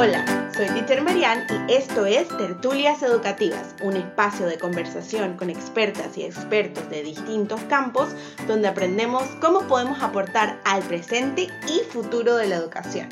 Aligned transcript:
Hola, 0.00 0.24
soy 0.54 0.66
Teacher 0.66 1.02
Marian 1.02 1.44
y 1.68 1.72
esto 1.72 2.06
es 2.06 2.28
Tertulias 2.28 3.02
Educativas, 3.02 3.74
un 3.82 3.96
espacio 3.96 4.46
de 4.46 4.56
conversación 4.56 5.36
con 5.36 5.50
expertas 5.50 6.16
y 6.16 6.22
expertos 6.22 6.88
de 6.88 7.02
distintos 7.02 7.60
campos 7.62 8.14
donde 8.46 8.68
aprendemos 8.68 9.24
cómo 9.40 9.66
podemos 9.66 10.00
aportar 10.00 10.60
al 10.64 10.84
presente 10.84 11.48
y 11.66 11.80
futuro 11.90 12.36
de 12.36 12.46
la 12.46 12.54
educación. 12.58 13.08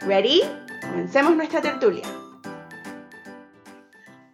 ¿Ready? 0.00 0.42
Comencemos 0.80 1.36
nuestra 1.36 1.62
tertulia. 1.62 2.04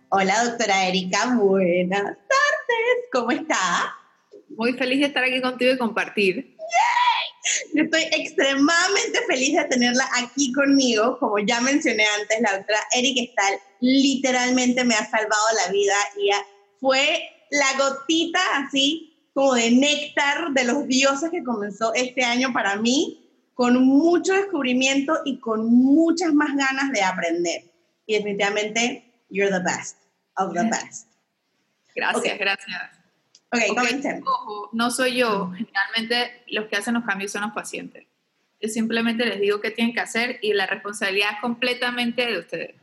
Hola, 0.09 0.43
doctora 0.45 0.89
Erika, 0.89 1.37
buenas 1.37 2.03
tardes, 2.03 3.09
¿cómo 3.12 3.30
está? 3.30 3.95
Muy 4.57 4.73
feliz 4.73 5.01
de 5.01 5.07
estar 5.09 5.23
aquí 5.23 5.43
contigo 5.43 5.75
y 5.75 5.77
compartir. 5.77 6.57
Yo 7.75 7.85
estoy 7.85 8.03
extremadamente 8.12 9.21
feliz 9.27 9.57
de 9.57 9.64
tenerla 9.64 10.09
aquí 10.17 10.53
conmigo. 10.53 11.18
Como 11.18 11.39
ya 11.39 11.61
mencioné 11.61 12.04
antes, 12.21 12.40
la 12.40 12.57
doctora 12.57 12.81
Erika 12.93 13.32
Stahl 13.32 13.59
literalmente 13.81 14.85
me 14.85 14.95
ha 14.95 15.09
salvado 15.09 15.45
la 15.64 15.73
vida 15.73 15.95
y 16.17 16.31
fue 16.81 17.31
la 17.50 17.67
gotita 17.79 18.40
así 18.57 19.11
como 19.35 19.54
de 19.54 19.71
néctar 19.71 20.53
de 20.53 20.64
los 20.64 20.86
dioses 20.86 21.31
que 21.31 21.45
comenzó 21.45 21.95
este 21.95 22.25
año 22.25 22.53
para 22.53 22.76
mí, 22.76 23.31
con 23.54 23.85
mucho 23.85 24.32
descubrimiento 24.35 25.21
y 25.25 25.39
con 25.39 25.67
muchas 25.67 26.32
más 26.32 26.57
ganas 26.57 26.90
de 26.93 27.03
aprender. 27.03 27.62
Y 28.07 28.14
definitivamente, 28.14 29.25
you're 29.31 29.51
the 29.51 29.62
best 29.62 29.96
of 30.37 30.53
the 30.54 30.64
best. 30.64 31.07
Gracias, 31.95 32.39
gracias. 32.39 33.00
Ok. 33.53 33.61
Ojo, 34.27 34.70
no 34.72 34.91
soy 34.91 35.17
yo. 35.17 35.50
Generalmente 35.53 36.45
los 36.48 36.67
que 36.67 36.77
hacen 36.77 36.95
los 36.95 37.05
cambios 37.05 37.33
son 37.33 37.42
los 37.42 37.53
pacientes. 37.53 38.06
Yo 38.61 38.69
simplemente 38.69 39.25
les 39.25 39.41
digo 39.41 39.61
qué 39.61 39.70
tienen 39.70 39.95
que 39.95 40.00
hacer 40.00 40.39
y 40.42 40.53
la 40.53 40.67
responsabilidad 40.67 41.31
es 41.34 41.41
completamente 41.41 42.27
de 42.27 42.39
ustedes. 42.39 42.75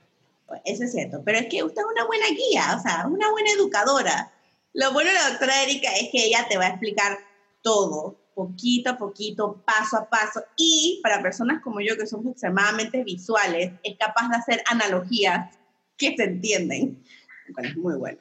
Pues, 0.47 0.61
eso 0.65 0.83
es 0.85 0.91
cierto, 0.91 1.21
pero 1.23 1.39
es 1.39 1.47
que 1.47 1.63
usted 1.63 1.81
es 1.81 1.87
una 1.91 2.05
buena 2.05 2.27
guía, 2.29 2.75
o 2.77 2.81
sea, 2.81 3.05
una 3.07 3.29
buena 3.31 3.51
educadora. 3.51 4.31
Lo 4.73 4.93
bueno 4.93 5.09
de 5.09 5.15
la 5.15 5.29
doctora 5.29 5.63
Erika 5.63 5.89
es 5.95 6.09
que 6.11 6.25
ella 6.25 6.47
te 6.49 6.57
va 6.57 6.65
a 6.65 6.69
explicar 6.69 7.17
todo, 7.61 8.15
poquito 8.33 8.91
a 8.91 8.97
poquito, 8.97 9.61
paso 9.65 9.97
a 9.97 10.09
paso, 10.09 10.43
y 10.55 10.99
para 11.03 11.21
personas 11.21 11.61
como 11.61 11.81
yo 11.81 11.97
que 11.97 12.07
somos 12.07 12.31
extremadamente 12.31 13.03
visuales, 13.03 13.73
es 13.83 13.97
capaz 13.97 14.29
de 14.29 14.35
hacer 14.37 14.63
analogías 14.69 15.55
que 15.97 16.15
se 16.15 16.23
entienden. 16.23 17.03
Bueno, 17.49 17.69
es 17.69 17.77
muy 17.77 17.95
bueno. 17.95 18.19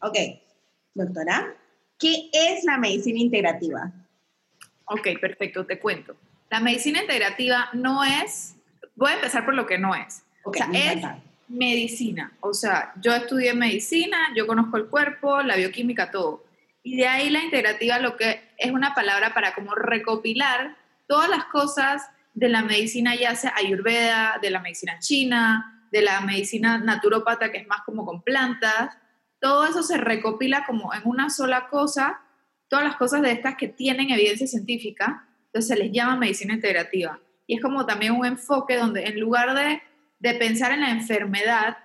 Ok, 0.00 0.16
Doctora, 0.94 1.54
¿qué 1.98 2.30
es 2.32 2.64
la 2.64 2.78
medicina 2.78 3.18
integrativa? 3.18 3.92
Ok, 4.86 5.08
perfecto, 5.20 5.66
te 5.66 5.78
cuento. 5.78 6.16
La 6.50 6.60
medicina 6.60 7.00
integrativa 7.00 7.68
no 7.72 8.04
es, 8.04 8.54
voy 8.94 9.10
a 9.10 9.14
empezar 9.14 9.44
por 9.44 9.54
lo 9.54 9.66
que 9.66 9.78
no 9.78 9.94
es. 9.94 10.22
o 10.44 10.52
sea, 10.52 10.68
es 10.72 11.04
medicina. 11.48 12.32
O 12.40 12.54
sea, 12.54 12.92
yo 13.00 13.14
estudié 13.14 13.54
medicina, 13.54 14.18
yo 14.36 14.46
conozco 14.46 14.76
el 14.76 14.86
cuerpo, 14.86 15.42
la 15.42 15.56
bioquímica, 15.56 16.10
todo. 16.10 16.44
Y 16.82 16.96
de 16.96 17.08
ahí 17.08 17.30
la 17.30 17.42
integrativa 17.42 17.98
lo 17.98 18.16
que 18.16 18.50
es 18.58 18.70
una 18.70 18.94
palabra 18.94 19.34
para 19.34 19.54
como 19.54 19.74
recopilar 19.74 20.76
todas 21.06 21.28
las 21.28 21.46
cosas 21.46 22.08
de 22.34 22.48
la 22.48 22.62
medicina 22.62 23.14
ya 23.14 23.34
sea 23.34 23.54
ayurveda, 23.56 24.38
de 24.40 24.50
la 24.50 24.60
medicina 24.60 24.98
china, 24.98 25.86
de 25.90 26.02
la 26.02 26.20
medicina 26.20 26.78
naturópata 26.78 27.50
que 27.50 27.58
es 27.58 27.66
más 27.66 27.82
como 27.82 28.04
con 28.04 28.22
plantas, 28.22 28.96
todo 29.44 29.66
eso 29.66 29.82
se 29.82 29.98
recopila 29.98 30.64
como 30.64 30.94
en 30.94 31.02
una 31.04 31.28
sola 31.28 31.68
cosa, 31.68 32.22
todas 32.68 32.82
las 32.82 32.96
cosas 32.96 33.20
de 33.20 33.30
estas 33.30 33.56
que 33.56 33.68
tienen 33.68 34.10
evidencia 34.10 34.46
científica, 34.46 35.28
entonces 35.48 35.68
se 35.68 35.76
les 35.76 35.92
llama 35.92 36.16
medicina 36.16 36.54
integrativa. 36.54 37.20
Y 37.46 37.56
es 37.56 37.60
como 37.60 37.84
también 37.84 38.12
un 38.12 38.24
enfoque 38.24 38.78
donde 38.78 39.04
en 39.04 39.20
lugar 39.20 39.54
de, 39.54 39.82
de 40.18 40.34
pensar 40.38 40.72
en 40.72 40.80
la 40.80 40.88
enfermedad, 40.88 41.76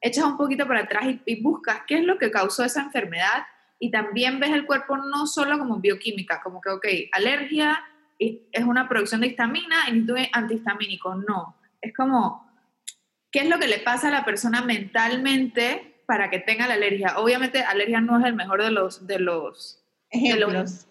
echas 0.00 0.26
un 0.26 0.36
poquito 0.36 0.68
para 0.68 0.82
atrás 0.82 1.06
y, 1.06 1.20
y, 1.26 1.42
buscas 1.42 1.80
qué 1.88 1.96
es 1.96 2.04
lo 2.04 2.18
que 2.18 2.30
causó 2.30 2.64
esa 2.64 2.82
enfermedad 2.82 3.48
y 3.80 3.90
también 3.90 4.38
ves 4.38 4.50
el 4.50 4.64
cuerpo 4.64 4.96
no 4.96 5.26
solo 5.26 5.58
como 5.58 5.80
bioquímica, 5.80 6.40
como 6.40 6.60
que, 6.60 6.70
ok, 6.70 6.86
alergia 7.10 7.82
es 8.20 8.64
una 8.64 8.88
producción 8.88 9.22
de 9.22 9.26
histamina 9.26 9.88
y 9.88 10.06
antihistamínico. 10.32 11.16
No, 11.16 11.56
es 11.80 11.92
como, 11.96 12.48
¿qué 13.32 13.40
es 13.40 13.48
lo 13.48 13.58
que 13.58 13.66
le 13.66 13.80
pasa 13.80 14.06
a 14.06 14.12
la 14.12 14.24
persona 14.24 14.62
mentalmente 14.62 15.87
para 16.08 16.30
que 16.30 16.38
tenga 16.38 16.66
la 16.66 16.72
alergia. 16.72 17.18
Obviamente, 17.18 17.60
alergia 17.60 18.00
no 18.00 18.18
es 18.18 18.24
el 18.24 18.32
mejor 18.32 18.62
de 18.62 18.70
los, 18.70 19.06
de 19.06 19.18
los 19.18 19.84
ejemplos. 20.08 20.86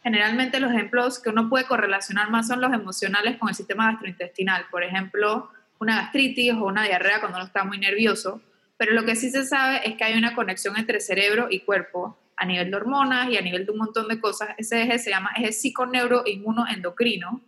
generalmente 0.00 0.60
los 0.60 0.70
ejemplos 0.70 1.18
que 1.18 1.30
uno 1.30 1.48
puede 1.48 1.64
correlacionar 1.64 2.30
más 2.30 2.46
son 2.46 2.60
los 2.60 2.72
emocionales 2.72 3.36
con 3.36 3.48
el 3.48 3.56
sistema 3.56 3.90
gastrointestinal. 3.90 4.66
Por 4.70 4.84
ejemplo, 4.84 5.50
una 5.80 5.96
gastritis 5.96 6.52
o 6.52 6.66
una 6.66 6.84
diarrea 6.84 7.18
cuando 7.18 7.38
uno 7.38 7.48
está 7.48 7.64
muy 7.64 7.78
nervioso. 7.78 8.42
Pero 8.76 8.92
lo 8.92 9.04
que 9.04 9.16
sí 9.16 9.32
se 9.32 9.44
sabe 9.44 9.80
es 9.84 9.96
que 9.96 10.04
hay 10.04 10.16
una 10.16 10.36
conexión 10.36 10.76
entre 10.76 11.00
cerebro 11.00 11.48
y 11.50 11.58
cuerpo 11.60 12.16
a 12.36 12.46
nivel 12.46 12.70
de 12.70 12.76
hormonas 12.76 13.28
y 13.28 13.38
a 13.38 13.42
nivel 13.42 13.66
de 13.66 13.72
un 13.72 13.78
montón 13.78 14.06
de 14.06 14.20
cosas. 14.20 14.50
Ese 14.56 14.82
eje 14.82 15.00
se 15.00 15.10
llama 15.10 15.32
eje 15.36 15.50
psiconeuroinmunoendocrino. 15.50 17.40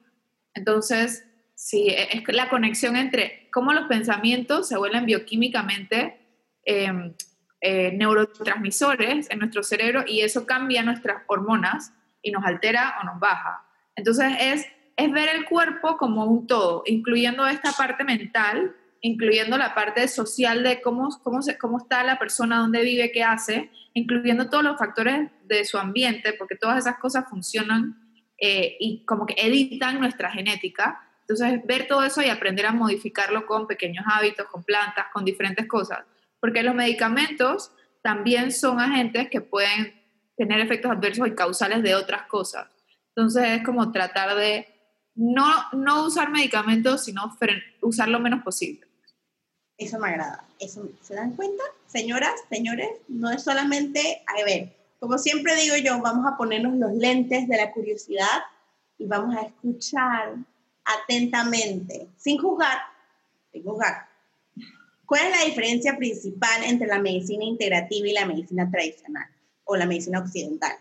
Entonces, 0.55 1.25
sí, 1.55 1.87
es 1.89 2.25
la 2.35 2.49
conexión 2.49 2.97
entre 2.97 3.49
cómo 3.53 3.73
los 3.73 3.87
pensamientos 3.87 4.67
se 4.67 4.77
vuelven 4.77 5.07
bioquímicamente 5.07 6.19
Em, 6.65 7.15
eh, 7.65 7.93
neurotransmisores 7.93 9.31
en 9.31 9.39
nuestro 9.39 9.63
cerebro 9.63 10.03
y 10.05 10.23
eso 10.23 10.47
cambia 10.47 10.83
nuestras 10.83 11.23
hormonas 11.29 11.93
y 12.21 12.33
nos 12.33 12.45
altera 12.45 12.97
o 13.01 13.05
nos 13.05 13.21
baja. 13.21 13.65
Entonces 13.95 14.33
es, 14.41 14.67
es 14.97 15.13
ver 15.13 15.29
el 15.29 15.45
cuerpo 15.45 15.97
como 15.97 16.25
un 16.25 16.49
todo, 16.49 16.83
incluyendo 16.87 17.47
esta 17.47 17.71
parte 17.71 18.03
mental, 18.03 18.75
incluyendo 19.01 19.57
la 19.59 19.77
parte 19.77 20.09
social 20.09 20.65
de 20.65 20.83
cómo, 20.83 21.09
cómo, 21.23 21.39
cómo 21.61 21.79
está 21.79 22.03
la 22.03 22.19
persona, 22.19 22.59
dónde 22.59 22.83
vive, 22.83 23.13
qué 23.13 23.23
hace, 23.23 23.71
incluyendo 23.95 24.51
todos 24.51 24.65
los 24.65 24.77
factores 24.77 25.31
de 25.45 25.65
su 25.65 25.79
ambiente, 25.79 26.33
porque 26.33 26.57
todas 26.57 26.79
esas 26.79 26.99
cosas 26.99 27.27
funcionan 27.31 27.97
eh, 28.39 28.77
y 28.81 29.05
como 29.05 29.25
que 29.25 29.35
editan 29.39 30.01
nuestra 30.01 30.33
genética. 30.33 31.01
Entonces, 31.21 31.65
ver 31.65 31.87
todo 31.87 32.03
eso 32.03 32.23
y 32.23 32.29
aprender 32.29 32.67
a 32.67 32.73
modificarlo 32.73 33.47
con 33.47 33.69
pequeños 33.69 34.05
hábitos, 34.09 34.47
con 34.49 34.65
plantas, 34.65 35.07
con 35.13 35.25
diferentes 35.25 35.69
cosas 35.69 36.01
porque 36.43 36.65
los 36.65 36.75
medicamentos 36.75 37.71
también 38.03 38.51
son 38.51 38.81
agentes 38.81 39.31
que 39.31 39.41
pueden 39.41 39.95
tener 40.37 40.59
efectos 40.59 40.91
adversos 40.91 41.29
y 41.29 41.37
causales 41.37 41.85
de 41.85 41.95
otras 41.95 42.27
cosas. 42.27 42.67
Entonces 43.15 43.45
es 43.47 43.65
como 43.65 43.93
tratar 43.93 44.35
de 44.35 44.67
no, 45.15 45.47
no 45.73 46.05
usar 46.05 46.31
medicamentos, 46.31 47.05
sino 47.05 47.33
usar 47.81 48.09
lo 48.09 48.19
menos 48.19 48.43
posible. 48.43 48.89
Eso 49.79 50.01
me 50.01 50.09
agrada. 50.09 50.45
Eso, 50.59 50.89
¿Se 51.01 51.15
dan 51.15 51.37
cuenta? 51.37 51.63
Señoras, 51.87 52.35
señores, 52.51 52.91
no 53.07 53.31
es 53.31 53.45
solamente, 53.45 54.25
a 54.27 54.45
ver, 54.45 54.75
como 54.99 55.19
siempre 55.19 55.55
digo 55.55 55.77
yo, 55.77 56.01
vamos 56.01 56.27
a 56.27 56.37
ponernos 56.37 56.75
los 56.75 56.93
lentes 56.95 57.47
de 57.47 57.57
la 57.57 57.71
curiosidad 57.71 58.43
y 58.99 59.07
vamos 59.07 59.37
a 59.37 59.43
escuchar 59.43 60.35
atentamente, 60.85 62.09
sin 62.17 62.39
juzgar, 62.39 62.79
sin 63.53 63.63
juzgar, 63.63 64.09
¿Cuál 65.13 65.27
es 65.27 65.39
la 65.39 65.45
diferencia 65.45 65.99
principal 65.99 66.65
entre 66.65 66.87
la 66.87 66.99
medicina 66.99 67.45
integrativa 67.45 68.09
y 68.09 68.15
la 68.15 68.25
medicina 68.25 68.71
tradicional 68.71 69.27
o 69.65 69.77
la 69.77 69.85
medicina 69.85 70.21
occidental? 70.21 70.73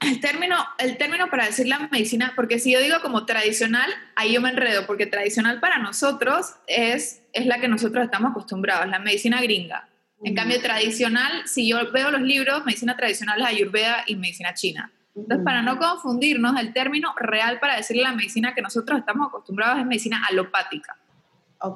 El 0.00 0.20
término, 0.20 0.54
el 0.78 0.96
término 0.98 1.28
para 1.28 1.46
decir 1.46 1.66
la 1.66 1.80
medicina, 1.90 2.34
porque 2.36 2.60
si 2.60 2.70
yo 2.70 2.78
digo 2.78 2.98
como 3.02 3.26
tradicional, 3.26 3.90
ahí 4.14 4.34
yo 4.34 4.40
me 4.40 4.50
enredo, 4.50 4.86
porque 4.86 5.06
tradicional 5.06 5.58
para 5.58 5.78
nosotros 5.78 6.54
es, 6.68 7.22
es 7.32 7.46
la 7.46 7.58
que 7.58 7.66
nosotros 7.66 8.04
estamos 8.04 8.30
acostumbrados, 8.30 8.86
la 8.86 9.00
medicina 9.00 9.42
gringa. 9.42 9.88
En 10.22 10.36
cambio, 10.36 10.60
tradicional, 10.60 11.48
si 11.48 11.66
yo 11.66 11.90
veo 11.90 12.12
los 12.12 12.22
libros, 12.22 12.64
medicina 12.64 12.96
tradicional 12.96 13.40
es 13.40 13.48
ayurveda 13.48 14.04
y 14.06 14.14
medicina 14.14 14.54
china. 14.54 14.92
Entonces, 15.16 15.44
para 15.44 15.60
no 15.60 15.76
confundirnos, 15.76 16.56
el 16.60 16.72
término 16.72 17.12
real 17.18 17.58
para 17.58 17.78
decirle 17.78 18.04
la 18.04 18.12
medicina 18.12 18.54
que 18.54 18.62
nosotros 18.62 18.96
estamos 18.96 19.26
acostumbrados 19.26 19.80
es 19.80 19.86
medicina 19.86 20.22
alopática. 20.30 20.96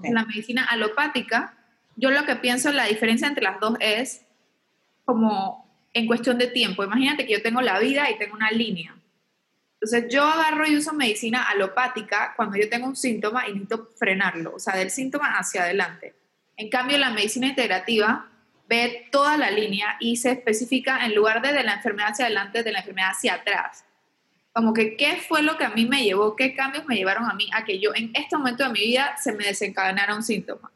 En 0.02 0.14
la 0.14 0.24
medicina 0.24 0.64
alopática, 0.64 1.54
yo 1.96 2.10
lo 2.10 2.24
que 2.24 2.36
pienso, 2.36 2.70
la 2.72 2.84
diferencia 2.84 3.26
entre 3.26 3.44
las 3.44 3.60
dos 3.60 3.76
es 3.80 4.22
como 5.04 5.68
en 5.92 6.06
cuestión 6.06 6.38
de 6.38 6.46
tiempo. 6.46 6.84
Imagínate 6.84 7.26
que 7.26 7.32
yo 7.32 7.42
tengo 7.42 7.60
la 7.60 7.78
vida 7.78 8.10
y 8.10 8.18
tengo 8.18 8.34
una 8.34 8.50
línea. 8.50 8.94
Entonces 9.74 10.12
yo 10.12 10.24
agarro 10.24 10.66
y 10.66 10.76
uso 10.76 10.92
medicina 10.92 11.44
alopática 11.48 12.34
cuando 12.36 12.56
yo 12.56 12.68
tengo 12.68 12.86
un 12.86 12.96
síntoma 12.96 13.46
y 13.46 13.52
necesito 13.52 13.90
frenarlo, 13.96 14.54
o 14.54 14.58
sea, 14.58 14.76
del 14.76 14.90
síntoma 14.90 15.38
hacia 15.38 15.62
adelante. 15.62 16.14
En 16.56 16.68
cambio, 16.68 16.98
la 16.98 17.10
medicina 17.10 17.46
integrativa 17.46 18.28
ve 18.68 19.08
toda 19.12 19.36
la 19.36 19.50
línea 19.50 19.96
y 20.00 20.16
se 20.16 20.32
especifica 20.32 21.06
en 21.06 21.14
lugar 21.14 21.40
de 21.40 21.52
de 21.52 21.62
la 21.62 21.74
enfermedad 21.74 22.10
hacia 22.10 22.26
adelante, 22.26 22.62
de 22.62 22.72
la 22.72 22.80
enfermedad 22.80 23.10
hacia 23.12 23.34
atrás 23.34 23.84
como 24.52 24.72
que 24.72 24.96
qué 24.96 25.16
fue 25.16 25.42
lo 25.42 25.56
que 25.56 25.64
a 25.64 25.70
mí 25.70 25.86
me 25.86 26.02
llevó, 26.02 26.34
qué 26.34 26.54
cambios 26.54 26.86
me 26.86 26.96
llevaron 26.96 27.30
a 27.30 27.34
mí 27.34 27.48
a 27.52 27.64
que 27.64 27.78
yo 27.78 27.94
en 27.94 28.10
este 28.14 28.36
momento 28.36 28.64
de 28.64 28.70
mi 28.70 28.80
vida 28.80 29.16
se 29.16 29.32
me 29.32 29.44
desencadenara 29.44 30.14
un 30.14 30.22
síntoma. 30.22 30.72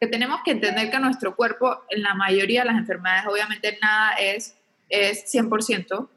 Que 0.00 0.08
tenemos 0.08 0.40
que 0.44 0.50
entender 0.50 0.90
que 0.90 0.98
nuestro 0.98 1.36
cuerpo, 1.36 1.84
en 1.90 2.02
la 2.02 2.14
mayoría 2.14 2.62
de 2.62 2.66
las 2.66 2.76
enfermedades, 2.76 3.26
obviamente 3.26 3.78
nada 3.80 4.14
es, 4.14 4.56
es 4.88 5.32
100%, 5.32 6.08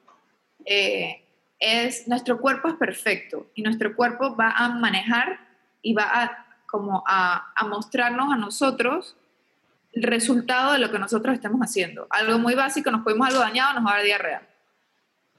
eh, 0.65 1.23
es, 1.59 2.07
nuestro 2.07 2.39
cuerpo 2.39 2.67
es 2.67 2.75
perfecto 2.75 3.47
y 3.53 3.61
nuestro 3.61 3.95
cuerpo 3.95 4.35
va 4.35 4.51
a 4.51 4.69
manejar 4.69 5.39
y 5.81 5.93
va 5.93 6.03
a 6.03 6.45
como 6.65 7.03
a, 7.07 7.53
a 7.55 7.67
mostrarnos 7.67 8.33
a 8.33 8.35
nosotros 8.35 9.15
el 9.93 10.03
resultado 10.03 10.73
de 10.73 10.79
lo 10.79 10.91
que 10.91 10.99
nosotros 10.99 11.33
estemos 11.33 11.61
haciendo. 11.61 12.07
Algo 12.09 12.37
muy 12.37 12.53
básico, 12.53 12.91
nos 12.91 13.03
podemos 13.03 13.27
algo 13.27 13.39
dañado, 13.39 13.75
nos 13.75 13.85
va 13.85 13.93
a 13.93 13.95
dar 13.97 14.05
diarrea. 14.05 14.54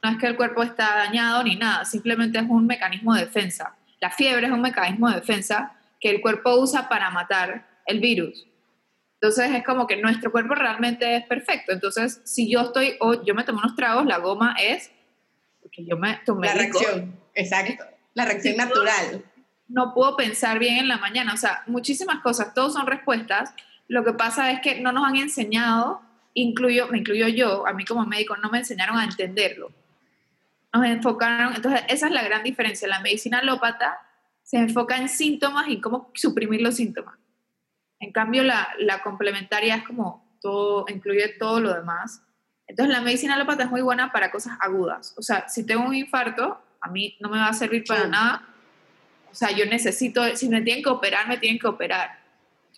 No 0.06 0.12
es 0.12 0.18
que 0.18 0.28
el 0.28 0.36
cuerpo 0.36 0.62
está 0.62 0.94
dañado 0.94 1.42
ni 1.42 1.56
nada, 1.56 1.84
simplemente 1.84 2.38
es 2.38 2.44
un 2.48 2.64
mecanismo 2.64 3.12
de 3.12 3.22
defensa. 3.22 3.74
La 4.00 4.08
fiebre 4.08 4.46
es 4.46 4.52
un 4.52 4.60
mecanismo 4.60 5.08
de 5.08 5.16
defensa 5.16 5.72
que 5.98 6.10
el 6.10 6.20
cuerpo 6.20 6.54
usa 6.60 6.88
para 6.88 7.10
matar 7.10 7.66
el 7.86 7.98
virus. 7.98 8.46
Entonces 9.14 9.50
es 9.50 9.64
como 9.64 9.88
que 9.88 9.96
nuestro 9.96 10.30
cuerpo 10.30 10.54
realmente 10.54 11.16
es 11.16 11.26
perfecto. 11.26 11.72
Entonces, 11.72 12.20
si 12.24 12.48
yo 12.48 12.60
estoy, 12.60 12.94
o 13.00 13.24
yo 13.24 13.34
me 13.34 13.42
tomo 13.42 13.58
unos 13.58 13.74
tragos, 13.74 14.06
la 14.06 14.18
goma 14.18 14.54
es 14.62 14.92
porque 15.60 15.84
yo 15.84 15.96
me 15.96 16.20
tomé. 16.24 16.46
La 16.46 16.54
reacción, 16.54 17.18
exacto. 17.34 17.84
La 18.14 18.26
reacción 18.26 18.56
natural. 18.56 19.24
No 19.66 19.92
puedo 19.92 20.16
pensar 20.16 20.60
bien 20.60 20.76
en 20.76 20.86
la 20.86 20.98
mañana. 20.98 21.34
O 21.34 21.36
sea, 21.36 21.64
muchísimas 21.66 22.20
cosas, 22.22 22.54
todos 22.54 22.74
son 22.74 22.86
respuestas. 22.86 23.52
Lo 23.88 24.04
que 24.04 24.12
pasa 24.12 24.52
es 24.52 24.60
que 24.60 24.80
no 24.80 24.92
nos 24.92 25.04
han 25.04 25.16
enseñado, 25.16 26.00
incluyo, 26.32 26.86
me 26.92 26.98
incluyo 26.98 27.26
yo, 27.26 27.66
a 27.66 27.72
mí 27.72 27.84
como 27.84 28.06
médico, 28.06 28.36
no 28.36 28.50
me 28.50 28.58
enseñaron 28.58 28.98
a 28.98 29.02
entenderlo. 29.02 29.72
Nos 30.76 30.86
enfocaron, 30.86 31.54
entonces 31.54 31.82
esa 31.88 32.06
es 32.06 32.12
la 32.12 32.22
gran 32.22 32.42
diferencia. 32.42 32.88
La 32.88 33.00
medicina 33.00 33.38
alópata 33.38 33.98
se 34.42 34.58
enfoca 34.58 34.96
en 34.96 35.08
síntomas 35.08 35.68
y 35.68 35.80
cómo 35.80 36.10
suprimir 36.14 36.60
los 36.60 36.76
síntomas. 36.76 37.16
En 37.98 38.12
cambio, 38.12 38.42
la, 38.42 38.68
la 38.78 39.02
complementaria 39.02 39.76
es 39.76 39.84
como 39.84 40.36
todo, 40.40 40.84
incluye 40.88 41.28
todo 41.38 41.60
lo 41.60 41.74
demás. 41.74 42.22
Entonces, 42.66 42.94
la 42.94 43.00
medicina 43.00 43.34
alópata 43.34 43.64
es 43.64 43.70
muy 43.70 43.80
buena 43.80 44.12
para 44.12 44.30
cosas 44.30 44.58
agudas. 44.60 45.14
O 45.16 45.22
sea, 45.22 45.48
si 45.48 45.64
tengo 45.64 45.84
un 45.84 45.94
infarto, 45.94 46.60
a 46.80 46.88
mí 46.90 47.16
no 47.20 47.28
me 47.28 47.38
va 47.38 47.48
a 47.48 47.54
servir 47.54 47.84
para 47.86 48.06
nada. 48.06 48.46
O 49.30 49.34
sea, 49.34 49.50
yo 49.50 49.66
necesito, 49.66 50.24
si 50.36 50.48
me 50.48 50.60
tienen 50.62 50.82
que 50.82 50.90
operar, 50.90 51.28
me 51.28 51.38
tienen 51.38 51.58
que 51.58 51.66
operar 51.66 52.26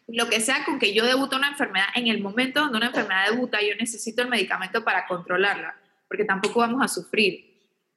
lo 0.09 0.29
que 0.29 0.41
sea 0.41 0.65
con 0.65 0.79
que 0.79 0.95
yo 0.95 1.05
debute 1.05 1.37
una 1.37 1.49
enfermedad, 1.49 1.87
en 1.95 2.09
el 2.09 2.21
momento 2.23 2.61
donde 2.61 2.79
una 2.79 2.87
enfermedad 2.87 3.31
debuta, 3.31 3.61
yo 3.61 3.75
necesito 3.79 4.23
el 4.23 4.29
medicamento 4.29 4.83
para 4.83 5.07
controlarla, 5.07 5.77
porque 6.09 6.25
tampoco 6.25 6.61
vamos 6.61 6.83
a 6.83 6.89
sufrir. 6.89 7.48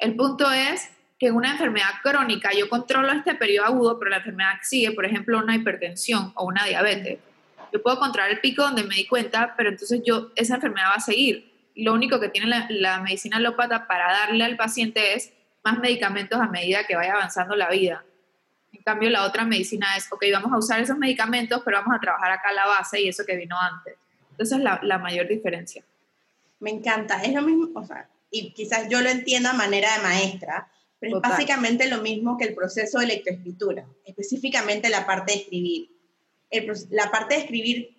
El 0.02 0.16
punto 0.16 0.52
es 0.52 0.90
que 1.20 1.30
una 1.30 1.52
enfermedad 1.52 1.92
crónica, 2.02 2.50
yo 2.58 2.68
controlo 2.68 3.12
este 3.12 3.36
periodo 3.36 3.68
agudo, 3.68 4.00
pero 4.00 4.10
la 4.10 4.18
enfermedad 4.18 4.54
sigue, 4.64 4.92
por 4.94 5.06
ejemplo, 5.06 5.38
una 5.38 5.56
hipertensión 5.56 6.34
o 6.36 6.46
una 6.46 6.66
diabetes. 6.66 7.20
Yo 7.72 7.84
puedo 7.84 8.00
controlar 8.00 8.32
el 8.32 8.40
pico 8.40 8.64
donde 8.64 8.84
me 8.84 8.96
di 8.96 9.06
cuenta, 9.06 9.54
pero 9.56 9.70
entonces 9.70 10.02
yo, 10.04 10.32
esa 10.36 10.56
enfermedad 10.56 10.88
va 10.88 10.96
a 10.96 11.00
seguir. 11.00 11.54
Lo 11.76 11.94
único 11.94 12.20
que 12.20 12.30
tiene 12.30 12.48
la, 12.70 13.00
medicina 13.02 13.38
alópata 13.38 13.86
para 13.86 14.12
darle 14.12 14.44
al 14.44 14.58
paciente 14.58 15.14
es 15.14 15.32
más 15.64 15.78
medicamentos 15.78 16.42
a 16.42 16.48
medida 16.48 16.86
que 16.88 16.96
vaya 16.96 17.14
avanzando 17.14 17.56
la 17.56 17.70
vida. 17.70 18.04
En 18.74 18.82
cambio, 18.82 19.12
la 19.12 19.24
otra 19.28 19.46
medicina 19.46 19.96
es, 19.96 20.12
ok, 20.12 20.26
vamos 20.34 20.52
a 20.52 20.58
usar 20.58 20.80
esos 20.80 20.98
medicamentos, 20.98 21.62
pero 21.64 21.78
vamos 21.78 21.96
a 21.96 22.00
trabajar 22.00 22.32
acá 22.32 22.52
la 22.54 22.66
base 22.66 23.00
y 23.00 23.08
eso 23.08 23.24
que 23.24 23.38
vino 23.38 23.56
antes. 23.60 23.94
Entonces, 24.32 24.58
es 24.58 24.64
la, 24.64 24.80
la 24.82 24.98
mayor 24.98 25.28
diferencia. 25.28 25.84
Me 26.60 26.72
encanta, 26.72 27.22
es 27.22 27.36
lo 27.36 27.44
mismo, 27.44 27.70
o 27.80 27.86
sea, 27.86 28.08
y 28.32 28.54
quizás 28.54 28.88
yo 28.90 29.02
lo 29.02 29.10
entiendo 29.10 29.50
a 29.50 29.54
manera 29.54 29.98
de 29.98 30.04
maestra, 30.04 30.72
pero 31.00 31.18
es 31.18 31.22
básicamente 31.22 31.88
lo 31.88 32.02
mismo 32.02 32.38
que 32.38 32.46
el 32.46 32.56
proceso 32.56 33.00
de 33.00 33.08
lectoescritura, 33.08 33.86
específicamente 34.06 34.90
la 34.90 35.06
parte 35.06 35.34
de 35.34 35.40
escribir. 35.40 35.90
la 36.90 37.12
parte 37.12 37.36
de 37.36 37.42
escribir 37.42 37.98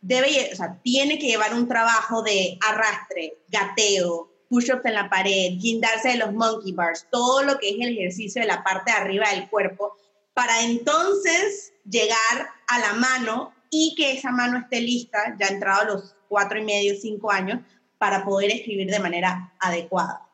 debe, 0.00 0.50
o 0.52 0.56
sea, 0.56 0.80
tiene 0.82 1.18
que 1.18 1.26
llevar 1.26 1.54
un 1.54 1.68
trabajo 1.68 2.22
de 2.22 2.58
arrastre, 2.66 3.34
gateo, 3.48 4.32
push-ups 4.48 4.84
en 4.84 4.94
la 4.94 5.10
pared, 5.10 5.54
guindarse 5.58 6.10
de 6.10 6.18
los 6.18 6.32
monkey 6.32 6.72
bars, 6.72 7.06
todo 7.10 7.42
lo 7.42 7.58
que 7.58 7.70
es 7.70 7.76
el 7.80 7.98
ejercicio 7.98 8.40
de 8.40 8.48
la 8.48 8.62
parte 8.62 8.92
de 8.92 8.98
arriba 8.98 9.30
del 9.30 9.48
cuerpo, 9.48 9.96
para 10.34 10.62
entonces 10.62 11.72
llegar 11.84 12.48
a 12.68 12.78
la 12.78 12.92
mano 12.94 13.52
y 13.70 13.94
que 13.96 14.12
esa 14.12 14.30
mano 14.30 14.58
esté 14.58 14.80
lista, 14.80 15.36
ya 15.38 15.48
entrado 15.48 15.80
a 15.82 15.84
los 15.86 16.14
cuatro 16.28 16.58
y 16.58 16.64
medio, 16.64 16.94
cinco 17.00 17.30
años, 17.30 17.60
para 17.98 18.24
poder 18.24 18.50
escribir 18.50 18.90
de 18.90 18.98
manera 18.98 19.54
adecuada. 19.58 20.26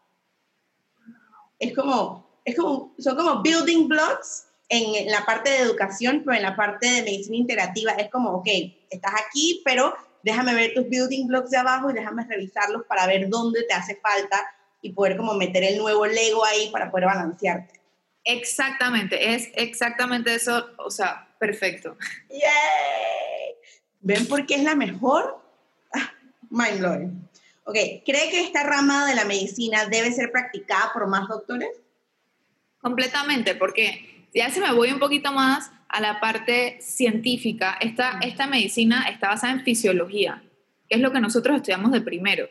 Es 1.59 1.75
como, 1.75 2.41
es 2.44 2.56
como, 2.56 2.94
son 2.99 3.17
como 3.17 3.43
building 3.43 3.88
blocks 3.88 4.47
en 4.69 5.11
la 5.11 5.25
parte 5.26 5.50
de 5.50 5.59
educación, 5.59 6.23
pero 6.25 6.37
en 6.37 6.43
la 6.43 6.56
parte 6.56 6.88
de 6.88 7.03
medicina 7.03 7.37
integrativa 7.37 7.93
es 7.93 8.11
como, 8.11 8.31
ok, 8.31 8.49
estás 8.91 9.12
aquí, 9.26 9.61
pero 9.64 9.94
déjame 10.23 10.55
ver 10.55 10.73
tus 10.75 10.88
building 10.88 11.26
blocks 11.26 11.50
de 11.50 11.59
abajo 11.59 11.91
y 11.91 11.94
déjame 11.94 12.25
revisarlos 12.26 12.85
para 12.87 13.06
ver 13.06 13.29
dónde 13.29 13.64
te 13.64 13.75
hace 13.75 13.97
falta 13.97 14.41
y 14.81 14.93
poder 14.93 15.17
como 15.17 15.35
meter 15.35 15.62
el 15.62 15.79
nuevo 15.79 16.06
Lego 16.06 16.44
ahí 16.44 16.70
para 16.70 16.91
poder 16.91 17.06
balancearte. 17.06 17.81
Exactamente, 18.25 19.35
es 19.35 19.50
exactamente 19.55 20.35
eso, 20.35 20.70
o 20.79 20.91
sea, 20.91 21.29
perfecto. 21.38 21.97
¡Yay! 22.31 23.55
¿Ven 24.00 24.26
por 24.26 24.47
qué 24.47 24.56
es 24.56 24.62
la 24.62 24.75
mejor? 24.75 25.41
Ah, 25.93 26.12
mind 26.50 26.79
blowing. 26.79 27.29
Ok, 27.64 27.76
¿cree 28.05 28.31
que 28.31 28.43
esta 28.43 28.64
rama 28.64 29.06
de 29.06 29.14
la 29.14 29.25
medicina 29.25 29.87
debe 29.87 30.11
ser 30.12 30.32
practicada 30.32 30.91
por 30.93 31.06
más 31.06 31.29
doctores? 31.29 31.70
Completamente, 32.81 33.55
porque 33.55 34.26
ya 34.35 34.50
se 34.50 34.61
me 34.61 34.73
voy 34.73 34.91
un 34.91 34.99
poquito 34.99 35.32
más 35.32 35.70
a 35.88 36.00
la 36.00 36.20
parte 36.20 36.79
científica, 36.81 37.76
esta, 37.81 38.19
esta 38.23 38.47
medicina 38.47 39.06
está 39.09 39.29
basada 39.29 39.53
en 39.53 39.62
fisiología, 39.62 40.43
que 40.88 40.97
es 40.97 41.00
lo 41.00 41.12
que 41.12 41.20
nosotros 41.20 41.56
estudiamos 41.56 41.93
de 41.93 42.00
primero. 42.00 42.49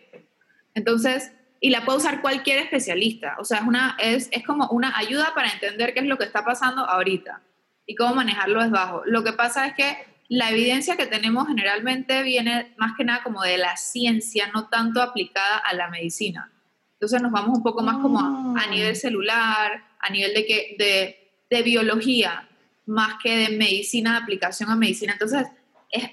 Entonces, 0.76 1.32
y 1.60 1.70
la 1.70 1.84
puede 1.84 2.00
usar 2.00 2.22
cualquier 2.22 2.60
especialista. 2.60 3.36
O 3.40 3.46
sea, 3.46 3.60
es, 3.60 3.64
una, 3.64 3.98
es, 4.00 4.30
es 4.32 4.46
como 4.46 4.68
una 4.70 4.98
ayuda 4.98 5.34
para 5.36 5.50
entender 5.50 5.94
qué 5.94 6.02
es 6.02 6.06
lo 6.06 6.18
que 6.18 6.26
está 6.26 6.46
pasando 6.46 6.86
ahorita 6.86 7.42
y 7.86 7.96
cómo 7.96 8.16
manejarlo 8.16 8.62
es 8.62 8.72
bajo. 8.72 9.04
Lo 9.06 9.24
que 9.24 9.34
pasa 9.34 9.68
es 9.68 9.74
que 9.76 10.11
la 10.32 10.50
evidencia 10.50 10.96
que 10.96 11.08
tenemos 11.08 11.46
generalmente 11.46 12.24
viene 12.24 12.74
más 12.78 12.94
que 12.98 13.04
nada 13.04 13.22
como 13.22 13.44
de 13.44 13.58
la 13.58 13.76
ciencia, 13.76 14.50
no 14.54 14.70
tanto 14.70 15.02
aplicada 15.02 15.58
a 15.58 15.74
la 15.74 15.90
medicina. 15.90 16.50
Entonces 16.94 17.22
nos 17.22 17.34
vamos 17.34 17.58
un 17.58 17.64
poco 17.64 17.84
más 17.84 17.98
como 17.98 18.18
a, 18.18 18.64
a 18.64 18.68
nivel 18.68 18.96
celular, 18.96 19.84
a 20.00 20.10
nivel 20.10 20.34
de, 20.34 20.46
que, 20.46 20.76
de, 20.80 21.32
de 21.50 21.64
biología, 21.64 22.48
más 22.86 23.16
que 23.22 23.36
de 23.36 23.58
medicina, 23.58 24.12
de 24.12 24.18
aplicación 24.20 24.70
a 24.70 24.78
medicina. 24.78 25.12
Entonces, 25.12 25.48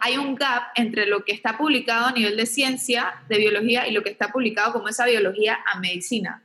hay 0.01 0.17
un 0.17 0.35
gap 0.35 0.65
entre 0.75 1.07
lo 1.07 1.25
que 1.25 1.31
está 1.31 1.57
publicado 1.57 2.07
a 2.07 2.13
nivel 2.13 2.37
de 2.37 2.47
ciencia, 2.47 3.23
de 3.29 3.39
biología, 3.39 3.87
y 3.87 3.93
lo 3.93 4.03
que 4.03 4.11
está 4.11 4.33
publicado 4.33 4.73
como 4.73 4.89
esa 4.89 5.07
biología 5.07 5.61
a 5.73 5.79
medicina. 5.79 6.43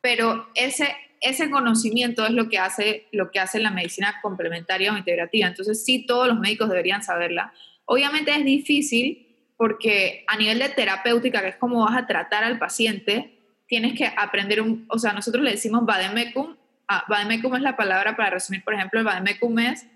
Pero 0.00 0.48
ese, 0.54 0.96
ese 1.20 1.50
conocimiento 1.50 2.24
es 2.24 2.32
lo 2.32 2.48
que, 2.48 2.58
hace, 2.58 3.06
lo 3.12 3.30
que 3.30 3.40
hace 3.40 3.60
la 3.60 3.70
medicina 3.70 4.16
complementaria 4.22 4.92
o 4.92 4.96
integrativa. 4.96 5.48
Entonces 5.48 5.84
sí, 5.84 6.06
todos 6.06 6.28
los 6.28 6.38
médicos 6.38 6.68
deberían 6.68 7.02
saberla. 7.02 7.52
Obviamente 7.84 8.30
es 8.30 8.44
difícil 8.44 9.26
porque 9.56 10.24
a 10.26 10.36
nivel 10.36 10.58
de 10.58 10.70
terapéutica, 10.70 11.42
que 11.42 11.48
es 11.48 11.56
como 11.56 11.84
vas 11.84 11.96
a 11.96 12.06
tratar 12.06 12.44
al 12.44 12.58
paciente, 12.58 13.38
tienes 13.66 13.94
que 13.94 14.06
aprender 14.06 14.62
un, 14.62 14.86
o 14.88 14.98
sea, 14.98 15.12
nosotros 15.12 15.44
le 15.44 15.50
decimos 15.52 15.84
vademecum, 15.84 16.56
ah, 16.88 17.04
vademecum 17.08 17.54
es 17.56 17.62
la 17.62 17.76
palabra 17.76 18.16
para 18.16 18.30
resumir, 18.30 18.64
por 18.64 18.74
ejemplo, 18.74 18.98
el 18.98 19.04
vademecum 19.04 19.58
es 19.58 19.86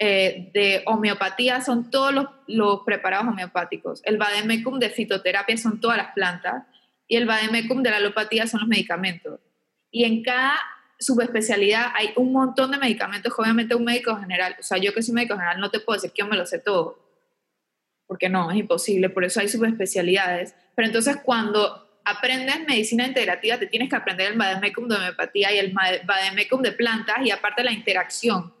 eh, 0.00 0.50
de 0.54 0.82
homeopatía 0.86 1.60
son 1.60 1.90
todos 1.90 2.14
los, 2.46 2.80
preparados 2.86 3.26
homeopáticos. 3.26 4.00
El 4.04 4.16
vademecum 4.16 4.78
de 4.78 4.90
fitoterapia 4.90 5.56
son 5.56 5.80
todas 5.80 5.96
las 5.96 6.12
plantas 6.12 6.64
y 7.08 7.16
el 7.16 7.26
vademecum 7.26 7.82
de 7.82 7.90
la 7.90 7.96
alopatía 7.96 8.46
son 8.46 8.60
los 8.60 8.68
medicamentos. 8.68 9.40
Y 9.90 10.04
en 10.04 10.22
cada 10.22 10.58
subespecialidad 10.98 11.92
hay 11.94 12.10
un 12.16 12.32
montón 12.32 12.70
de 12.70 12.78
medicamentos 12.78 13.32
obviamente 13.38 13.74
un 13.74 13.84
médico 13.84 14.16
general, 14.16 14.56
o 14.58 14.62
sea, 14.62 14.78
yo 14.78 14.92
que 14.92 15.02
soy 15.02 15.14
médico 15.14 15.34
general 15.34 15.60
no 15.60 15.70
te 15.70 15.80
puedo 15.80 15.96
decir 15.96 16.10
que 16.10 16.22
yo 16.22 16.28
me 16.28 16.36
lo 16.36 16.44
sé 16.44 16.58
todo, 16.58 16.98
porque 18.06 18.28
no, 18.28 18.50
es 18.50 18.56
imposible, 18.56 19.10
por 19.10 19.24
eso 19.24 19.40
hay 19.40 19.48
subespecialidades. 19.48 20.54
Pero 20.74 20.86
entonces 20.86 21.18
cuando 21.22 22.00
aprendes 22.04 22.66
medicina 22.66 23.06
integrativa 23.06 23.58
te 23.58 23.66
tienes 23.66 23.88
que 23.88 23.96
aprender 23.96 24.32
el 24.32 24.38
vademecum 24.38 24.88
de 24.88 24.96
homeopatía 24.96 25.52
y 25.54 25.58
el 25.58 25.72
vademecum 25.72 26.62
de 26.62 26.72
plantas 26.72 27.18
y 27.24 27.30
aparte 27.30 27.62
la 27.62 27.72
interacción 27.72 28.52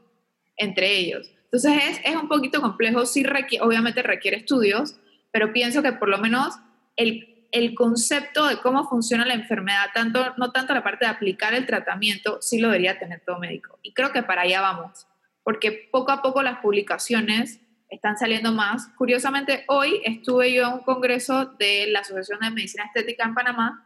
entre 0.56 0.96
ellos. 0.96 1.30
Entonces 1.44 1.72
es, 1.88 2.00
es 2.04 2.14
un 2.14 2.28
poquito 2.28 2.60
complejo, 2.60 3.06
sí 3.06 3.24
obviamente 3.60 4.02
requiere 4.02 4.36
estudios, 4.36 4.96
pero 5.32 5.52
pienso 5.52 5.82
que 5.82 5.92
por 5.92 6.08
lo 6.08 6.18
menos 6.18 6.54
el, 6.96 7.37
el, 7.50 7.74
concepto 7.74 8.46
de 8.46 8.58
cómo 8.58 8.88
funciona 8.88 9.24
la 9.24 9.34
enfermedad, 9.34 9.86
tanto, 9.94 10.34
no 10.36 10.52
tanto 10.52 10.74
la 10.74 10.82
parte 10.82 11.04
de 11.04 11.10
aplicar 11.10 11.54
el 11.54 11.66
tratamiento, 11.66 12.40
sí 12.40 12.58
lo 12.58 12.68
debería 12.68 12.98
tener 12.98 13.20
todo 13.24 13.38
médico. 13.38 13.78
Y 13.82 13.92
creo 13.92 14.12
que 14.12 14.22
para 14.22 14.42
allá 14.42 14.60
vamos, 14.60 15.06
porque 15.42 15.88
poco 15.90 16.12
a 16.12 16.22
poco 16.22 16.42
las 16.42 16.58
publicaciones 16.58 17.60
están 17.88 18.18
saliendo 18.18 18.52
más. 18.52 18.88
Curiosamente, 18.96 19.64
hoy 19.68 20.00
estuve 20.04 20.52
yo 20.52 20.66
en 20.66 20.74
un 20.74 20.80
congreso 20.80 21.46
de 21.58 21.86
la 21.88 22.00
Asociación 22.00 22.40
de 22.40 22.50
Medicina 22.50 22.84
Estética 22.84 23.24
en 23.24 23.34
Panamá 23.34 23.84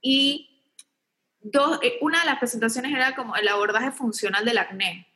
y 0.00 0.54
dos, 1.40 1.78
eh, 1.82 1.98
una 2.00 2.20
de 2.20 2.26
las 2.26 2.38
presentaciones 2.38 2.92
era 2.92 3.14
como 3.14 3.36
el 3.36 3.46
abordaje 3.48 3.92
funcional 3.92 4.44
del 4.44 4.58
acné. 4.58 5.06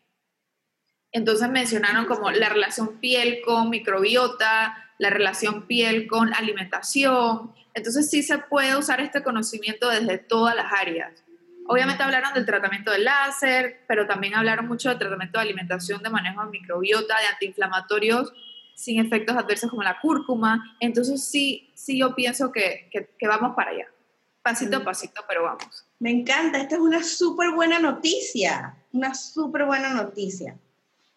Entonces 1.10 1.48
mencionaron 1.48 2.04
como 2.04 2.30
la 2.30 2.48
relación 2.48 2.98
piel 2.98 3.40
con 3.44 3.70
microbiota, 3.70 4.92
la 4.98 5.10
relación 5.10 5.66
piel 5.66 6.06
con 6.06 6.34
alimentación. 6.34 7.54
Entonces 7.78 8.10
sí 8.10 8.22
se 8.22 8.38
puede 8.38 8.76
usar 8.76 9.00
este 9.00 9.22
conocimiento 9.22 9.88
desde 9.88 10.18
todas 10.18 10.54
las 10.54 10.72
áreas. 10.72 11.24
Obviamente 11.66 12.02
hablaron 12.02 12.32
del 12.34 12.46
tratamiento 12.46 12.90
del 12.90 13.04
láser, 13.04 13.84
pero 13.86 14.06
también 14.06 14.34
hablaron 14.34 14.66
mucho 14.66 14.88
del 14.88 14.98
tratamiento 14.98 15.38
de 15.38 15.44
alimentación, 15.44 16.02
de 16.02 16.10
manejo 16.10 16.44
de 16.44 16.50
microbiota, 16.50 17.18
de 17.20 17.26
antiinflamatorios 17.26 18.32
sin 18.74 19.04
efectos 19.04 19.36
adversos 19.36 19.70
como 19.70 19.82
la 19.82 20.00
cúrcuma. 20.00 20.76
Entonces 20.78 21.24
sí, 21.24 21.70
sí 21.74 21.98
yo 21.98 22.14
pienso 22.14 22.52
que, 22.52 22.88
que, 22.92 23.28
vamos 23.28 23.56
para 23.56 23.72
allá. 23.72 23.86
Pasito 24.40 24.76
a 24.76 24.80
mm. 24.80 24.84
pasito, 24.84 25.24
pero 25.28 25.42
vamos. 25.42 25.84
Me 25.98 26.10
encanta, 26.10 26.58
esta 26.58 26.76
es 26.76 26.80
una 26.80 27.02
súper 27.02 27.50
buena 27.50 27.80
noticia, 27.80 28.76
una 28.92 29.14
súper 29.14 29.66
buena 29.66 29.92
noticia. 29.92 30.56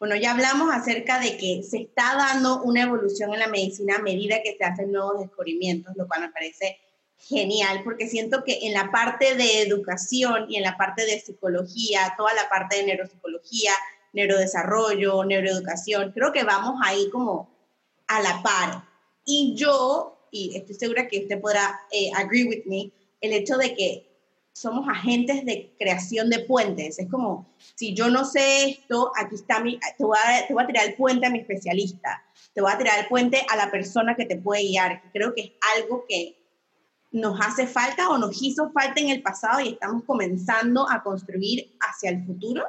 Bueno, 0.01 0.15
ya 0.15 0.31
hablamos 0.31 0.73
acerca 0.73 1.19
de 1.19 1.37
que 1.37 1.61
se 1.61 1.77
está 1.77 2.15
dando 2.15 2.63
una 2.63 2.81
evolución 2.81 3.35
en 3.35 3.39
la 3.39 3.47
medicina 3.47 3.97
a 3.97 4.01
medida 4.01 4.41
que 4.43 4.57
se 4.57 4.63
hacen 4.63 4.91
nuevos 4.91 5.19
descubrimientos, 5.19 5.95
lo 5.95 6.07
cual 6.07 6.21
me 6.21 6.31
parece 6.31 6.79
genial, 7.19 7.81
porque 7.83 8.07
siento 8.07 8.43
que 8.43 8.61
en 8.63 8.73
la 8.73 8.89
parte 8.89 9.35
de 9.35 9.61
educación 9.61 10.47
y 10.49 10.55
en 10.55 10.63
la 10.63 10.75
parte 10.75 11.05
de 11.05 11.19
psicología, 11.19 12.15
toda 12.17 12.33
la 12.33 12.49
parte 12.49 12.77
de 12.77 12.85
neuropsicología, 12.85 13.73
neurodesarrollo, 14.13 15.23
neuroeducación, 15.23 16.13
creo 16.13 16.31
que 16.31 16.45
vamos 16.45 16.81
ahí 16.83 17.07
como 17.11 17.51
a 18.07 18.21
la 18.21 18.41
par. 18.41 18.83
Y 19.23 19.53
yo, 19.55 20.17
y 20.31 20.57
estoy 20.57 20.73
segura 20.73 21.07
que 21.07 21.19
usted 21.19 21.39
podrá 21.39 21.79
eh, 21.91 22.09
agree 22.15 22.45
with 22.45 22.65
me, 22.65 22.91
el 23.21 23.33
hecho 23.33 23.55
de 23.55 23.75
que 23.75 24.10
somos 24.53 24.87
agentes 24.89 25.45
de 25.45 25.73
creación 25.79 26.29
de 26.29 26.39
puentes. 26.39 26.99
Es 26.99 27.09
como, 27.09 27.53
si 27.75 27.93
yo 27.93 28.09
no 28.09 28.25
sé 28.25 28.69
esto, 28.69 29.11
aquí 29.17 29.35
está 29.35 29.59
mi, 29.59 29.79
te 29.97 30.03
voy, 30.03 30.17
a, 30.17 30.47
te 30.47 30.53
voy 30.53 30.63
a 30.63 30.67
tirar 30.67 30.87
el 30.87 30.95
puente 30.95 31.25
a 31.25 31.29
mi 31.29 31.39
especialista, 31.39 32.23
te 32.53 32.61
voy 32.61 32.71
a 32.71 32.77
tirar 32.77 32.99
el 32.99 33.07
puente 33.07 33.45
a 33.49 33.55
la 33.55 33.71
persona 33.71 34.15
que 34.15 34.25
te 34.25 34.37
puede 34.37 34.63
guiar. 34.63 35.01
Creo 35.13 35.33
que 35.33 35.41
es 35.41 35.51
algo 35.77 36.05
que 36.07 36.37
nos 37.11 37.39
hace 37.41 37.67
falta 37.67 38.09
o 38.09 38.17
nos 38.17 38.41
hizo 38.41 38.71
falta 38.71 38.99
en 39.01 39.09
el 39.09 39.21
pasado 39.21 39.59
y 39.59 39.69
estamos 39.69 40.03
comenzando 40.03 40.89
a 40.89 41.03
construir 41.03 41.75
hacia 41.79 42.09
el 42.09 42.25
futuro. 42.25 42.63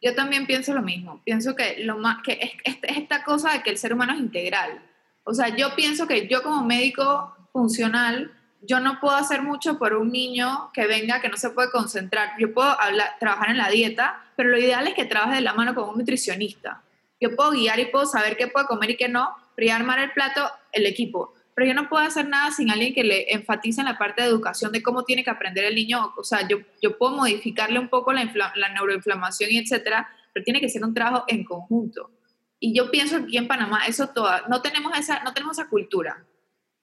Yo 0.00 0.14
también 0.14 0.46
pienso 0.46 0.74
lo 0.74 0.82
mismo. 0.82 1.22
Pienso 1.24 1.54
que, 1.54 1.78
lo 1.84 1.96
más, 1.96 2.22
que 2.22 2.32
es, 2.64 2.76
esta 2.82 3.22
cosa 3.22 3.52
de 3.52 3.62
que 3.62 3.70
el 3.70 3.78
ser 3.78 3.94
humano 3.94 4.14
es 4.14 4.20
integral. 4.20 4.82
O 5.24 5.32
sea, 5.32 5.54
yo 5.54 5.74
pienso 5.76 6.06
que 6.08 6.26
yo 6.26 6.42
como 6.42 6.64
médico 6.64 7.34
funcional, 7.52 8.32
yo 8.62 8.80
no 8.80 9.00
puedo 9.00 9.16
hacer 9.16 9.42
mucho 9.42 9.78
por 9.78 9.94
un 9.94 10.10
niño 10.10 10.70
que 10.72 10.86
venga 10.86 11.20
que 11.20 11.28
no 11.28 11.36
se 11.36 11.50
puede 11.50 11.70
concentrar. 11.70 12.30
Yo 12.38 12.54
puedo 12.54 12.68
hablar, 12.80 13.16
trabajar 13.18 13.50
en 13.50 13.58
la 13.58 13.68
dieta, 13.68 14.24
pero 14.36 14.48
lo 14.48 14.58
ideal 14.58 14.86
es 14.86 14.94
que 14.94 15.04
trabaje 15.04 15.36
de 15.36 15.40
la 15.42 15.52
mano 15.52 15.74
con 15.74 15.88
un 15.88 15.98
nutricionista. 15.98 16.82
Yo 17.20 17.34
puedo 17.36 17.50
guiar 17.52 17.78
y 17.80 17.86
puedo 17.86 18.06
saber 18.06 18.36
qué 18.36 18.46
puede 18.48 18.66
comer 18.66 18.90
y 18.90 18.96
qué 18.96 19.08
no, 19.08 19.34
pero 19.54 19.68
ya 19.68 19.76
armar 19.76 19.98
el 19.98 20.12
plato, 20.12 20.50
el 20.72 20.86
equipo 20.86 21.34
pero 21.54 21.66
yo 21.68 21.74
no 21.74 21.88
puedo 21.88 22.04
hacer 22.04 22.28
nada 22.28 22.50
sin 22.50 22.70
alguien 22.70 22.94
que 22.94 23.04
le 23.04 23.32
enfatice 23.32 23.80
en 23.80 23.86
la 23.86 23.98
parte 23.98 24.22
de 24.22 24.28
educación 24.28 24.72
de 24.72 24.82
cómo 24.82 25.04
tiene 25.04 25.22
que 25.22 25.30
aprender 25.30 25.64
el 25.64 25.74
niño. 25.74 26.12
O 26.16 26.24
sea, 26.24 26.46
yo, 26.48 26.58
yo 26.80 26.96
puedo 26.96 27.14
modificarle 27.16 27.78
un 27.78 27.88
poco 27.88 28.12
la, 28.12 28.24
la 28.54 28.68
neuroinflamación 28.70 29.50
y 29.50 29.58
etcétera, 29.58 30.08
pero 30.32 30.44
tiene 30.44 30.60
que 30.60 30.70
ser 30.70 30.84
un 30.84 30.94
trabajo 30.94 31.24
en 31.28 31.44
conjunto. 31.44 32.10
Y 32.58 32.74
yo 32.74 32.90
pienso 32.90 33.18
que 33.18 33.24
aquí 33.24 33.36
en 33.36 33.48
Panamá 33.48 33.86
eso 33.86 34.08
toda, 34.08 34.44
no 34.48 34.62
tenemos 34.62 34.96
esa, 34.98 35.22
no 35.24 35.34
tenemos 35.34 35.58
esa 35.58 35.68
cultura. 35.68 36.24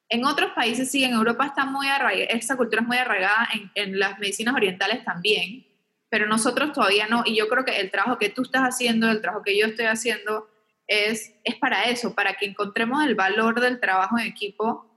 En 0.10 0.26
otros 0.26 0.52
países 0.52 0.90
sí, 0.90 1.04
en 1.04 1.14
Europa 1.14 1.46
está 1.46 1.66
muy 1.66 1.88
arraigada, 1.88 2.32
esa 2.34 2.58
cultura 2.58 2.82
es 2.82 2.88
muy 2.88 2.98
arraigada 2.98 3.48
en, 3.54 3.72
en 3.76 4.00
las 4.00 4.18
medicinas 4.20 4.56
orientales 4.56 5.06
también, 5.06 5.68
pero 6.10 6.26
nosotros 6.26 6.74
todavía 6.74 7.08
no. 7.08 7.22
Y 7.26 7.36
yo 7.36 7.48
creo 7.48 7.64
que 7.64 7.80
el 7.80 7.92
trabajo 7.92 8.18
que 8.18 8.30
tú 8.30 8.42
estás 8.42 8.64
haciendo, 8.64 9.10
el 9.10 9.22
trabajo 9.22 9.44
que 9.44 9.58
yo 9.58 9.68
estoy 9.68 9.86
haciendo, 9.86 10.50
es, 10.90 11.36
es 11.44 11.56
para 11.56 11.84
eso, 11.84 12.16
para 12.16 12.34
que 12.34 12.48
encontremos 12.48 13.06
el 13.06 13.16
valor 13.16 13.62
del 13.62 13.80
trabajo 13.80 14.18
en 14.18 14.26
equipo 14.26 14.88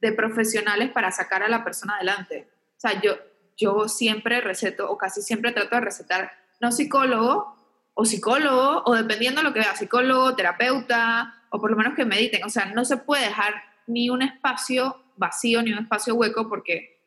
de 0.00 0.12
profesionales 0.12 0.90
para 0.90 1.12
sacar 1.12 1.42
a 1.42 1.48
la 1.48 1.62
persona 1.62 1.96
adelante. 1.96 2.48
O 2.76 2.80
sea, 2.80 3.00
yo, 3.02 3.18
yo 3.56 3.88
siempre 3.88 4.40
receto, 4.40 4.90
o 4.90 4.96
casi 4.96 5.20
siempre 5.20 5.52
trato 5.52 5.74
de 5.74 5.82
recetar, 5.82 6.32
no 6.60 6.72
psicólogo, 6.72 7.56
o 7.92 8.04
psicólogo, 8.04 8.82
o 8.86 8.94
dependiendo 8.94 9.42
de 9.42 9.48
lo 9.48 9.52
que 9.52 9.60
vea, 9.60 9.76
psicólogo, 9.76 10.34
terapeuta, 10.34 11.44
o 11.50 11.60
por 11.60 11.70
lo 11.70 11.76
menos 11.76 11.94
que 11.94 12.04
mediten. 12.04 12.44
O 12.44 12.48
sea, 12.48 12.66
no 12.66 12.84
se 12.84 12.96
puede 12.96 13.26
dejar 13.26 13.54
ni 13.88 14.10
un 14.10 14.22
espacio 14.22 14.96
vacío, 15.16 15.62
ni 15.62 15.72
un 15.72 15.80
espacio 15.80 16.14
hueco, 16.14 16.48
porque, 16.48 17.00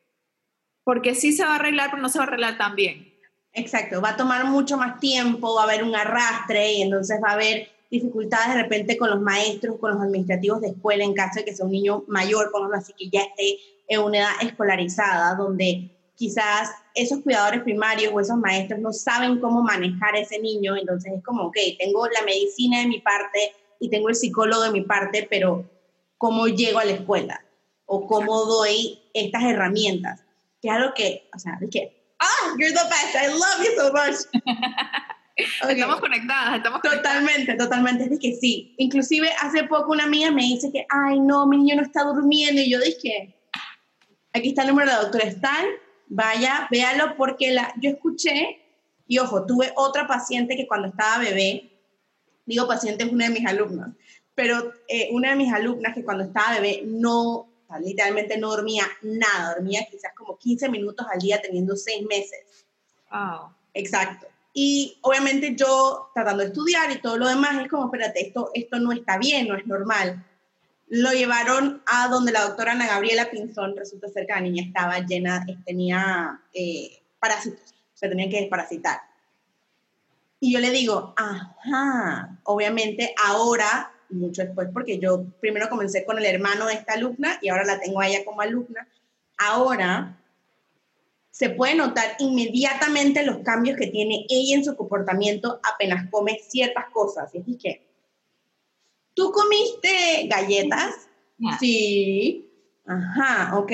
porque 0.84 1.14
sí 1.14 1.32
se 1.32 1.44
va 1.44 1.52
a 1.52 1.56
arreglar, 1.56 1.90
pero 1.90 2.02
no 2.02 2.08
se 2.08 2.18
va 2.18 2.24
a 2.24 2.28
arreglar 2.28 2.58
tan 2.58 2.76
bien. 2.76 3.12
Exacto, 3.54 4.00
va 4.00 4.10
a 4.10 4.16
tomar 4.16 4.46
mucho 4.46 4.76
más 4.76 4.98
tiempo, 4.98 5.54
va 5.54 5.62
a 5.62 5.64
haber 5.64 5.84
un 5.84 5.94
arrastre 5.94 6.72
y 6.72 6.82
entonces 6.82 7.20
va 7.22 7.30
a 7.30 7.34
haber 7.34 7.68
dificultades 7.90 8.54
de 8.54 8.62
repente 8.62 8.96
con 8.96 9.10
los 9.10 9.20
maestros, 9.20 9.78
con 9.78 9.92
los 9.92 10.00
administrativos 10.00 10.62
de 10.62 10.68
escuela, 10.68 11.04
en 11.04 11.12
caso 11.12 11.40
de 11.40 11.44
que 11.44 11.54
sea 11.54 11.66
un 11.66 11.72
niño 11.72 12.04
mayor, 12.08 12.50
por 12.50 12.74
así, 12.74 12.94
que 12.94 13.10
ya 13.10 13.20
esté 13.20 13.58
en 13.88 14.00
una 14.00 14.18
edad 14.18 14.30
escolarizada, 14.40 15.34
donde 15.34 15.90
quizás 16.14 16.70
esos 16.94 17.20
cuidadores 17.20 17.62
primarios 17.62 18.12
o 18.14 18.20
esos 18.20 18.38
maestros 18.38 18.80
no 18.80 18.94
saben 18.94 19.38
cómo 19.40 19.62
manejar 19.62 20.14
a 20.14 20.20
ese 20.20 20.38
niño, 20.38 20.74
entonces 20.76 21.12
es 21.12 21.22
como, 21.22 21.44
ok, 21.44 21.56
tengo 21.78 22.06
la 22.06 22.22
medicina 22.24 22.80
de 22.80 22.86
mi 22.86 23.00
parte 23.00 23.52
y 23.78 23.90
tengo 23.90 24.08
el 24.08 24.14
psicólogo 24.14 24.62
de 24.62 24.70
mi 24.70 24.80
parte, 24.80 25.26
pero 25.28 25.68
¿cómo 26.22 26.46
llego 26.46 26.78
a 26.78 26.84
la 26.84 26.92
escuela? 26.92 27.44
¿O 27.84 28.06
cómo 28.06 28.44
doy 28.44 29.02
estas 29.12 29.42
herramientas? 29.42 30.24
Algo 30.70 30.94
que, 30.94 31.28
o 31.34 31.38
sea, 31.40 31.58
es 31.60 31.68
que, 31.68 32.14
ah, 32.20 32.54
you're 32.60 32.72
the 32.72 32.84
best, 32.84 33.16
I 33.16 33.26
love 33.26 33.58
you 33.58 33.72
so 33.76 33.92
much. 33.92 34.44
Estamos 35.68 35.98
conectadas, 35.98 36.58
estamos 36.58 36.80
Totalmente, 36.82 37.54
totalmente. 37.54 38.04
Es 38.04 38.10
de 38.10 38.18
que 38.20 38.36
sí. 38.36 38.76
Inclusive 38.78 39.28
hace 39.40 39.64
poco 39.64 39.90
una 39.90 40.04
amiga 40.04 40.30
me 40.30 40.42
dice 40.42 40.70
que, 40.70 40.86
ay, 40.90 41.18
no, 41.18 41.44
mi 41.48 41.56
niño 41.56 41.76
no 41.76 41.82
está 41.82 42.04
durmiendo. 42.04 42.60
Y 42.60 42.70
yo 42.70 42.78
dije, 42.78 43.34
aquí 44.32 44.50
está 44.50 44.62
el 44.62 44.68
número 44.68 44.90
de 44.90 44.96
la 44.96 45.02
doctora 45.02 45.24
Stan, 45.24 45.66
vaya, 46.06 46.68
véalo, 46.70 47.16
porque 47.16 47.50
la, 47.50 47.74
yo 47.80 47.90
escuché, 47.90 48.60
y 49.08 49.18
ojo, 49.18 49.44
tuve 49.44 49.72
otra 49.74 50.06
paciente 50.06 50.54
que 50.54 50.68
cuando 50.68 50.86
estaba 50.86 51.18
bebé, 51.18 51.72
digo 52.46 52.68
paciente 52.68 53.02
es 53.02 53.12
una 53.12 53.26
de 53.26 53.32
mis 53.32 53.46
alumnas, 53.46 53.88
pero 54.34 54.72
eh, 54.88 55.08
una 55.12 55.30
de 55.30 55.36
mis 55.36 55.52
alumnas 55.52 55.94
que 55.94 56.04
cuando 56.04 56.24
estaba 56.24 56.54
bebé 56.54 56.82
no, 56.84 57.48
literalmente 57.80 58.38
no 58.38 58.50
dormía 58.50 58.84
nada, 59.02 59.54
dormía 59.54 59.86
quizás 59.90 60.12
como 60.16 60.38
15 60.38 60.68
minutos 60.68 61.06
al 61.12 61.20
día 61.20 61.40
teniendo 61.40 61.76
6 61.76 62.06
meses. 62.06 62.66
Wow. 63.10 63.54
Exacto. 63.74 64.26
Y 64.54 64.98
obviamente 65.02 65.54
yo 65.56 66.10
tratando 66.14 66.42
de 66.42 66.48
estudiar 66.48 66.90
y 66.90 67.00
todo 67.00 67.16
lo 67.16 67.28
demás, 67.28 67.62
es 67.62 67.70
como, 67.70 67.86
espérate, 67.86 68.26
esto, 68.26 68.50
esto 68.54 68.78
no 68.78 68.92
está 68.92 69.16
bien, 69.18 69.48
no 69.48 69.56
es 69.56 69.66
normal. 69.66 70.24
Lo 70.88 71.10
llevaron 71.12 71.82
a 71.86 72.08
donde 72.08 72.32
la 72.32 72.42
doctora 72.42 72.72
Ana 72.72 72.86
Gabriela 72.86 73.30
Pinzón, 73.30 73.74
resulta 73.76 74.08
ser 74.08 74.26
que 74.26 74.34
la 74.34 74.40
niña 74.42 74.64
estaba 74.66 74.98
llena, 74.98 75.46
tenía 75.64 76.42
eh, 76.52 77.00
parásitos, 77.18 77.74
se 77.94 78.08
tenía 78.08 78.28
que 78.28 78.40
desparasitar. 78.40 79.00
Y 80.38 80.52
yo 80.52 80.58
le 80.58 80.70
digo, 80.70 81.14
ajá, 81.16 82.38
obviamente 82.42 83.14
ahora, 83.24 83.91
mucho 84.14 84.42
después, 84.42 84.68
porque 84.72 84.98
yo 84.98 85.24
primero 85.40 85.68
comencé 85.68 86.04
con 86.04 86.18
el 86.18 86.24
hermano 86.24 86.66
de 86.66 86.74
esta 86.74 86.94
alumna 86.94 87.38
y 87.42 87.48
ahora 87.48 87.64
la 87.64 87.80
tengo 87.80 88.00
a 88.00 88.08
ella 88.08 88.24
como 88.24 88.40
alumna, 88.40 88.86
ahora 89.38 90.18
se 91.30 91.50
puede 91.50 91.74
notar 91.74 92.16
inmediatamente 92.18 93.24
los 93.24 93.38
cambios 93.38 93.78
que 93.78 93.86
tiene 93.86 94.26
ella 94.28 94.56
en 94.56 94.64
su 94.64 94.76
comportamiento 94.76 95.60
apenas 95.62 96.08
come 96.10 96.38
ciertas 96.46 96.90
cosas. 96.90 97.34
Es 97.34 97.42
que, 97.60 97.86
¿tú 99.14 99.32
comiste 99.32 100.28
galletas? 100.28 101.08
Sí. 101.58 102.48
Ajá, 102.84 103.56
ok. 103.56 103.72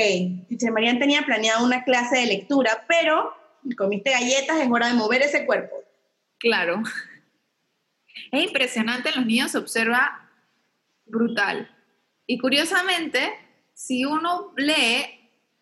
Dice, 0.48 0.70
Marian 0.70 0.98
tenía 0.98 1.22
planeada 1.22 1.62
una 1.62 1.82
clase 1.82 2.18
de 2.18 2.26
lectura, 2.26 2.84
pero 2.88 3.32
comiste 3.76 4.12
galletas, 4.12 4.60
es 4.60 4.70
hora 4.70 4.88
de 4.88 4.94
mover 4.94 5.22
ese 5.22 5.44
cuerpo. 5.44 5.76
Claro. 6.38 6.82
Es 8.30 8.44
impresionante, 8.44 9.10
los 9.14 9.26
niños 9.26 9.50
se 9.50 9.58
observa 9.58 10.27
brutal. 11.08 11.70
Y 12.26 12.38
curiosamente, 12.38 13.32
si 13.74 14.04
uno 14.04 14.52
lee 14.56 15.18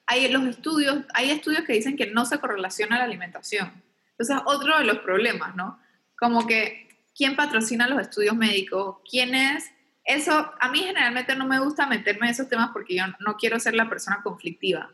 hay 0.07 0.29
los 0.29 0.47
estudios, 0.47 1.05
hay 1.15 1.31
estudios 1.31 1.65
que 1.65 1.73
dicen 1.73 1.97
que 1.97 2.07
no 2.07 2.25
se 2.25 2.38
correlaciona 2.38 2.99
la 2.99 3.05
alimentación. 3.05 3.83
Entonces, 4.12 4.37
otro 4.47 4.79
de 4.79 4.85
los 4.85 4.99
problemas, 4.99 5.55
¿no? 5.57 5.81
Como 6.19 6.47
que, 6.47 6.88
¿quién 7.15 7.37
patrocina 7.37 7.88
los 7.88 8.00
estudios 8.00 8.37
médicos? 8.37 8.99
¿Quién 9.09 9.35
es? 9.35 9.65
Eso, 10.05 10.53
a 10.61 10.71
mí 10.71 10.79
generalmente 10.79 11.35
no 11.35 11.47
me 11.47 11.59
gusta 11.59 11.87
meterme 11.87 12.26
en 12.26 12.33
esos 12.33 12.49
temas 12.49 12.71
porque 12.73 12.95
yo 12.95 13.05
no 13.19 13.37
quiero 13.37 13.59
ser 13.59 13.75
la 13.75 13.88
persona 13.88 14.23
conflictiva. 14.23 14.91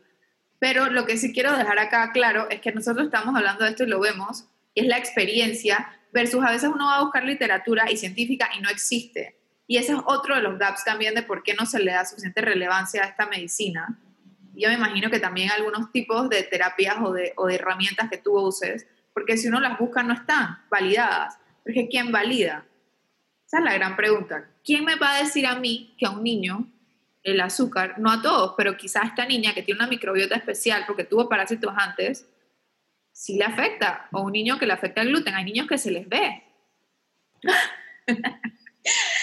Pero 0.57 0.89
lo 0.89 1.05
que 1.05 1.17
sí 1.17 1.31
quiero 1.31 1.55
dejar 1.55 1.77
acá 1.77 2.11
claro 2.11 2.49
es 2.49 2.59
que 2.59 2.71
nosotros 2.71 3.05
estamos 3.05 3.35
hablando 3.35 3.63
de 3.63 3.71
esto 3.71 3.83
y 3.83 3.87
lo 3.87 3.99
vemos, 3.99 4.45
y 4.73 4.81
es 4.81 4.87
la 4.87 4.97
experiencia, 4.97 5.99
versus 6.11 6.43
a 6.43 6.51
veces 6.51 6.71
uno 6.73 6.85
va 6.85 6.97
a 6.97 7.03
buscar 7.03 7.23
literatura 7.23 7.91
y 7.91 7.97
científica 7.97 8.49
y 8.57 8.61
no 8.61 8.69
existe. 8.69 9.37
Y 9.67 9.77
ese 9.77 9.93
es 9.93 9.99
otro 10.05 10.35
de 10.35 10.41
los 10.41 10.59
gaps 10.59 10.83
también 10.83 11.15
de 11.15 11.23
por 11.23 11.43
qué 11.43 11.53
no 11.53 11.65
se 11.65 11.79
le 11.79 11.93
da 11.93 12.05
suficiente 12.05 12.41
relevancia 12.41 13.03
a 13.03 13.07
esta 13.07 13.25
medicina 13.27 13.97
yo 14.55 14.69
me 14.69 14.75
imagino 14.75 15.09
que 15.09 15.19
también 15.19 15.51
algunos 15.51 15.91
tipos 15.91 16.29
de 16.29 16.43
terapias 16.43 16.97
o 17.01 17.11
de, 17.11 17.33
o 17.37 17.47
de 17.47 17.55
herramientas 17.55 18.09
que 18.09 18.17
tú 18.17 18.37
uses, 18.37 18.87
porque 19.13 19.37
si 19.37 19.47
uno 19.47 19.59
las 19.59 19.79
busca 19.79 20.03
no 20.03 20.13
están 20.13 20.59
validadas. 20.69 21.37
Porque 21.63 21.87
¿quién 21.89 22.11
valida? 22.11 22.65
Esa 23.45 23.59
es 23.59 23.63
la 23.63 23.73
gran 23.73 23.95
pregunta. 23.95 24.49
¿Quién 24.63 24.85
me 24.85 24.95
va 24.95 25.15
a 25.15 25.23
decir 25.23 25.45
a 25.47 25.55
mí 25.55 25.95
que 25.97 26.05
a 26.05 26.11
un 26.11 26.23
niño 26.23 26.67
el 27.23 27.39
azúcar, 27.39 27.95
no 27.99 28.11
a 28.11 28.21
todos, 28.21 28.53
pero 28.57 28.75
quizás 28.75 29.05
esta 29.05 29.25
niña 29.25 29.53
que 29.53 29.63
tiene 29.63 29.79
una 29.79 29.87
microbiota 29.87 30.35
especial 30.35 30.83
porque 30.85 31.05
tuvo 31.05 31.29
parásitos 31.29 31.73
antes, 31.77 32.27
sí 33.13 33.37
le 33.37 33.45
afecta, 33.45 34.09
o 34.11 34.23
un 34.23 34.33
niño 34.33 34.59
que 34.59 34.65
le 34.65 34.73
afecta 34.73 35.01
el 35.01 35.07
gluten, 35.07 35.33
hay 35.33 35.45
niños 35.45 35.67
que 35.67 35.77
se 35.77 35.91
les 35.91 36.09
ve. 36.09 36.43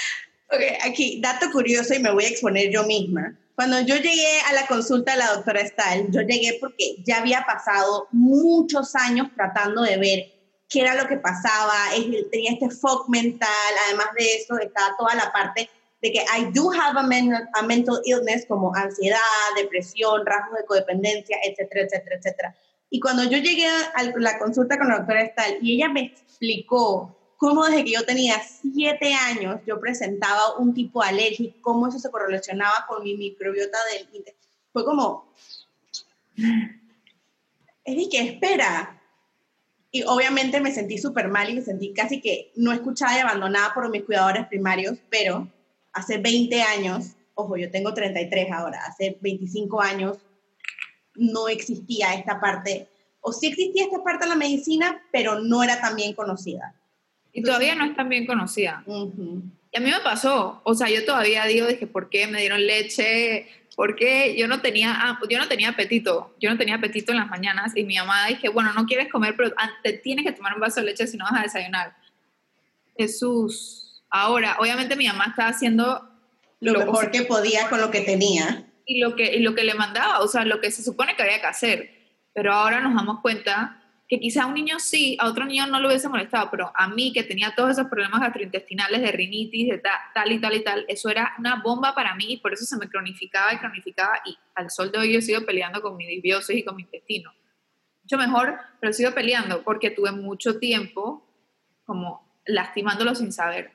ok, 0.53 0.63
aquí, 0.85 1.21
dato 1.23 1.51
curioso 1.51 1.95
y 1.95 2.01
me 2.01 2.11
voy 2.11 2.25
a 2.25 2.29
exponer 2.29 2.71
yo 2.71 2.85
misma. 2.85 3.37
Cuando 3.55 3.81
yo 3.81 3.97
llegué 3.97 4.41
a 4.49 4.55
la 4.55 4.67
consulta 4.67 5.13
de 5.13 5.19
la 5.19 5.35
doctora 5.35 5.67
Stahl, 5.67 6.11
yo 6.11 6.23
llegué 6.23 6.57
porque 6.61 6.97
ya 7.05 7.19
había 7.19 7.45
pasado 7.47 8.09
muchos 8.11 8.95
años 8.95 9.29
tratando 9.35 9.83
de 9.83 9.99
ver 9.99 10.33
qué 10.69 10.81
era 10.81 10.95
lo 10.95 11.07
que 11.07 11.19
pasaba, 11.19 11.75
tenía 12.31 12.53
este 12.53 12.71
fog 12.71 13.11
mental, 13.11 13.49
además 13.87 14.07
de 14.17 14.35
eso 14.35 14.59
estaba 14.59 14.97
toda 14.97 15.15
la 15.15 15.31
parte 15.33 15.69
de 16.01 16.13
que 16.13 16.21
I 16.21 16.51
do 16.55 16.73
have 16.73 16.99
a, 16.99 17.59
a 17.59 17.63
mental 17.63 18.01
illness 18.05 18.47
como 18.47 18.75
ansiedad, 18.75 19.19
depresión, 19.57 20.25
rasgos 20.25 20.59
de 20.59 20.65
codependencia, 20.65 21.37
etcétera, 21.45 21.85
etcétera, 21.85 22.17
etcétera. 22.17 22.57
Y 22.89 22.99
cuando 22.99 23.25
yo 23.25 23.39
llegué 23.39 23.67
a 23.67 24.03
la 24.17 24.39
consulta 24.39 24.79
con 24.79 24.89
la 24.89 24.99
doctora 24.99 25.27
Stahl 25.27 25.59
y 25.61 25.77
ella 25.77 25.89
me 25.89 26.07
explicó 26.07 27.20
cómo 27.41 27.65
desde 27.65 27.85
que 27.85 27.93
yo 27.93 28.05
tenía 28.05 28.39
siete 28.43 29.15
años 29.15 29.63
yo 29.67 29.81
presentaba 29.81 30.59
un 30.59 30.75
tipo 30.75 31.03
alergia 31.03 31.51
cómo 31.63 31.89
eso 31.89 31.99
se 31.99 32.11
correlacionaba 32.11 32.85
con 32.87 33.03
mi 33.03 33.17
microbiota 33.17 33.79
del 33.93 34.23
fue 34.75 34.85
como, 34.85 35.33
es 37.85 38.09
que 38.09 38.21
espera. 38.21 39.01
Y 39.91 40.05
obviamente 40.05 40.61
me 40.61 40.73
sentí 40.73 40.99
súper 40.99 41.29
mal 41.29 41.51
y 41.51 41.55
me 41.55 41.63
sentí 41.63 41.93
casi 41.93 42.21
que 42.21 42.53
no 42.55 42.73
escuchada 42.73 43.17
y 43.17 43.21
abandonada 43.21 43.75
por 43.75 43.91
mis 43.91 44.05
cuidadores 44.05 44.47
primarios, 44.47 44.99
pero 45.09 45.49
hace 45.93 46.19
20 46.19 46.63
años, 46.63 47.17
ojo, 47.35 47.57
yo 47.57 47.71
tengo 47.71 47.93
33 47.93 48.53
ahora, 48.53 48.85
hace 48.87 49.19
25 49.21 49.81
años 49.81 50.19
no 51.17 51.49
existía 51.49 52.15
esta 52.15 52.39
parte, 52.39 52.89
o 53.21 53.33
sí 53.33 53.49
existía 53.49 53.85
esta 53.85 54.05
parte 54.05 54.27
de 54.27 54.31
la 54.31 54.37
medicina, 54.37 55.03
pero 55.11 55.41
no 55.41 55.65
era 55.65 55.81
tan 55.81 55.97
bien 55.97 56.15
conocida. 56.15 56.80
Y 57.33 57.43
todavía 57.43 57.75
no 57.75 57.85
es 57.85 57.95
tan 57.95 58.09
bien 58.09 58.27
conocida. 58.27 58.85
Y 58.87 59.77
a 59.77 59.81
mí 59.81 59.91
me 59.91 60.01
pasó, 60.01 60.61
o 60.65 60.75
sea, 60.75 60.89
yo 60.89 61.05
todavía 61.05 61.45
digo, 61.45 61.67
dije, 61.67 61.87
¿por 61.87 62.11
qué 62.11 62.27
me 62.27 62.41
dieron 62.41 62.67
leche? 62.67 63.49
¿Por 63.77 63.95
qué 63.95 64.35
yo 64.37 64.49
no 64.49 64.61
tenía, 64.61 64.93
ah, 64.95 65.21
yo 65.29 65.39
no 65.39 65.47
tenía 65.47 65.71
apetito? 65.71 66.35
Yo 66.41 66.51
no 66.51 66.59
tenía 66.59 66.75
apetito 66.75 67.13
en 67.13 67.19
las 67.19 67.29
mañanas 67.29 67.77
y 67.77 67.85
mi 67.85 67.97
mamá 67.97 68.27
dije, 68.27 68.49
bueno, 68.49 68.73
no 68.73 68.85
quieres 68.87 69.11
comer, 69.11 69.35
pero 69.37 69.53
te 69.83 69.93
tienes 69.93 70.25
que 70.27 70.33
tomar 70.33 70.55
un 70.55 70.61
vaso 70.61 70.81
de 70.81 70.87
leche 70.87 71.07
si 71.07 71.17
no 71.17 71.25
vas 71.25 71.39
a 71.39 71.43
desayunar. 71.43 71.95
Jesús. 72.97 74.03
Ahora, 74.11 74.57
obviamente 74.59 74.97
mi 74.97 75.07
mamá 75.07 75.27
estaba 75.29 75.51
haciendo 75.51 76.11
lo, 76.59 76.79
mejor 76.79 77.11
que 77.11 77.23
podía 77.23 77.69
con 77.69 77.81
lo 77.81 77.91
que 77.91 78.01
tenía. 78.01 78.67
Y 78.85 79.01
lo 79.01 79.15
que, 79.15 79.37
y 79.37 79.39
lo 79.39 79.55
que 79.55 79.63
le 79.63 79.75
mandaba, 79.75 80.19
o 80.19 80.27
sea, 80.27 80.45
lo 80.45 80.61
que 80.61 80.73
se 80.73 80.83
supone 80.83 81.15
que 81.15 81.23
había 81.23 81.41
que 81.41 81.47
hacer. 81.47 81.91
Pero 82.35 82.53
ahora 82.53 82.81
nos 82.81 82.95
damos 82.95 83.21
cuenta 83.21 83.80
que 84.11 84.19
quizá 84.19 84.43
a 84.43 84.47
un 84.47 84.55
niño 84.55 84.81
sí, 84.81 85.17
a 85.21 85.29
otro 85.29 85.45
niño 85.45 85.69
no 85.69 85.79
lo 85.79 85.87
hubiese 85.87 86.09
molestado, 86.09 86.51
pero 86.51 86.73
a 86.75 86.89
mí 86.89 87.13
que 87.13 87.23
tenía 87.23 87.55
todos 87.55 87.71
esos 87.71 87.87
problemas 87.87 88.21
gastrointestinales 88.21 89.01
de 89.03 89.13
rinitis, 89.13 89.69
de 89.69 89.81
tal 90.13 90.33
y 90.33 90.41
tal 90.41 90.57
y 90.57 90.65
tal, 90.65 90.85
eso 90.89 91.09
era 91.11 91.33
una 91.39 91.63
bomba 91.63 91.95
para 91.95 92.17
mí 92.17 92.25
y 92.33 92.37
por 92.39 92.53
eso 92.53 92.65
se 92.65 92.77
me 92.77 92.89
cronificaba 92.89 93.55
y 93.55 93.59
cronificaba 93.59 94.21
y 94.25 94.37
al 94.57 94.69
sol 94.69 94.91
de 94.91 94.99
hoy 94.99 95.13
yo 95.13 95.21
sigo 95.21 95.47
peleando 95.47 95.81
con 95.81 95.97
mi 95.97 96.09
disbiosis 96.09 96.57
y 96.57 96.65
con 96.65 96.75
mi 96.75 96.83
intestino. 96.83 97.33
Mucho 98.03 98.19
mejor, 98.19 98.59
pero 98.81 98.93
sigo 98.93 99.13
peleando 99.13 99.63
porque 99.63 99.93
tuve 99.93 100.11
mucho 100.11 100.59
tiempo 100.59 101.25
como 101.85 102.43
lastimándolo 102.47 103.15
sin 103.15 103.31
saber. 103.31 103.71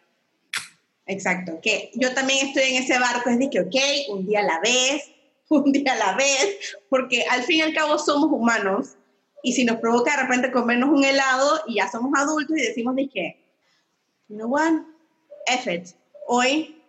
Exacto, 1.05 1.59
que 1.63 1.91
yo 1.93 2.13
también 2.13 2.47
estoy 2.47 2.63
en 2.73 2.83
ese 2.83 2.99
barco, 2.99 3.29
es 3.29 3.39
de 3.39 3.49
que, 3.49 3.61
ok, 3.61 3.75
un 4.09 4.25
día 4.25 4.41
a 4.41 4.43
la 4.43 4.59
vez, 4.59 5.13
un 5.49 5.71
día 5.71 5.93
a 5.93 5.95
la 5.95 6.17
vez, 6.17 6.77
porque 6.89 7.23
al 7.31 7.43
fin 7.43 7.59
y 7.59 7.61
al 7.61 7.73
cabo 7.73 7.97
somos 7.97 8.29
humanos 8.29 8.97
y 9.45 9.53
si 9.53 9.63
nos 9.63 9.77
provoca 9.77 10.17
de 10.17 10.23
repente 10.23 10.51
comernos 10.51 10.89
un 10.89 11.03
helado 11.03 11.61
y 11.67 11.75
ya 11.75 11.87
somos 11.87 12.11
adultos 12.17 12.57
y 12.57 12.61
decimos 12.61 12.95
de 12.95 13.07
que, 13.07 13.45
you 14.27 14.37
know 14.37 14.49
what, 14.49 14.73
F 15.45 15.83
hoy, 16.25 16.81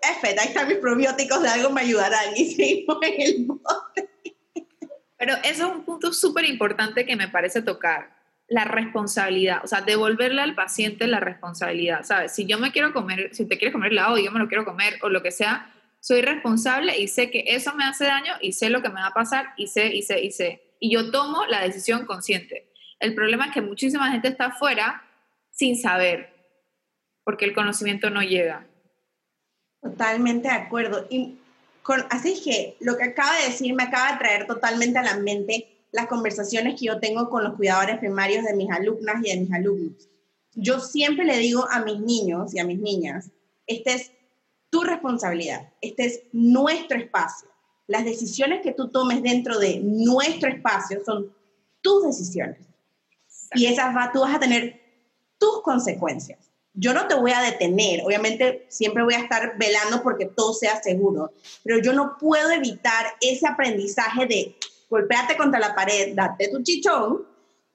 F 0.00 0.26
ahí 0.26 0.48
están 0.48 0.66
mis 0.66 0.78
probióticos, 0.78 1.42
de 1.42 1.48
algo 1.50 1.68
me 1.68 1.82
ayudarán 1.82 2.34
y 2.34 2.46
seguimos 2.54 2.96
en 3.02 3.20
el 3.20 3.44
bote. 3.44 4.08
Pero 5.18 5.34
eso 5.44 5.66
es 5.66 5.74
un 5.76 5.84
punto 5.84 6.10
súper 6.14 6.46
importante 6.46 7.04
que 7.04 7.16
me 7.16 7.28
parece 7.28 7.60
tocar, 7.60 8.16
la 8.48 8.64
responsabilidad, 8.64 9.60
o 9.62 9.66
sea, 9.66 9.82
devolverle 9.82 10.40
al 10.40 10.54
paciente 10.54 11.06
la 11.06 11.20
responsabilidad, 11.20 12.02
¿sabes? 12.02 12.32
Si 12.32 12.46
yo 12.46 12.58
me 12.58 12.72
quiero 12.72 12.94
comer, 12.94 13.34
si 13.34 13.44
te 13.44 13.58
quieres 13.58 13.74
comer 13.74 13.92
helado 13.92 14.16
y 14.16 14.24
yo 14.24 14.32
me 14.32 14.38
lo 14.38 14.48
quiero 14.48 14.64
comer 14.64 14.94
o 15.02 15.10
lo 15.10 15.22
que 15.22 15.32
sea, 15.32 15.70
soy 16.00 16.22
responsable 16.22 16.98
y 16.98 17.08
sé 17.08 17.30
que 17.30 17.44
eso 17.48 17.74
me 17.74 17.84
hace 17.84 18.06
daño 18.06 18.32
y 18.40 18.52
sé 18.52 18.70
lo 18.70 18.80
que 18.80 18.88
me 18.88 19.02
va 19.02 19.08
a 19.08 19.12
pasar 19.12 19.52
y 19.58 19.66
sé, 19.66 19.94
y 19.94 20.00
sé, 20.00 20.22
y 20.22 20.30
sé 20.30 20.67
y 20.80 20.92
yo 20.92 21.10
tomo 21.10 21.46
la 21.46 21.62
decisión 21.62 22.06
consciente. 22.06 22.70
El 23.00 23.14
problema 23.14 23.46
es 23.46 23.52
que 23.52 23.60
muchísima 23.60 24.10
gente 24.10 24.28
está 24.28 24.46
afuera 24.46 25.02
sin 25.50 25.76
saber, 25.76 26.32
porque 27.24 27.44
el 27.44 27.54
conocimiento 27.54 28.10
no 28.10 28.22
llega. 28.22 28.66
Totalmente 29.80 30.48
de 30.48 30.54
acuerdo. 30.54 31.06
Y 31.10 31.38
con, 31.82 32.04
así 32.10 32.40
que 32.42 32.76
lo 32.80 32.96
que 32.96 33.04
acaba 33.04 33.36
de 33.38 33.46
decir 33.46 33.74
me 33.74 33.84
acaba 33.84 34.12
de 34.12 34.18
traer 34.18 34.46
totalmente 34.46 34.98
a 34.98 35.02
la 35.02 35.16
mente 35.16 35.68
las 35.92 36.06
conversaciones 36.06 36.78
que 36.78 36.86
yo 36.86 37.00
tengo 37.00 37.30
con 37.30 37.44
los 37.44 37.54
cuidadores 37.54 37.98
primarios 37.98 38.44
de 38.44 38.54
mis 38.54 38.70
alumnas 38.70 39.16
y 39.24 39.30
de 39.30 39.40
mis 39.40 39.52
alumnos. 39.52 40.08
Yo 40.54 40.80
siempre 40.80 41.24
le 41.24 41.38
digo 41.38 41.66
a 41.70 41.80
mis 41.84 42.00
niños 42.00 42.54
y 42.54 42.58
a 42.58 42.64
mis 42.64 42.78
niñas, 42.78 43.30
esta 43.66 43.92
es 43.92 44.12
tu 44.70 44.82
responsabilidad, 44.82 45.68
este 45.80 46.04
es 46.04 46.22
nuestro 46.32 46.98
espacio 46.98 47.48
las 47.88 48.04
decisiones 48.04 48.60
que 48.62 48.72
tú 48.72 48.88
tomes 48.88 49.22
dentro 49.22 49.58
de 49.58 49.80
nuestro 49.80 50.48
espacio 50.48 51.02
son 51.04 51.34
tus 51.80 52.04
decisiones. 52.04 52.60
Y 53.54 53.66
esas 53.66 53.96
va, 53.96 54.12
tú 54.12 54.20
vas 54.20 54.34
a 54.34 54.38
tener 54.38 54.80
tus 55.38 55.62
consecuencias. 55.62 56.50
Yo 56.74 56.92
no 56.92 57.08
te 57.08 57.14
voy 57.14 57.32
a 57.32 57.40
detener, 57.40 58.04
obviamente 58.04 58.66
siempre 58.68 59.02
voy 59.02 59.14
a 59.14 59.20
estar 59.20 59.58
velando 59.58 60.02
porque 60.02 60.26
todo 60.26 60.52
sea 60.52 60.80
seguro, 60.80 61.32
pero 61.64 61.80
yo 61.80 61.92
no 61.92 62.16
puedo 62.18 62.50
evitar 62.52 63.06
ese 63.20 63.48
aprendizaje 63.48 64.26
de 64.26 64.56
golpearte 64.88 65.36
contra 65.36 65.58
la 65.58 65.74
pared, 65.74 66.14
date 66.14 66.48
tu 66.48 66.62
chichón 66.62 67.26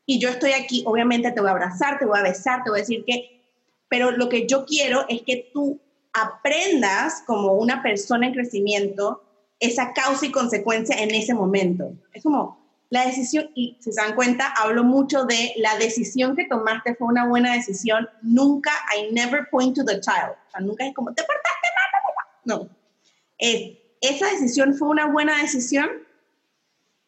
y 0.06 0.20
yo 0.20 0.30
estoy 0.30 0.52
aquí, 0.54 0.84
obviamente 0.86 1.32
te 1.32 1.42
voy 1.42 1.50
a 1.50 1.54
abrazar, 1.54 2.00
te 2.00 2.06
voy 2.06 2.20
a 2.20 2.24
besar, 2.24 2.64
te 2.64 2.70
voy 2.70 2.80
a 2.80 2.84
decir 2.84 3.04
que, 3.04 3.42
pero 3.90 4.12
lo 4.12 4.30
que 4.30 4.48
yo 4.48 4.64
quiero 4.66 5.06
es 5.10 5.24
que 5.24 5.50
tú 5.52 5.82
aprendas 6.14 7.24
como 7.26 7.54
una 7.54 7.82
persona 7.82 8.28
en 8.28 8.34
crecimiento 8.34 9.22
esa 9.60 9.94
causa 9.94 10.26
y 10.26 10.32
consecuencia 10.32 10.96
en 10.98 11.12
ese 11.12 11.34
momento. 11.34 11.94
Es 12.14 12.24
como 12.24 12.64
la 12.90 13.06
decisión, 13.08 13.50
y 13.56 13.78
si 13.80 13.92
se 13.92 14.02
dan 14.02 14.16
cuenta, 14.16 14.54
hablo 14.56 14.84
mucho 14.84 15.26
de 15.26 15.54
la 15.58 15.78
decisión 15.78 16.36
que 16.36 16.46
tomaste 16.46 16.96
fue 16.96 17.08
una 17.08 17.28
buena 17.28 17.54
decisión. 17.54 18.08
Nunca, 18.22 18.72
I 18.96 19.12
never 19.12 19.48
point 19.50 19.76
to 19.76 19.84
the 19.84 20.00
child. 20.00 20.36
O 20.48 20.52
sea, 20.52 20.62
nunca 20.62 20.86
es 20.86 20.94
como, 20.94 21.14
te 21.14 21.24
portaste 21.24 21.68
mal, 21.76 22.26
no. 22.46 22.70
Es, 23.38 23.78
esa 24.00 24.28
decisión 24.28 24.76
fue 24.76 24.90
una 24.90 25.08
buena 25.08 25.42
decisión 25.42 25.90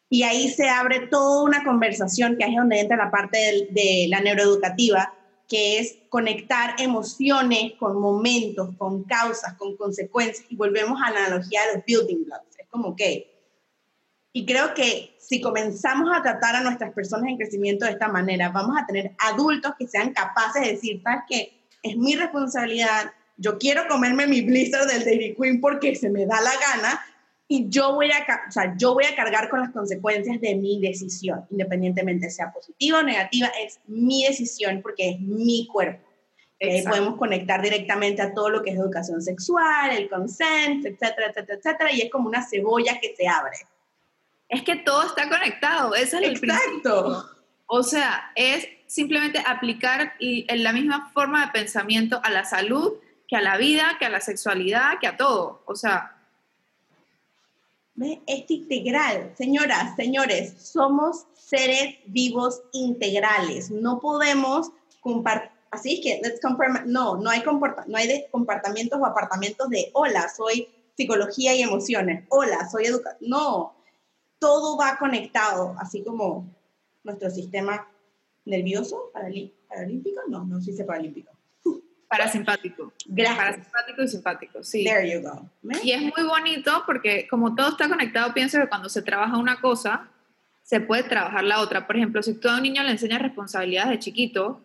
y 0.08 0.22
ahí 0.22 0.48
se 0.48 0.68
abre 0.68 1.06
toda 1.08 1.44
una 1.44 1.62
conversación 1.62 2.36
que 2.36 2.46
es 2.46 2.56
donde 2.56 2.80
entra 2.80 2.96
la 2.96 3.10
parte 3.10 3.68
de 3.70 4.06
la 4.08 4.20
neuroeducativa, 4.20 5.14
que 5.48 5.78
es 5.78 5.96
conectar 6.08 6.74
emociones 6.80 7.72
con 7.78 8.00
momentos, 8.00 8.70
con 8.76 9.04
causas, 9.04 9.54
con 9.54 9.76
consecuencias, 9.76 10.44
y 10.48 10.56
volvemos 10.56 11.00
a 11.02 11.10
la 11.10 11.26
analogía 11.26 11.60
de 11.66 11.76
los 11.76 11.84
building 11.84 12.24
blocks. 12.24 12.58
Es 12.58 12.66
como 12.68 12.96
que, 12.96 13.32
y 14.32 14.44
creo 14.44 14.74
que 14.74 15.16
si 15.18 15.40
comenzamos 15.40 16.10
a 16.14 16.22
tratar 16.22 16.56
a 16.56 16.60
nuestras 16.60 16.92
personas 16.92 17.28
en 17.28 17.36
crecimiento 17.36 17.84
de 17.84 17.92
esta 17.92 18.08
manera, 18.08 18.50
vamos 18.50 18.76
a 18.80 18.86
tener 18.86 19.14
adultos 19.18 19.72
que 19.78 19.86
sean 19.86 20.12
capaces 20.12 20.62
de 20.62 20.72
decir, 20.72 21.00
¿sabes 21.02 21.22
qué? 21.28 21.52
Es 21.82 21.96
mi 21.96 22.16
responsabilidad, 22.16 23.12
yo 23.36 23.58
quiero 23.58 23.86
comerme 23.88 24.26
mi 24.26 24.40
blizzard 24.42 24.88
del 24.88 25.04
Dairy 25.04 25.36
Queen 25.36 25.60
porque 25.60 25.94
se 25.94 26.10
me 26.10 26.26
da 26.26 26.40
la 26.40 26.52
gana, 26.52 27.00
y 27.48 27.68
yo 27.68 27.94
voy 27.94 28.10
a, 28.10 28.26
o 28.48 28.50
sea, 28.50 28.74
yo 28.76 28.94
voy 28.94 29.04
a 29.04 29.14
cargar 29.14 29.48
con 29.48 29.60
las 29.60 29.70
consecuencias 29.70 30.40
de 30.40 30.56
mi 30.56 30.80
decisión, 30.80 31.46
independientemente 31.50 32.28
sea 32.30 32.52
positiva 32.52 32.98
o 32.98 33.02
negativa, 33.02 33.48
es 33.62 33.78
mi 33.86 34.24
decisión 34.24 34.80
porque 34.82 35.10
es 35.10 35.20
mi 35.20 35.68
cuerpo. 35.72 36.04
Eh, 36.58 36.82
podemos 36.88 37.16
conectar 37.16 37.60
directamente 37.60 38.22
a 38.22 38.32
todo 38.32 38.48
lo 38.48 38.62
que 38.62 38.70
es 38.70 38.76
educación 38.76 39.20
sexual, 39.20 39.90
el 39.90 40.08
consent, 40.08 40.86
etcétera, 40.86 41.28
etcétera, 41.28 41.58
etcétera, 41.58 41.92
y 41.92 42.00
es 42.00 42.10
como 42.10 42.28
una 42.28 42.42
cebolla 42.42 42.98
que 42.98 43.14
se 43.14 43.28
abre. 43.28 43.56
Es 44.48 44.62
que 44.62 44.76
todo 44.76 45.04
está 45.04 45.28
conectado, 45.28 45.94
eso 45.94 46.18
es 46.18 46.22
el 46.24 46.36
Exacto. 46.36 47.26
O 47.66 47.82
sea, 47.82 48.32
es 48.36 48.68
simplemente 48.86 49.42
aplicar 49.44 50.14
y, 50.18 50.46
en 50.48 50.62
la 50.62 50.72
misma 50.72 51.10
forma 51.12 51.46
de 51.46 51.52
pensamiento 51.52 52.20
a 52.22 52.30
la 52.30 52.44
salud, 52.44 52.94
que 53.28 53.36
a 53.36 53.40
la 53.40 53.56
vida, 53.56 53.96
que 53.98 54.06
a 54.06 54.10
la 54.10 54.20
sexualidad, 54.20 54.98
que 55.00 55.08
a 55.08 55.16
todo. 55.16 55.62
O 55.66 55.74
sea, 55.74 56.15
es 57.98 58.50
integral. 58.50 59.32
Señoras, 59.36 59.96
señores, 59.96 60.54
somos 60.58 61.26
seres 61.34 61.96
vivos 62.06 62.62
integrales. 62.72 63.70
No 63.70 64.00
podemos 64.00 64.70
compartir. 65.00 65.50
Así 65.70 65.94
es 65.94 66.00
que, 66.00 66.20
let's 66.22 66.40
no, 66.86 67.16
no 67.16 67.30
hay, 67.30 67.42
no 67.42 67.96
hay 67.96 68.08
de 68.08 68.28
o 68.32 69.06
apartamentos 69.06 69.68
de, 69.68 69.90
hola, 69.92 70.28
soy 70.34 70.68
psicología 70.96 71.54
y 71.54 71.62
emociones, 71.62 72.24
hola, 72.30 72.68
soy 72.70 72.86
educación. 72.86 73.28
No, 73.28 73.74
todo 74.38 74.78
va 74.78 74.96
conectado, 74.98 75.74
así 75.78 76.02
como 76.02 76.46
nuestro 77.04 77.30
sistema 77.30 77.86
nervioso, 78.44 79.10
paralímpico, 79.12 80.20
no, 80.28 80.44
no 80.44 80.60
se 80.60 80.70
dice 80.70 80.84
paralímpico. 80.84 81.35
Parasimpático. 82.08 82.92
Gracias. 83.06 83.36
Parasimpático 83.36 84.02
y 84.02 84.08
simpático, 84.08 84.62
sí. 84.62 84.84
There 84.84 85.10
you 85.10 85.20
go. 85.20 85.48
Y 85.82 85.92
es 85.92 86.02
muy 86.02 86.24
bonito 86.26 86.84
porque 86.86 87.26
como 87.28 87.54
todo 87.54 87.70
está 87.70 87.88
conectado, 87.88 88.32
pienso 88.32 88.60
que 88.60 88.68
cuando 88.68 88.88
se 88.88 89.02
trabaja 89.02 89.36
una 89.36 89.60
cosa, 89.60 90.08
se 90.62 90.80
puede 90.80 91.04
trabajar 91.04 91.44
la 91.44 91.60
otra. 91.60 91.86
Por 91.86 91.96
ejemplo, 91.96 92.22
si 92.22 92.34
tú 92.34 92.48
a 92.48 92.56
un 92.56 92.62
niño 92.62 92.82
le 92.82 92.92
enseñas 92.92 93.22
responsabilidades 93.22 93.90
de 93.90 93.98
chiquito, 93.98 94.60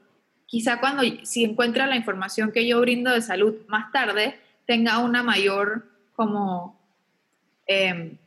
quizá 0.46 0.80
cuando 0.80 1.04
si 1.24 1.44
encuentra 1.44 1.88
la 1.88 1.96
información 1.96 2.52
que 2.52 2.68
yo 2.68 2.80
brindo 2.82 3.12
de 3.12 3.22
salud 3.22 3.56
más 3.68 3.92
tarde, 3.92 4.40
tenga 4.66 5.00
una 5.00 5.24
mayor 5.24 5.88
como, 6.16 6.80
eh, 7.68 8.18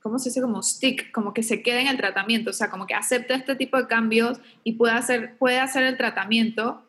¿cómo 0.00 0.18
se 0.18 0.30
dice? 0.30 0.40
Como 0.40 0.62
stick, 0.62 1.10
como 1.10 1.34
que 1.34 1.42
se 1.42 1.62
quede 1.62 1.80
en 1.80 1.88
el 1.88 1.96
tratamiento, 1.96 2.50
o 2.50 2.54
sea, 2.54 2.70
como 2.70 2.86
que 2.86 2.94
acepte 2.94 3.34
este 3.34 3.56
tipo 3.56 3.76
de 3.76 3.86
cambios 3.86 4.38
y 4.64 4.72
puede 4.72 4.94
hacer, 4.94 5.36
puede 5.38 5.58
hacer 5.58 5.82
el 5.84 5.96
tratamiento 5.96 6.82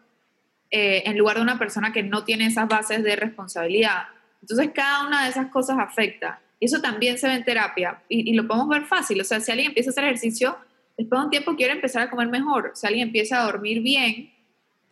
eh, 0.75 1.03
en 1.05 1.19
lugar 1.19 1.35
de 1.35 1.43
una 1.43 1.59
persona 1.59 1.93
que 1.93 2.01
no 2.01 2.23
tiene 2.23 2.47
esas 2.47 2.67
bases 2.67 3.03
de 3.03 3.15
responsabilidad. 3.15 4.05
Entonces, 4.41 4.71
cada 4.73 5.05
una 5.05 5.23
de 5.23 5.29
esas 5.29 5.51
cosas 5.51 5.77
afecta. 5.77 6.41
Y 6.59 6.65
eso 6.65 6.81
también 6.81 7.19
se 7.19 7.27
ve 7.27 7.35
en 7.35 7.43
terapia 7.43 8.01
y, 8.09 8.33
lo 8.33 8.47
podemos 8.47 8.69
ver 8.69 8.85
fácil. 8.85 9.21
O 9.21 9.23
sea, 9.23 9.39
si 9.39 9.51
alguien 9.51 9.67
empieza 9.67 9.89
a 9.89 9.91
hacer 9.91 10.05
ejercicio, 10.05 10.57
después 10.97 11.21
de 11.21 11.25
un 11.25 11.29
tiempo 11.29 11.55
quiere 11.55 11.73
empezar 11.73 12.01
a 12.01 12.09
comer 12.09 12.27
mejor. 12.29 12.71
Si 12.73 12.87
alguien 12.87 13.09
empieza 13.09 13.39
a 13.39 13.45
dormir 13.45 13.83
bien, 13.83 14.33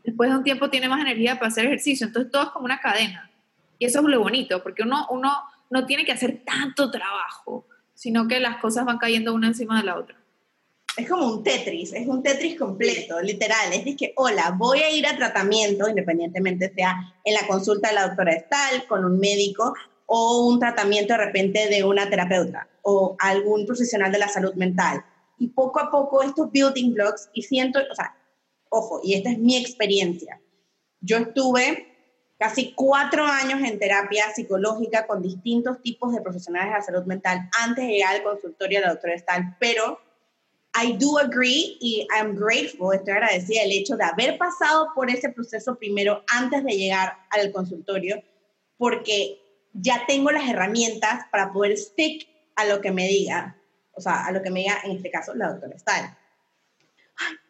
después 0.04 0.30
de 0.30 0.38
un 0.38 0.44
tiempo 0.44 0.70
tiene 0.70 0.88
más 0.88 1.02
energía 1.02 1.40
para 1.40 1.48
hacer 1.48 1.66
ejercicio. 1.66 2.06
Entonces, 2.06 2.32
todo 2.32 2.44
es 2.44 2.50
como 2.50 2.66
una 2.66 2.80
cadena. 2.80 3.32
Y 3.80 3.86
eso 3.86 4.02
es 4.02 4.06
lo 4.06 4.20
bonito, 4.20 4.62
porque 4.62 4.84
uno, 4.84 5.08
uno 5.10 5.34
no 5.72 5.88
tiene 5.88 6.06
que 6.06 6.12
hacer 6.12 6.44
tanto 6.46 6.92
trabajo, 6.92 7.66
sino 7.96 8.28
que 8.28 8.40
las 8.40 8.58
cosas 8.58 8.86
van 8.86 9.00
cayendo 9.00 9.34
una 9.34 9.48
encima 9.48 9.80
de 9.80 9.88
la 9.88 9.98
otra 9.98 10.21
es 10.98 11.10
como 11.10 11.26
un 11.26 11.44
Tetris, 11.44 11.94
es 11.94 12.08
un 12.08 12.22
Tetris 12.22 12.58
completo, 12.58 13.22
literal. 13.22 13.72
Es 13.74 13.86
de 13.86 13.96
que, 13.96 14.14
hola, 14.18 14.54
voy 14.58 14.80
a 14.80 14.90
ir 14.90 15.08
a 15.08 15.16
tratamiento, 15.16 15.88
independientemente 15.88 16.74
sea 16.74 17.16
en 17.24 17.34
la 17.34 17.48
consulta 17.48 17.90
de 17.90 17.96
la 17.96 18.08
doctora 18.08 18.34
Estal, 18.34 18.86
con 18.88 19.06
un 19.06 19.18
médico, 19.20 19.74
o 20.06 20.48
un 20.48 20.60
tratamiento 20.60 21.14
de 21.14 21.26
repente 21.26 21.70
de 21.70 21.84
una 21.84 22.10
terapeuta, 22.10 22.68
o 22.82 23.16
algún 23.20 23.66
profesional 23.66 24.12
de 24.12 24.20
la 24.20 24.28
salud 24.28 24.54
mental. 24.56 25.06
Y 25.38 25.48
poco 25.48 25.80
a 25.80 25.90
poco 25.90 26.22
estos 26.24 26.52
building 26.52 26.94
blocks, 26.94 27.30
y 27.34 27.44
siento, 27.44 27.80
o 27.90 27.96
sea, 27.96 28.16
ojo, 28.70 29.00
y 29.04 29.14
esta 29.14 29.32
es 29.32 29.38
mi 29.38 29.56
experiencia. 29.56 30.42
Yo 31.00 31.18
estuve 31.18 31.88
casi 32.38 32.74
cuatro 32.74 33.24
años 33.24 33.62
en 33.62 33.80
terapia 33.80 34.26
psicológica 34.34 35.08
con 35.08 35.22
distintos 35.22 35.82
tipos 35.82 36.14
de 36.14 36.22
profesionales 36.22 36.70
de 36.70 36.80
la 36.80 36.84
salud 36.84 37.06
mental 37.06 37.50
antes 37.62 37.86
de 37.86 37.94
llegar 37.94 38.16
al 38.16 38.24
consultorio 38.24 38.80
de 38.80 38.86
la 38.86 38.92
doctora 38.94 39.14
Estal, 39.14 39.56
pero 39.60 40.00
I 40.74 40.94
do 40.94 41.18
agree 41.18 41.78
y 41.82 42.08
I'm 42.16 42.36
grateful, 42.36 42.94
estoy 42.94 43.14
agradecida 43.14 43.62
del 43.64 43.74
hecho 43.74 43.98
de 43.98 44.06
haber 44.06 44.38
pasado 44.38 44.90
por 44.96 45.10
ese 45.10 45.30
proceso 45.30 45.76
primero 45.76 46.24
antes 46.32 46.64
de 46.64 46.72
llegar 46.72 47.18
al 47.30 47.52
consultorio, 47.52 48.24
porque 48.78 49.42
ya 49.74 50.06
tengo 50.08 50.32
las 50.32 50.50
herramientas 50.50 51.26
para 51.32 51.52
poder 51.52 51.78
stick 51.78 52.28
a 52.56 52.66
lo 52.66 52.80
que 52.80 52.92
me 52.92 53.08
diga, 53.08 53.58
o 53.94 54.02
sea, 54.02 54.26
a 54.26 54.32
lo 54.32 54.42
que 54.42 54.50
me 54.50 54.62
diga 54.62 54.80
en 54.84 54.92
este 54.92 55.12
caso 55.12 55.34
la 55.36 55.50
doctora 55.50 55.78
Stahl. 55.78 56.18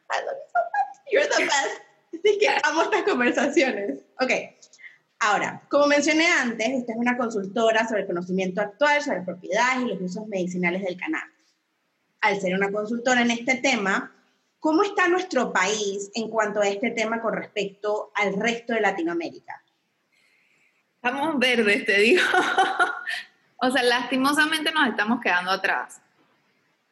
I 0.10 0.26
love 0.26 0.36
you 0.36 0.50
so 0.52 0.60
much. 0.60 1.12
You're 1.12 1.28
the 1.28 1.44
best. 1.46 1.82
Así 2.14 2.38
que 2.40 2.50
amo 2.64 2.84
estas 2.84 3.04
conversaciones. 3.04 4.00
Ok. 4.20 4.32
Ahora, 5.20 5.62
como 5.70 5.86
mencioné 5.86 6.28
antes, 6.28 6.68
esta 6.68 6.94
es 6.94 6.98
una 6.98 7.16
consultora 7.16 7.88
sobre 7.88 8.02
el 8.02 8.08
conocimiento 8.08 8.60
actual, 8.60 9.02
sobre 9.02 9.22
propiedades 9.22 9.84
y 9.84 9.86
los 9.86 10.02
usos 10.02 10.28
medicinales 10.28 10.84
del 10.84 10.98
cannabis 10.98 11.31
al 12.22 12.40
ser 12.40 12.56
una 12.56 12.72
consultora 12.72 13.22
en 13.22 13.32
este 13.32 13.56
tema, 13.56 14.12
¿cómo 14.60 14.84
está 14.84 15.08
nuestro 15.08 15.52
país 15.52 16.12
en 16.14 16.30
cuanto 16.30 16.62
a 16.62 16.68
este 16.68 16.92
tema 16.92 17.22
con 17.22 17.34
respecto 17.34 18.12
al 18.16 18.40
resto 18.40 18.74
de 18.74 18.82
Latinoamérica? 18.82 19.62
Estamos 20.96 21.40
verdes, 21.40 21.86
te 21.86 22.00
digo. 22.00 22.22
o 23.58 23.72
sea, 23.72 23.82
lastimosamente 23.84 24.72
nos 24.72 24.88
estamos 24.88 25.20
quedando 25.20 25.52
atrás. 25.52 26.00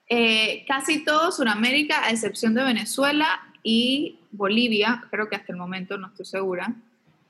Eh, 0.08 0.65
casi 0.68 1.06
todo 1.06 1.32
Sudamérica, 1.32 2.04
a 2.04 2.10
excepción 2.10 2.56
de 2.56 2.63
Venezuela 2.63 3.28
y 3.62 4.20
Bolivia, 4.32 5.04
creo 5.12 5.30
que 5.30 5.36
hasta 5.36 5.52
el 5.52 5.60
momento 5.60 5.98
no 6.00 6.08
estoy 6.08 6.26
segura, 6.26 6.74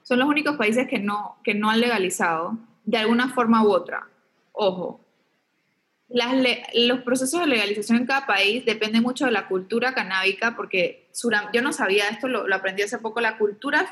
son 0.04 0.20
los 0.20 0.30
únicos 0.30 0.56
países 0.56 0.88
que 0.88 1.00
no, 1.00 1.38
que 1.44 1.54
no 1.54 1.70
han 1.70 1.82
legalizado 1.82 2.58
de 2.86 2.98
alguna 2.98 3.30
forma 3.30 3.64
u 3.64 3.72
otra. 3.72 4.08
Ojo, 4.54 5.02
los 6.10 7.02
procesos 7.02 7.42
de 7.42 7.48
legalización 7.48 8.00
en 8.00 8.06
cada 8.08 8.26
país 8.26 8.66
dependen 8.66 9.04
mucho 9.04 9.26
de 9.26 9.32
la 9.32 9.48
cultura 9.48 9.94
canábica, 9.94 10.56
porque 10.56 11.10
yo 11.54 11.62
no 11.62 11.72
sabía 11.72 12.10
esto, 12.10 12.28
lo, 12.28 12.54
aprendí 12.54 12.82
hace 12.82 12.98
poco, 12.98 13.22
la 13.22 13.38
cultura 13.38 13.88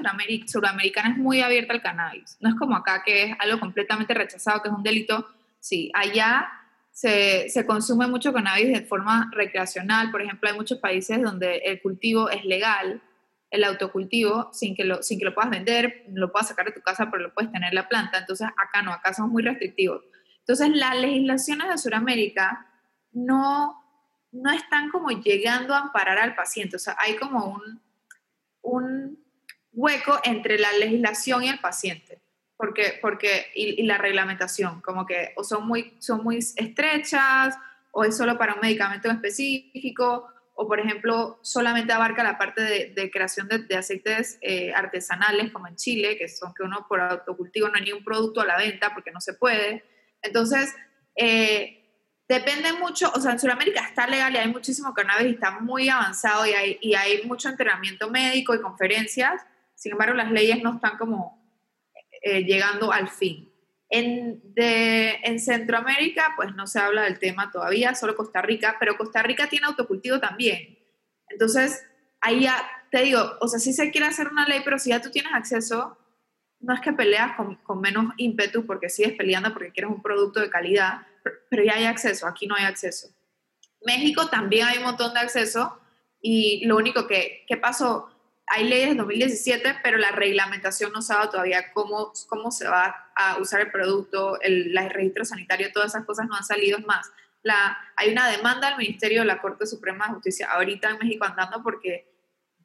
suramericana 0.48 1.12
es 1.12 1.18
muy 1.18 1.42
abierta 1.42 1.74
al 1.74 1.82
cannabis. 1.82 2.38
No 2.40 2.50
es 2.50 2.56
como 2.56 2.76
acá, 2.76 3.04
que 3.06 3.24
es 3.24 3.36
algo 3.40 3.60
completamente 3.60 4.14
rechazado, 4.16 4.62
que 4.62 4.70
es 4.70 4.76
un 4.76 4.84
delito. 4.84 5.28
Sí, 5.60 5.92
allá 5.94 6.48
se, 6.92 7.50
se, 7.50 7.66
consume 7.68 8.08
mucho 8.08 8.34
cannabis 8.34 8.68
de 8.68 8.82
forma 8.82 9.30
recreacional. 9.34 10.10
Por 10.10 10.24
ejemplo, 10.24 10.50
hay 10.50 10.56
muchos 10.56 10.80
países 10.80 11.22
donde 11.22 11.58
el 11.58 11.82
cultivo 11.82 12.30
es 12.30 12.44
legal, 12.46 13.02
el 13.52 13.64
autocultivo, 13.64 14.50
sin 14.54 14.76
que 14.76 14.84
lo, 14.84 15.04
sin 15.04 15.20
que 15.20 15.26
lo 15.26 15.36
puedas 15.36 15.52
vender, 15.52 16.06
lo 16.14 16.32
puedas 16.32 16.48
sacar 16.48 16.66
de 16.66 16.72
tu 16.72 16.82
casa, 16.82 17.10
pero 17.12 17.24
lo 17.24 17.34
puedes 17.34 17.52
tener 17.52 17.74
la 17.74 17.88
planta. 17.88 18.18
Entonces, 18.18 18.48
acá 18.58 18.82
no, 18.82 18.92
acá 18.92 19.14
somos 19.14 19.32
muy 19.32 19.44
restrictivos. 19.44 20.04
Entonces, 20.48 20.70
las 20.78 20.96
legislaciones 20.98 21.68
de 21.68 21.78
Sudamérica 21.78 22.66
no, 23.12 23.84
no 24.32 24.52
están 24.52 24.90
como 24.90 25.10
llegando 25.10 25.74
a 25.74 25.80
amparar 25.80 26.18
al 26.20 26.36
paciente. 26.36 26.78
O 26.78 26.80
sea, 26.80 26.96
hay 27.00 27.18
como 27.18 27.48
un, 27.48 27.82
un 28.62 29.20
hueco 29.74 30.22
entre 30.24 30.58
la 30.58 30.72
legislación 30.72 31.44
y 31.44 31.50
el 31.50 31.60
paciente. 31.60 32.22
Porque, 32.56 32.98
porque 33.02 33.48
y, 33.56 33.84
la 33.84 33.98
reglamentación, 33.98 34.80
como 34.80 35.06
que 35.06 35.34
o 35.36 35.44
son 35.44 35.68
muy, 35.68 35.98
son 36.00 36.24
muy 36.24 36.38
estrechas, 36.38 37.56
o 37.92 38.06
es 38.06 38.16
solo 38.16 38.38
para 38.38 38.54
un 38.54 38.62
medicamento 38.62 39.12
específico, 39.12 40.28
o 40.56 40.68
por 40.68 40.80
ejemplo, 40.80 41.40
solamente 41.44 41.92
abarca 41.92 42.24
la 42.24 42.38
parte 42.38 42.64
de, 42.90 43.12
creación 43.12 43.50
de, 43.50 43.76
aceites 43.76 44.40
eh, 44.42 44.74
artesanales, 44.74 45.52
como 45.52 45.68
en 45.68 45.76
Chile, 45.76 46.18
que 46.18 46.30
son 46.30 46.54
que 46.54 46.64
uno 46.64 46.86
por 46.88 47.02
autocultivo 47.02 47.68
no 47.68 47.76
hay 47.76 47.84
ni 47.84 47.92
un 47.92 48.04
producto 48.04 48.42
a 48.42 48.46
la 48.46 48.58
venta 48.58 48.92
porque 48.94 49.12
no 49.12 49.20
se 49.20 49.34
puede. 49.34 49.84
Entonces, 50.22 50.74
eh, 51.16 51.78
depende 52.28 52.74
mucho, 52.74 53.12
o 53.16 53.20
sea, 53.20 53.32
en 53.32 53.40
Sudamérica 53.40 53.82
está 53.82 54.08
legal 54.08 54.34
y 54.34 54.38
hay 54.38 54.48
muchísimo 54.50 54.94
cannabis 54.94 55.28
y 55.28 55.34
está 55.36 55.60
muy 55.60 55.90
avanzado 55.90 56.46
y 56.46 56.52
hay, 56.52 56.78
y 56.82 56.96
hay 56.96 57.24
mucho 57.24 57.50
entrenamiento 57.50 58.10
médico 58.10 58.54
y 58.54 58.62
conferencias, 58.62 59.42
sin 59.76 59.94
embargo, 59.94 60.16
las 60.16 60.32
leyes 60.32 60.62
no 60.62 60.76
están 60.76 60.98
como 60.98 61.48
eh, 62.22 62.44
llegando 62.44 62.92
al 62.92 63.10
fin. 63.10 63.54
En, 63.90 64.42
en 64.58 65.40
Centroamérica, 65.40 66.34
pues 66.36 66.54
no 66.56 66.68
se 66.68 66.80
habla 66.80 67.04
del 67.04 67.20
tema 67.20 67.52
todavía, 67.52 67.96
solo 67.96 68.18
Costa 68.18 68.42
Rica, 68.42 68.76
pero 68.80 68.98
Costa 68.98 69.24
Rica 69.24 69.48
tiene 69.48 69.68
autocultivo 69.68 70.20
también. 70.20 70.78
Entonces, 71.30 71.86
ahí 72.20 72.42
ya 72.42 72.70
te 72.92 73.02
digo, 73.04 73.38
o 73.40 73.48
sea, 73.48 73.60
sí 73.60 73.72
se 73.72 73.92
quiere 73.92 74.08
hacer 74.08 74.28
una 74.28 74.46
ley, 74.46 74.62
pero 74.64 74.80
si 74.80 74.90
ya 74.90 75.02
tú 75.02 75.10
tienes 75.10 75.34
acceso, 75.34 75.98
no 76.60 76.74
es 76.74 76.82
que 76.82 76.94
peleas 76.94 77.36
con, 77.36 77.82
menos 77.82 78.14
ímpetu 78.18 78.66
porque 78.66 78.90
sigues 78.90 79.14
peleando 79.14 79.54
porque 79.54 79.72
quieres 79.72 79.92
un 79.92 80.02
producto 80.02 80.40
de 80.40 80.50
calidad, 80.50 81.02
pero, 81.50 81.64
ya 81.64 81.74
hay 81.76 81.86
acceso, 81.86 82.28
aquí 82.28 82.48
no 82.48 82.56
hay 82.56 82.66
acceso. 82.66 83.10
México 83.86 84.28
también 84.28 84.68
hay 84.68 84.78
un 84.78 84.86
montón 84.86 85.14
de 85.14 85.20
acceso 85.20 85.80
y 86.22 86.66
lo 86.66 86.78
único 86.78 87.06
que, 87.06 87.46
¿qué 87.48 87.58
pasó? 87.58 88.10
Hay 88.48 88.64
leyes 88.68 88.90
de 88.90 88.96
2017, 88.96 89.76
pero 89.84 89.98
la 89.98 90.12
reglamentación 90.12 90.92
no 90.94 91.02
sabe 91.02 91.28
todavía 91.28 91.72
cómo, 91.74 92.14
cómo 92.28 92.50
se 92.50 92.68
va 92.68 93.12
a 93.16 93.38
usar 93.40 93.62
el 93.62 93.72
producto, 93.72 94.40
el, 94.42 94.76
el 94.76 94.90
registro 94.90 95.26
sanitario, 95.26 95.72
todas 95.74 95.94
esas 95.94 96.06
cosas 96.06 96.28
no 96.28 96.36
han 96.36 96.46
salido 96.46 96.80
más. 96.80 97.12
La, 97.44 97.78
hay 97.98 98.12
una 98.12 98.30
demanda 98.30 98.70
al 98.70 98.78
Ministerio 98.78 99.22
de 99.22 99.28
la 99.28 99.42
Corte 99.42 99.66
Suprema 99.66 100.08
de 100.08 100.14
Justicia 100.16 100.48
ahorita 100.52 100.90
en 100.90 100.98
México 100.98 101.26
andando 101.26 101.62
porque 101.62 102.17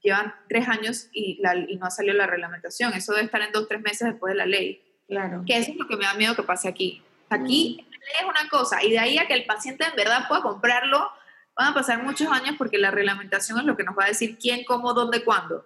llevan 0.03 0.35
tres 0.49 0.69
años 0.69 1.09
y, 1.13 1.41
no 1.79 1.87
ha 1.87 1.91
salido 1.91 2.17
la 2.17 2.27
reglamentación. 2.27 2.93
Eso 2.95 3.13
debe 3.13 3.27
estar 3.27 3.41
en 3.43 3.53
dos, 3.53 3.69
tres 3.69 3.81
meses 3.81 4.09
después 4.09 4.33
de 4.33 4.39
la 4.39 4.47
ley. 4.47 4.83
Claro. 5.09 5.45
Que 5.47 5.57
eso 5.59 5.71
es 5.71 5.77
lo 5.77 5.87
que 5.87 5.97
me 5.97 6.05
da 6.05 6.15
miedo 6.15 6.35
que 6.35 6.43
pase 6.43 6.69
aquí. 6.69 7.03
Aquí 7.29 7.87
la 7.91 7.99
ley 7.99 8.17
es 8.21 8.25
una 8.25 8.49
cosa 8.49 8.83
y 8.83 8.91
de 8.91 8.99
ahí 8.99 9.19
a 9.19 9.27
que 9.27 9.35
el 9.35 9.45
paciente 9.45 9.85
en 9.85 9.97
verdad 9.97 10.27
pueda 10.29 10.43
comprarlo, 10.43 11.11
van 11.57 11.69
a 11.69 11.75
pasar 11.75 12.03
muchos 12.03 12.29
años 12.29 12.57
porque 12.59 12.79
la 12.79 12.91
reglamentación 12.91 13.59
es 13.59 13.65
lo 13.65 13.77
que 13.77 13.85
nos 13.85 13.97
va 13.97 14.05
a 14.05 14.09
decir 14.09 14.39
quién, 14.39 14.65
cómo, 14.65 14.93
dónde, 14.93 15.25
cuándo. 15.25 15.65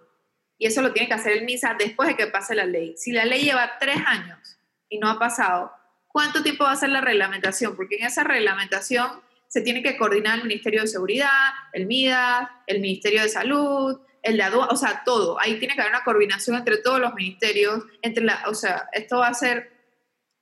Y 0.59 0.67
eso 0.67 0.83
lo 0.83 0.93
tiene 0.93 1.09
que 1.09 1.15
hacer 1.15 1.33
el 1.33 1.45
MISA 1.45 1.75
después 1.79 2.09
de 2.09 2.17
que 2.17 2.27
pase 2.29 2.55
la 2.55 2.65
ley. 2.65 2.95
Si 2.97 3.13
la 3.13 3.25
ley 3.25 3.45
lleva 3.45 3.79
tres 3.79 3.99
años 4.07 4.59
y 4.89 4.99
no 4.99 5.09
ha 5.09 5.19
pasado, 5.19 5.73
¿cuánto 6.09 6.43
tiempo 6.43 6.65
va 6.65 6.73
a 6.73 6.77
ser 6.77 6.91
la 6.91 7.01
reglamentación? 7.01 7.77
Porque 7.77 7.97
en 7.97 8.07
esa 8.07 8.25
reglamentación 8.25 9.21
se 9.49 9.61
tiene 9.61 9.83
que 9.83 9.97
coordinar 9.97 10.39
el 10.39 10.45
Ministerio 10.45 10.83
de 10.83 10.87
Seguridad, 10.87 11.31
el 11.73 11.87
MIDA, 11.87 12.63
el 12.67 12.81
Ministerio 12.81 13.23
de 13.23 13.29
Salud, 13.29 14.01
el 14.23 14.37
de 14.37 14.45
o 14.45 14.77
sea, 14.77 15.03
todo. 15.05 15.41
Ahí 15.41 15.59
tiene 15.59 15.75
que 15.75 15.81
haber 15.81 15.93
una 15.93 16.05
coordinación 16.05 16.57
entre 16.57 16.79
todos 16.79 17.01
los 17.01 17.15
ministerios, 17.15 17.85
entre 18.03 18.25
la, 18.25 18.43
o 18.47 18.55
sea, 18.55 18.89
esto 18.93 19.19
va 19.19 19.29
a 19.29 19.35
ser 19.35 19.73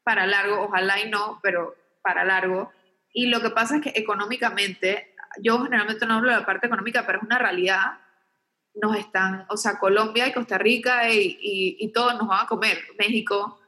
para 0.03 0.27
largo, 0.27 0.63
ojalá 0.63 1.01
y 1.01 1.11
no, 1.11 1.41
pero 1.43 1.75
para 2.03 2.25
largo. 2.25 2.73
Y 3.13 3.27
lo 3.27 3.41
que 3.41 3.51
pasa 3.51 3.77
es 3.77 3.83
que 3.83 3.93
económicamente 3.95 5.15
yo 5.41 5.63
generalmente 5.63 6.07
no 6.07 6.15
hablo 6.15 6.31
de 6.31 6.39
la 6.39 6.47
parte 6.47 6.67
económica, 6.67 7.05
pero 7.07 7.19
es 7.19 7.25
una 7.25 7.39
realidad, 7.39 7.99
nos 8.75 8.97
están, 8.97 9.47
o 9.49 9.57
sea, 9.57 9.79
Colombia 9.79 10.27
y 10.27 10.33
Costa 10.33 10.59
Rica 10.59 11.11
y, 11.11 11.39
y, 11.41 11.93
todos 11.93 12.15
nos 12.15 12.27
van 12.27 12.45
a 12.45 12.47
comer, 12.47 12.79
México. 12.99 13.61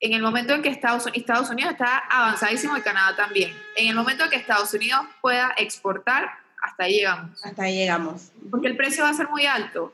En 0.00 0.12
el 0.12 0.22
momento 0.22 0.54
en 0.54 0.62
que 0.62 0.68
Estados, 0.68 1.08
Estados 1.14 1.50
Unidos 1.50 1.72
está 1.72 1.98
avanzadísimo 1.98 2.76
y 2.76 2.82
Canadá 2.82 3.16
también, 3.16 3.56
en 3.76 3.88
el 3.88 3.94
momento 3.94 4.24
en 4.24 4.30
que 4.30 4.36
Estados 4.36 4.74
Unidos 4.74 5.06
pueda 5.22 5.54
exportar, 5.56 6.43
hasta 6.64 6.84
ahí 6.84 6.94
llegamos. 6.94 7.44
Hasta 7.44 7.62
ahí 7.64 7.76
llegamos. 7.76 8.32
Porque 8.50 8.68
el 8.68 8.76
precio 8.76 9.04
va 9.04 9.10
a 9.10 9.14
ser 9.14 9.28
muy 9.28 9.44
alto. 9.46 9.92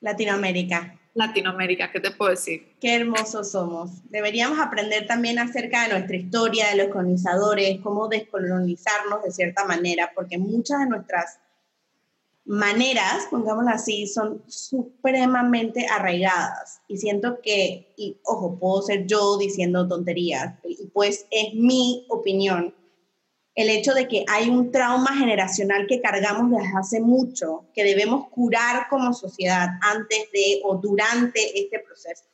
Latinoamérica. 0.00 0.98
Latinoamérica, 1.14 1.90
¿qué 1.92 2.00
te 2.00 2.10
puedo 2.10 2.30
decir? 2.30 2.74
Qué 2.80 2.94
hermosos 2.94 3.50
somos. 3.52 3.90
Deberíamos 4.10 4.58
aprender 4.58 5.06
también 5.06 5.38
acerca 5.38 5.82
de 5.82 5.94
nuestra 5.94 6.16
historia, 6.16 6.68
de 6.70 6.76
los 6.76 6.88
colonizadores, 6.88 7.80
cómo 7.80 8.08
descolonizarnos 8.08 9.22
de 9.22 9.30
cierta 9.30 9.64
manera, 9.64 10.12
porque 10.14 10.36
muchas 10.36 10.80
de 10.80 10.86
nuestras 10.86 11.38
maneras, 12.44 13.26
pongámoslo 13.30 13.70
así, 13.70 14.06
son 14.06 14.42
supremamente 14.46 15.86
arraigadas. 15.86 16.80
Y 16.86 16.98
siento 16.98 17.40
que, 17.42 17.92
y 17.96 18.18
ojo, 18.24 18.58
puedo 18.58 18.82
ser 18.82 19.06
yo 19.06 19.38
diciendo 19.38 19.88
tonterías, 19.88 20.54
y 20.64 20.86
pues 20.88 21.26
es 21.30 21.54
mi 21.54 22.06
opinión, 22.10 22.74
el 23.56 23.70
hecho 23.70 23.94
de 23.94 24.06
que 24.06 24.24
hay 24.28 24.50
un 24.50 24.70
trauma 24.70 25.16
generacional 25.16 25.86
que 25.88 26.02
cargamos 26.02 26.50
desde 26.50 26.78
hace 26.78 27.00
mucho, 27.00 27.64
que 27.74 27.84
debemos 27.84 28.28
curar 28.28 28.86
como 28.90 29.14
sociedad 29.14 29.70
antes 29.80 30.30
de 30.30 30.60
o 30.62 30.76
durante 30.76 31.58
este 31.58 31.80
proceso. 31.80 32.24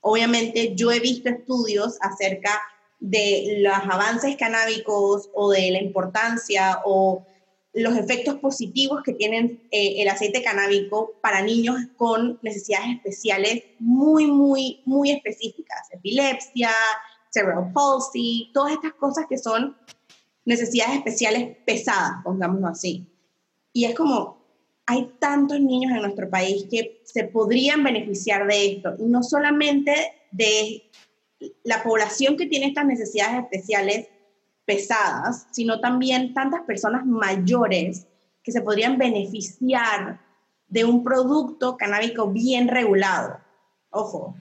Obviamente 0.00 0.74
yo 0.74 0.90
he 0.90 0.98
visto 0.98 1.28
estudios 1.28 1.96
acerca 2.00 2.60
de 2.98 3.58
los 3.60 3.72
avances 3.72 4.36
canábicos 4.36 5.30
o 5.32 5.52
de 5.52 5.70
la 5.70 5.80
importancia 5.80 6.80
o 6.84 7.24
los 7.72 7.96
efectos 7.96 8.36
positivos 8.36 9.02
que 9.04 9.12
tienen 9.12 9.68
eh, 9.70 10.02
el 10.02 10.08
aceite 10.08 10.42
canábico 10.42 11.14
para 11.22 11.42
niños 11.42 11.76
con 11.96 12.38
necesidades 12.42 12.96
especiales 12.96 13.62
muy, 13.78 14.26
muy, 14.26 14.82
muy 14.86 15.12
específicas. 15.12 15.88
Epilepsia, 15.92 16.70
cerebral 17.30 17.72
palsy, 17.72 18.50
todas 18.52 18.72
estas 18.72 18.94
cosas 18.94 19.26
que 19.28 19.38
son 19.38 19.76
necesidades 20.44 20.96
especiales 20.96 21.56
pesadas, 21.64 22.22
pongámoslo 22.22 22.68
así. 22.68 23.06
Y 23.72 23.84
es 23.86 23.94
como, 23.94 24.44
hay 24.86 25.14
tantos 25.18 25.60
niños 25.60 25.92
en 25.92 26.02
nuestro 26.02 26.28
país 26.28 26.66
que 26.70 27.00
se 27.04 27.24
podrían 27.24 27.82
beneficiar 27.82 28.46
de 28.46 28.72
esto, 28.72 28.94
y 28.98 29.04
no 29.04 29.22
solamente 29.22 29.94
de 30.30 30.90
la 31.64 31.82
población 31.82 32.36
que 32.36 32.46
tiene 32.46 32.66
estas 32.66 32.86
necesidades 32.86 33.44
especiales 33.44 34.08
pesadas, 34.64 35.46
sino 35.52 35.80
también 35.80 36.34
tantas 36.34 36.62
personas 36.62 37.04
mayores 37.04 38.06
que 38.42 38.52
se 38.52 38.62
podrían 38.62 38.98
beneficiar 38.98 40.20
de 40.68 40.84
un 40.84 41.02
producto 41.02 41.76
canábico 41.76 42.28
bien 42.28 42.68
regulado. 42.68 43.38
Ojo, 43.90 44.36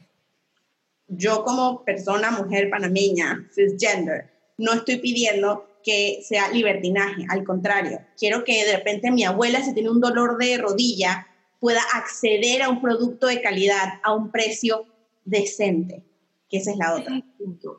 yo 1.07 1.43
como 1.43 1.83
persona, 1.83 2.31
mujer 2.31 2.69
panameña, 2.69 3.47
cisgender, 3.53 4.31
no 4.57 4.73
estoy 4.73 4.97
pidiendo 4.97 5.67
que 5.83 6.21
sea 6.23 6.49
libertinaje, 6.49 7.25
al 7.29 7.43
contrario, 7.43 7.99
quiero 8.17 8.43
que 8.43 8.65
de 8.65 8.77
repente 8.77 9.11
mi 9.11 9.23
abuela, 9.23 9.61
si 9.61 9.73
tiene 9.73 9.89
un 9.89 9.99
dolor 9.99 10.37
de 10.37 10.57
rodilla, 10.57 11.27
pueda 11.59 11.81
acceder 11.93 12.61
a 12.61 12.69
un 12.69 12.81
producto 12.81 13.27
de 13.27 13.41
calidad 13.41 13.99
a 14.03 14.13
un 14.13 14.31
precio 14.31 14.85
decente, 15.25 16.03
que 16.49 16.57
esa 16.57 16.71
es 16.71 16.77
la 16.77 16.95
otra. 16.95 17.21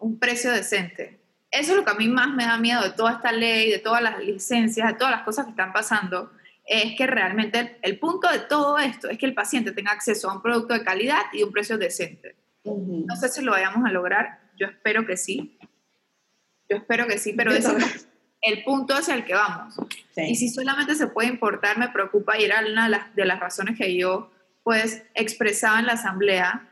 Un 0.01 0.19
precio 0.19 0.53
decente. 0.53 1.21
Eso 1.51 1.73
es 1.73 1.77
lo 1.77 1.85
que 1.85 1.91
a 1.93 1.95
mí 1.95 2.09
más 2.09 2.35
me 2.35 2.45
da 2.45 2.59
miedo 2.59 2.83
de 2.83 2.91
toda 2.91 3.13
esta 3.13 3.31
ley, 3.31 3.71
de 3.71 3.79
todas 3.79 4.03
las 4.03 4.19
licencias, 4.19 4.89
de 4.89 4.95
todas 4.95 5.13
las 5.13 5.23
cosas 5.23 5.45
que 5.45 5.51
están 5.51 5.73
pasando, 5.73 6.31
es 6.67 6.97
que 6.97 7.07
realmente 7.07 7.79
el 7.83 7.99
punto 7.99 8.31
de 8.31 8.41
todo 8.41 8.79
esto 8.79 9.09
es 9.09 9.19
que 9.19 9.27
el 9.27 9.35
paciente 9.35 9.73
tenga 9.73 9.93
acceso 9.93 10.31
a 10.31 10.35
un 10.35 10.43
producto 10.43 10.75
de 10.75 10.83
calidad 10.83 11.23
y 11.33 11.43
un 11.43 11.53
precio 11.53 11.79
decente. 11.79 12.37
No 12.65 13.15
sé 13.17 13.29
si 13.29 13.43
lo 13.43 13.53
vayamos 13.53 13.85
a 13.87 13.93
lograr, 13.93 14.41
yo 14.57 14.67
espero 14.67 15.07
que 15.07 15.17
sí, 15.17 15.54
yo 16.69 16.77
espero 16.77 17.07
que 17.07 17.19
sí, 17.19 17.33
pero 17.33 17.53
eso 17.53 17.77
es 17.77 18.09
el 18.41 18.63
punto 18.65 18.95
hacia 18.95 19.15
el 19.15 19.25
que 19.25 19.35
vamos. 19.35 19.75
Y 20.17 20.37
si 20.37 20.49
solamente 20.49 20.95
se 20.95 21.07
puede 21.09 21.29
importar, 21.29 21.79
me 21.79 21.89
preocupa 21.89 22.39
y 22.39 22.45
era 22.45 22.61
una 22.61 23.11
de 23.15 23.25
las, 23.25 23.41
razones 23.41 23.77
que 23.77 23.97
yo 23.97 24.31
pues 24.63 25.03
expresaba 25.15 25.79
en 25.79 25.87
la 25.87 25.93
asamblea, 25.93 26.69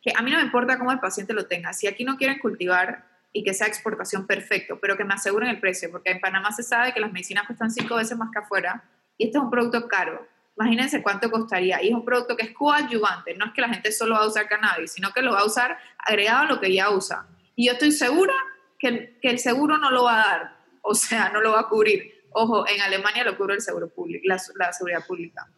que 0.00 0.12
a 0.16 0.22
mí 0.22 0.30
no 0.30 0.38
me 0.38 0.44
importa 0.44 0.78
cómo 0.78 0.92
el 0.92 1.00
paciente 1.00 1.34
lo 1.34 1.46
tenga. 1.46 1.72
Si 1.72 1.86
aquí 1.86 2.04
no 2.04 2.16
quieren 2.16 2.38
cultivar 2.38 3.04
y 3.32 3.44
que 3.44 3.52
sea 3.52 3.66
exportación 3.66 4.26
perfecto, 4.26 4.78
pero 4.80 4.96
que 4.96 5.04
me 5.04 5.14
aseguren 5.14 5.50
el 5.50 5.60
precio, 5.60 5.90
porque 5.90 6.10
en 6.10 6.20
Panamá 6.20 6.52
se 6.52 6.62
sabe 6.62 6.94
que 6.94 7.00
las 7.00 7.12
medicinas 7.12 7.46
cuestan 7.46 7.70
cinco 7.70 7.96
veces 7.96 8.16
más 8.16 8.30
que 8.32 8.38
afuera 8.38 8.84
y 9.18 9.26
este 9.26 9.38
es 9.38 9.44
un 9.44 9.50
producto 9.50 9.86
caro. 9.88 10.26
Imagínense 10.58 11.02
cuánto 11.02 11.30
costaría. 11.30 11.82
Y 11.82 11.88
es 11.88 11.94
un 11.94 12.04
producto 12.04 12.36
que 12.36 12.46
es 12.46 12.52
coadyuvante. 12.52 13.34
No 13.34 13.46
es 13.46 13.52
que 13.52 13.60
la 13.60 13.68
gente 13.68 13.92
solo 13.92 14.14
va 14.14 14.22
a 14.22 14.26
usar 14.26 14.48
cannabis, 14.48 14.92
sino 14.92 15.12
que 15.12 15.20
lo 15.20 15.32
va 15.32 15.40
a 15.40 15.44
usar 15.44 15.78
agregado 15.98 16.42
a 16.42 16.46
lo 16.46 16.60
que 16.60 16.72
ya 16.72 16.90
usa. 16.90 17.26
Y 17.54 17.66
yo 17.66 17.72
estoy 17.72 17.92
segura 17.92 18.32
que 18.78 19.18
el, 19.22 19.38
seguro 19.38 19.78
no 19.78 19.90
lo 19.90 20.04
va 20.04 20.14
a 20.14 20.26
dar, 20.26 20.56
o 20.82 20.94
sea, 20.94 21.30
no 21.30 21.40
lo 21.40 21.52
va 21.52 21.60
a 21.60 21.68
cubrir. 21.68 22.26
Ojo, 22.32 22.68
en 22.68 22.80
Alemania 22.80 23.24
lo 23.24 23.36
cubre 23.36 23.54
el 23.54 23.60
seguro 23.60 23.88
público, 23.88 24.24
la, 24.26 24.72
seguridad 24.72 25.06
pública. 25.06 25.48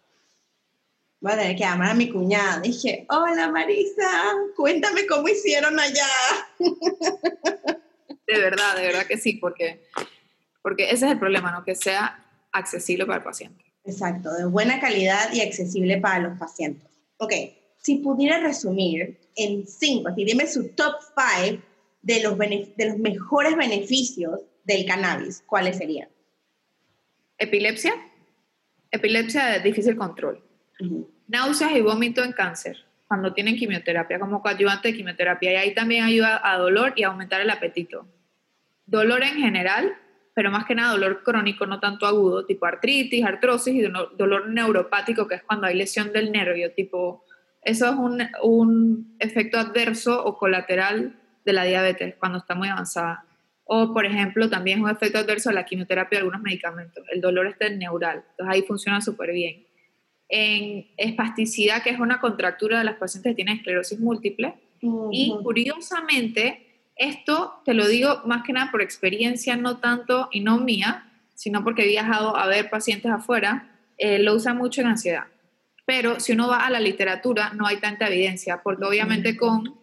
Voy 1.20 1.33
a 1.33 1.37
tener 1.37 1.57
que 1.57 1.64
llamar 1.64 1.90
a 1.90 1.94
mi 1.94 2.09
cuñada. 2.09 2.61
Dije, 2.61 3.04
hola 3.09 3.50
Marisa, 3.50 4.33
cuéntame 4.54 5.07
cómo 5.07 5.28
hicieron 5.28 5.78
allá. 5.78 6.07
De 8.26 8.38
verdad, 8.38 8.76
de 8.76 8.83
verdad 8.83 9.07
que 9.07 9.16
sí, 9.16 9.35
porque, 9.35 9.88
porque 10.61 10.90
ese 10.90 11.07
es 11.07 11.12
el 11.12 11.18
problema, 11.18 11.50
¿no? 11.50 11.64
Que 11.64 11.74
sea 11.74 12.22
accesible 12.52 13.07
para 13.07 13.20
el 13.20 13.24
paciente. 13.24 13.64
Exacto, 13.85 14.31
de 14.35 14.44
buena 14.44 14.78
calidad 14.81 15.33
y 15.33 15.40
accesible 15.40 15.98
para 15.98 16.18
los 16.18 16.38
pacientes. 16.38 16.87
Ok, 17.16 17.33
si 17.81 17.96
pudiera 17.96 18.38
resumir 18.38 19.18
en 19.35 19.66
cinco, 19.66 20.09
así 20.09 20.24
dime 20.24 20.46
su 20.46 20.68
top 20.74 20.96
five 21.16 21.62
de 22.02 22.22
los, 22.22 22.38
de 22.38 22.87
los 22.87 22.98
mejores 22.98 23.56
beneficios 23.56 24.40
del 24.64 24.84
cannabis, 24.84 25.42
¿cuáles 25.46 25.78
serían? 25.78 26.08
Epilepsia, 27.38 27.94
epilepsia 28.90 29.46
de 29.46 29.61
difícil 29.61 29.96
control, 29.96 30.42
náuseas 31.26 31.72
y 31.72 31.80
vómito 31.80 32.22
en 32.22 32.32
cáncer, 32.32 32.84
cuando 33.06 33.32
tienen 33.32 33.56
quimioterapia, 33.56 34.18
como 34.18 34.42
coadyuvante 34.42 34.88
de 34.88 34.94
quimioterapia, 34.94 35.52
y 35.52 35.56
ahí 35.56 35.74
también 35.74 36.04
ayuda 36.04 36.40
a 36.42 36.58
dolor 36.58 36.92
y 36.96 37.04
a 37.04 37.08
aumentar 37.08 37.40
el 37.40 37.50
apetito. 37.50 38.06
Dolor 38.87 39.22
en 39.22 39.37
general, 39.37 39.94
pero 40.34 40.50
más 40.50 40.66
que 40.66 40.74
nada 40.74 40.92
dolor 40.92 41.22
crónico, 41.22 41.66
no 41.66 41.80
tanto 41.80 42.06
agudo, 42.06 42.44
tipo 42.44 42.66
artritis, 42.66 43.24
artrosis 43.24 43.74
y 43.74 43.82
dolor 44.16 44.48
neuropático, 44.48 45.26
que 45.26 45.37
es 45.37 45.42
cuando 45.42 45.66
hay 45.66 45.76
lesión 45.76 46.12
del 46.12 46.30
nervio, 46.32 46.72
tipo, 46.72 47.24
eso 47.62 47.87
es 47.87 47.94
un, 47.94 48.22
un 48.42 49.16
efecto 49.18 49.58
adverso 49.58 50.24
o 50.24 50.37
colateral 50.37 51.18
de 51.48 51.54
la 51.54 51.64
diabetes 51.64 52.14
cuando 52.18 52.38
está 52.38 52.54
muy 52.54 52.68
avanzada. 52.68 53.24
O, 53.64 53.92
por 53.92 54.04
ejemplo, 54.04 54.48
también 54.50 54.78
es 54.78 54.84
un 54.84 54.90
efecto 54.90 55.18
adverso 55.18 55.48
de 55.48 55.54
la 55.54 55.64
quimioterapia 55.64 56.18
de 56.18 56.20
algunos 56.20 56.42
medicamentos. 56.42 57.04
El 57.11 57.20
dolor 57.20 57.46
está 57.46 57.66
en 57.66 57.78
neural, 57.78 58.22
entonces 58.30 58.54
ahí 58.54 58.62
funciona 58.62 59.00
súper 59.00 59.32
bien. 59.32 59.66
En 60.28 60.88
espasticidad, 60.98 61.82
que 61.82 61.90
es 61.90 61.98
una 61.98 62.20
contractura 62.20 62.78
de 62.78 62.84
las 62.84 62.96
pacientes 62.96 63.30
que 63.30 63.37
tienen 63.37 63.56
esclerosis 63.56 63.98
múltiple. 63.98 64.54
Y 65.11 65.34
curiosamente, 65.42 66.82
esto 66.96 67.62
te 67.64 67.72
lo 67.72 67.88
digo 67.88 68.22
más 68.26 68.42
que 68.44 68.52
nada 68.52 68.70
por 68.70 68.82
experiencia, 68.82 69.56
no 69.56 69.78
tanto 69.78 70.28
y 70.30 70.40
no 70.40 70.58
mía, 70.58 71.11
sino 71.34 71.64
porque 71.64 71.84
he 71.84 71.88
viajado 71.88 72.37
a 72.37 72.46
ver 72.46 72.68
pacientes 72.68 73.11
afuera, 73.11 73.70
eh, 73.96 74.18
lo 74.18 74.34
usa 74.34 74.52
mucho 74.52 74.82
en 74.82 74.88
ansiedad. 74.88 75.24
Pero 75.87 76.20
si 76.20 76.32
uno 76.32 76.48
va 76.48 76.66
a 76.66 76.70
la 76.70 76.80
literatura, 76.80 77.52
no 77.54 77.66
hay 77.66 77.78
tanta 77.78 78.08
evidencia, 78.08 78.61
porque 78.62 78.84
obviamente 78.84 79.37
con 79.37 79.78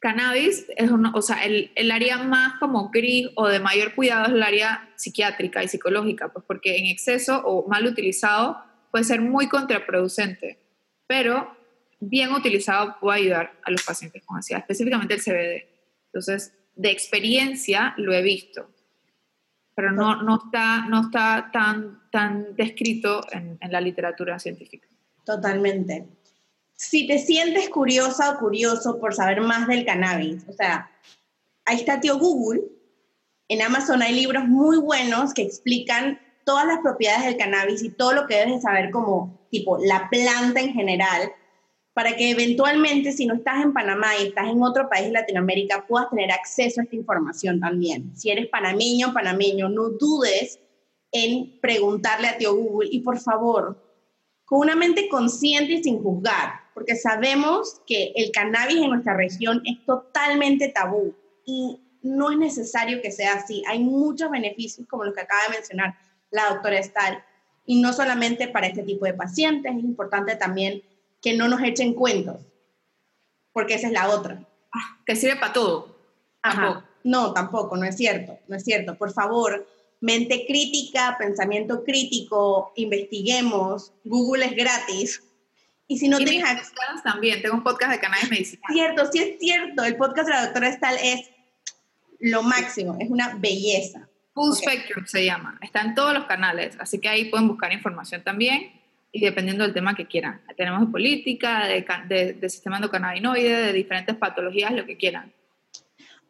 cannabis 0.00 0.66
es 0.76 0.90
o 0.90 1.22
sea, 1.22 1.44
el, 1.44 1.72
el, 1.74 1.90
área 1.90 2.18
más 2.18 2.58
como 2.58 2.90
gris 2.90 3.28
o 3.34 3.48
de 3.48 3.60
mayor 3.60 3.94
cuidado 3.94 4.26
es 4.26 4.32
el 4.32 4.42
área 4.42 4.88
psiquiátrica 4.96 5.62
y 5.62 5.68
psicológica, 5.68 6.32
pues 6.32 6.44
porque 6.46 6.76
en 6.76 6.86
exceso 6.86 7.42
o 7.44 7.68
mal 7.68 7.86
utilizado 7.86 8.62
puede 8.90 9.04
ser 9.04 9.20
muy 9.20 9.48
contraproducente, 9.48 10.58
pero 11.06 11.56
bien 12.00 12.32
utilizado 12.32 12.96
puede 13.00 13.20
ayudar 13.20 13.52
a 13.64 13.70
los 13.70 13.82
pacientes 13.82 14.24
con 14.24 14.36
ansiedad, 14.36 14.62
específicamente 14.62 15.14
el 15.14 15.20
CBD. 15.20 15.66
Entonces, 16.06 16.54
de 16.76 16.90
experiencia 16.90 17.94
lo 17.96 18.12
he 18.12 18.22
visto, 18.22 18.70
pero 19.74 19.90
no, 19.90 20.22
no, 20.22 20.40
está, 20.44 20.86
no 20.86 21.02
está 21.02 21.50
tan, 21.52 22.08
tan 22.10 22.54
descrito 22.54 23.26
en, 23.32 23.58
en 23.60 23.72
la 23.72 23.80
literatura 23.80 24.38
científica. 24.38 24.88
Totalmente 25.24 26.17
si 26.78 27.08
te 27.08 27.18
sientes 27.18 27.68
curiosa 27.70 28.30
o 28.30 28.38
curioso 28.38 29.00
por 29.00 29.12
saber 29.12 29.40
más 29.40 29.66
del 29.66 29.84
cannabis, 29.84 30.44
o 30.48 30.52
sea, 30.52 30.88
ahí 31.64 31.76
está 31.76 31.98
tío 31.98 32.18
Google. 32.18 32.62
En 33.48 33.62
Amazon 33.62 34.00
hay 34.00 34.14
libros 34.14 34.44
muy 34.44 34.78
buenos 34.78 35.34
que 35.34 35.42
explican 35.42 36.20
todas 36.44 36.66
las 36.66 36.78
propiedades 36.78 37.24
del 37.24 37.36
cannabis 37.36 37.82
y 37.82 37.90
todo 37.90 38.12
lo 38.12 38.26
que 38.28 38.36
debes 38.36 38.62
saber 38.62 38.92
como 38.92 39.48
tipo 39.50 39.76
la 39.78 40.08
planta 40.08 40.60
en 40.60 40.72
general 40.72 41.32
para 41.94 42.14
que 42.14 42.30
eventualmente 42.30 43.10
si 43.10 43.26
no 43.26 43.34
estás 43.34 43.64
en 43.64 43.72
Panamá 43.72 44.12
y 44.16 44.28
estás 44.28 44.48
en 44.48 44.62
otro 44.62 44.88
país 44.88 45.06
de 45.06 45.14
Latinoamérica 45.14 45.84
puedas 45.84 46.10
tener 46.10 46.30
acceso 46.30 46.80
a 46.80 46.84
esta 46.84 46.94
información 46.94 47.58
también. 47.58 48.16
Si 48.16 48.30
eres 48.30 48.46
panameño 48.46 49.08
o 49.08 49.12
panameño, 49.12 49.68
no 49.68 49.88
dudes 49.88 50.60
en 51.10 51.58
preguntarle 51.60 52.28
a 52.28 52.38
tío 52.38 52.54
Google 52.54 52.88
y 52.92 53.00
por 53.00 53.18
favor, 53.18 53.82
con 54.44 54.60
una 54.60 54.76
mente 54.76 55.08
consciente 55.08 55.72
y 55.72 55.82
sin 55.82 56.00
juzgar, 56.00 56.67
porque 56.78 56.94
sabemos 56.94 57.80
que 57.88 58.12
el 58.14 58.30
cannabis 58.30 58.76
en 58.76 58.90
nuestra 58.90 59.16
región 59.16 59.62
es 59.64 59.84
totalmente 59.84 60.68
tabú 60.68 61.12
y 61.44 61.80
no 62.02 62.30
es 62.30 62.38
necesario 62.38 63.02
que 63.02 63.10
sea 63.10 63.34
así. 63.34 63.64
Hay 63.66 63.80
muchos 63.80 64.30
beneficios, 64.30 64.86
como 64.86 65.02
los 65.02 65.12
que 65.12 65.22
acaba 65.22 65.42
de 65.48 65.56
mencionar 65.56 65.98
la 66.30 66.50
doctora 66.50 66.78
Estal, 66.78 67.24
y 67.66 67.80
no 67.80 67.92
solamente 67.92 68.46
para 68.46 68.68
este 68.68 68.84
tipo 68.84 69.06
de 69.06 69.14
pacientes, 69.14 69.74
es 69.76 69.82
importante 69.82 70.36
también 70.36 70.84
que 71.20 71.36
no 71.36 71.48
nos 71.48 71.60
echen 71.62 71.94
cuentos, 71.94 72.46
porque 73.52 73.74
esa 73.74 73.88
es 73.88 73.92
la 73.92 74.10
otra. 74.10 74.46
Ah, 74.72 75.00
que 75.04 75.16
sirve 75.16 75.34
para 75.34 75.52
todo. 75.52 75.98
No, 77.02 77.32
tampoco, 77.32 77.76
no 77.76 77.86
es 77.86 77.96
cierto, 77.96 78.38
no 78.46 78.54
es 78.54 78.62
cierto. 78.62 78.96
Por 78.96 79.12
favor, 79.12 79.66
mente 80.00 80.44
crítica, 80.46 81.16
pensamiento 81.18 81.82
crítico, 81.82 82.72
investiguemos, 82.76 83.92
Google 84.04 84.44
es 84.44 84.54
gratis. 84.54 85.24
Y 85.88 85.98
si 85.98 86.08
no 86.08 86.18
tienes 86.18 86.44
acceso... 86.44 86.72
También, 87.02 87.40
tengo 87.40 87.56
un 87.56 87.64
podcast 87.64 87.92
de 87.92 87.98
cannabis 87.98 88.30
medicinal. 88.30 88.72
Cierto, 88.72 89.10
sí 89.10 89.18
es 89.20 89.38
cierto, 89.40 89.84
el 89.84 89.96
podcast 89.96 90.28
de 90.28 90.34
la 90.34 90.44
doctora 90.44 90.68
Estal 90.68 90.96
es 91.02 91.30
lo 92.20 92.42
máximo, 92.42 92.96
es 93.00 93.08
una 93.08 93.34
belleza. 93.36 94.06
Full 94.34 94.52
Spectrum 94.52 95.06
se 95.06 95.24
llama, 95.24 95.58
está 95.62 95.80
en 95.80 95.94
todos 95.94 96.12
los 96.12 96.26
canales, 96.26 96.76
así 96.78 97.00
que 97.00 97.08
ahí 97.08 97.24
pueden 97.24 97.48
buscar 97.48 97.72
información 97.72 98.22
también 98.22 98.70
y 99.10 99.20
dependiendo 99.20 99.64
del 99.64 99.72
tema 99.72 99.94
que 99.94 100.06
quieran. 100.06 100.42
Tenemos 100.56 100.80
de 100.80 100.86
política, 100.92 101.66
de, 101.66 102.34
de, 102.34 102.50
sistema 102.50 102.76
endocannabinoide, 102.76 103.62
de 103.62 103.72
diferentes 103.72 104.14
patologías, 104.16 104.72
lo 104.72 104.84
que 104.84 104.96
quieran. 104.96 105.32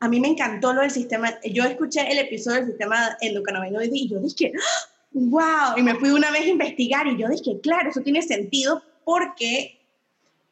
A 0.01 0.09
mí 0.09 0.21
me 0.21 0.29
encantó 0.29 0.73
lo 0.73 0.83
del 0.83 0.93
sistema, 0.93 1.35
yo 1.45 1.65
escuché 1.65 2.11
el 2.11 2.19
episodio 2.19 2.59
del 2.59 2.67
sistema 2.69 3.17
endocannabinoide 3.21 3.91
y 3.93 4.09
yo 4.09 4.21
dije, 4.21 4.53
wow, 5.13 5.77
y 5.77 5.83
me 5.83 5.97
fui 5.97 6.11
una 6.11 6.31
vez 6.31 6.43
a 6.43 6.49
investigar 6.49 7.07
y 7.09 7.19
yo 7.19 7.29
dije, 7.29 7.61
claro, 7.61 7.91
eso 7.91 8.01
tiene 8.03 8.23
sentido 8.23 8.83
porque, 9.09 9.81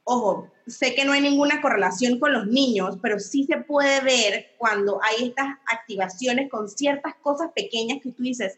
ojo, 0.05 0.51
sé 0.67 0.95
que 0.95 1.05
no 1.05 1.13
hay 1.13 1.21
ninguna 1.21 1.61
correlación 1.61 2.19
con 2.19 2.33
los 2.33 2.47
niños, 2.47 2.97
pero 3.03 3.21
sí 3.21 3.45
se 3.45 3.59
puede 3.59 4.01
ver 4.01 4.55
cuando 4.57 4.99
hay 5.03 5.27
estas 5.27 5.59
activaciones 5.67 6.49
con 6.51 6.67
ciertas 6.71 7.17
cosas 7.17 7.51
pequeñas 7.55 7.99
que 8.03 8.13
tú 8.13 8.23
dices, 8.23 8.57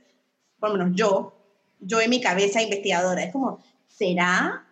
por 0.60 0.70
lo 0.70 0.78
menos 0.78 0.96
yo, 0.96 1.34
yo 1.80 2.00
en 2.00 2.10
mi 2.10 2.20
cabeza 2.20 2.62
investigadora, 2.62 3.24
es 3.24 3.32
como, 3.32 3.60
¿será? 3.88 4.68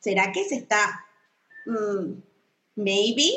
¿Será 0.00 0.32
que 0.32 0.42
se 0.42 0.56
está, 0.56 1.06
mm, 1.66 2.14
maybe? 2.74 3.30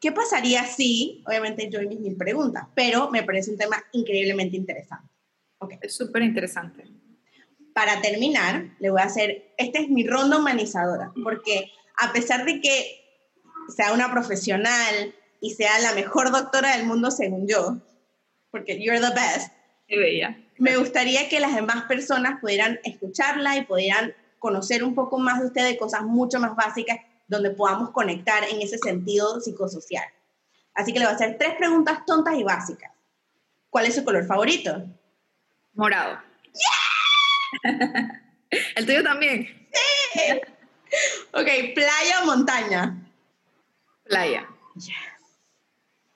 ¿Qué 0.00 0.10
pasaría 0.10 0.64
si, 0.66 1.22
obviamente 1.24 1.70
yo 1.70 1.78
mis 1.82 2.00
mil 2.00 2.16
preguntas, 2.16 2.66
pero 2.74 3.12
me 3.12 3.22
parece 3.22 3.52
un 3.52 3.58
tema 3.58 3.76
increíblemente 3.92 4.56
interesante. 4.56 5.08
Okay. 5.60 5.78
Es 5.82 5.94
súper 5.94 6.22
interesante. 6.22 7.03
Para 7.74 8.00
terminar, 8.00 8.70
le 8.78 8.90
voy 8.90 9.02
a 9.02 9.04
hacer, 9.04 9.52
esta 9.58 9.80
es 9.80 9.90
mi 9.90 10.06
ronda 10.06 10.38
humanizadora, 10.38 11.12
porque 11.22 11.70
a 11.98 12.12
pesar 12.12 12.46
de 12.46 12.60
que 12.60 13.00
sea 13.76 13.92
una 13.92 14.10
profesional 14.10 15.14
y 15.40 15.50
sea 15.50 15.78
la 15.80 15.92
mejor 15.92 16.30
doctora 16.30 16.76
del 16.76 16.86
mundo 16.86 17.10
según 17.10 17.46
yo, 17.46 17.76
porque 18.50 18.82
you're 18.82 19.00
the 19.00 19.12
best. 19.14 19.52
Bella 19.88 20.44
me 20.58 20.76
gustaría 20.76 21.28
que 21.28 21.40
las 21.40 21.54
demás 21.54 21.84
personas 21.84 22.40
pudieran 22.40 22.78
escucharla 22.84 23.56
y 23.56 23.64
pudieran 23.64 24.14
conocer 24.38 24.84
un 24.84 24.94
poco 24.94 25.18
más 25.18 25.40
de 25.40 25.46
usted 25.46 25.64
de 25.66 25.78
cosas 25.78 26.02
mucho 26.02 26.38
más 26.38 26.54
básicas 26.54 26.98
donde 27.26 27.50
podamos 27.50 27.90
conectar 27.90 28.44
en 28.44 28.60
ese 28.60 28.78
sentido 28.78 29.40
psicosocial. 29.40 30.04
Así 30.74 30.92
que 30.92 30.98
le 30.98 31.06
voy 31.06 31.12
a 31.12 31.16
hacer 31.16 31.38
tres 31.38 31.54
preguntas 31.56 32.04
tontas 32.06 32.34
y 32.36 32.42
básicas. 32.42 32.92
¿Cuál 33.70 33.86
es 33.86 33.94
su 33.94 34.04
color 34.04 34.26
favorito? 34.26 34.84
Morado. 35.72 36.18
¿El 38.76 38.86
tuyo 38.86 39.02
también? 39.02 39.68
Sí. 39.72 40.40
Ok, 41.32 41.48
playa 41.74 42.22
o 42.22 42.26
montaña. 42.26 42.96
Playa. 44.04 44.48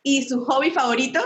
¿Y 0.03 0.29
su 0.29 0.45
hobby 0.45 0.71
favorito? 0.71 1.21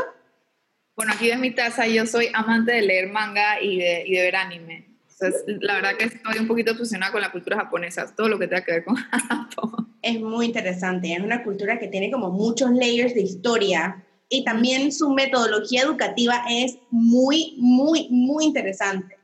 Bueno, 0.97 1.13
aquí 1.15 1.29
de 1.29 1.37
mi 1.37 1.51
taza 1.51 1.87
yo 1.87 2.07
soy 2.07 2.29
amante 2.33 2.73
de 2.73 2.83
leer 2.83 3.11
manga 3.11 3.61
y 3.61 3.79
de, 3.79 4.05
y 4.07 4.13
de 4.13 4.23
ver 4.23 4.37
anime. 4.37 4.87
Entonces, 5.11 5.45
la 5.61 5.75
verdad 5.75 5.97
que 5.97 6.05
estoy 6.05 6.39
un 6.39 6.49
poquito 6.49 6.73
obsesionada 6.73 7.13
con 7.13 7.21
la 7.21 7.31
cultura 7.31 7.57
japonesa, 7.57 8.13
todo 8.15 8.29
lo 8.29 8.39
que 8.39 8.49
tenga 8.49 8.65
que 8.65 8.73
ver 8.73 8.85
con 8.85 8.97
Japón. 9.29 9.97
Es 10.03 10.21
muy 10.21 10.47
interesante, 10.47 11.13
es 11.13 11.21
una 11.21 11.45
cultura 11.45 11.79
que 11.79 11.89
tiene 11.89 12.11
como 12.11 12.31
muchos 12.31 12.73
layers 12.73 13.15
de 13.15 13.23
historia 13.23 14.05
y 14.29 14.45
también 14.45 14.91
su 14.93 15.11
metodología 15.11 15.83
educativa 15.83 16.43
es 16.51 16.79
muy, 16.91 17.55
muy, 17.59 18.09
muy 18.11 18.47
interesante. 18.47 19.17